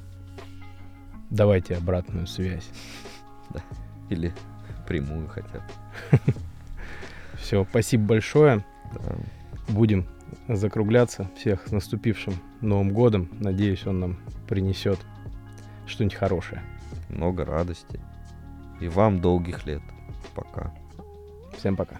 Давайте 1.29 1.75
обратную 1.75 2.27
связь. 2.27 2.67
Или 4.09 4.33
прямую 4.87 5.27
хотя 5.27 5.59
бы. 5.59 6.19
Все, 7.37 7.65
спасибо 7.69 8.05
большое. 8.05 8.65
Да. 8.93 9.15
Будем 9.69 10.05
закругляться. 10.47 11.29
Всех 11.37 11.67
с 11.67 11.71
наступившим 11.71 12.33
Новым 12.61 12.91
годом. 12.91 13.29
Надеюсь, 13.39 13.85
он 13.85 13.99
нам 13.99 14.19
принесет 14.47 14.99
что-нибудь 15.85 16.15
хорошее. 16.15 16.61
Много 17.09 17.45
радости. 17.45 17.99
И 18.79 18.87
вам 18.87 19.21
долгих 19.21 19.65
лет. 19.65 19.81
Пока. 20.35 20.73
Всем 21.57 21.75
пока. 21.75 21.99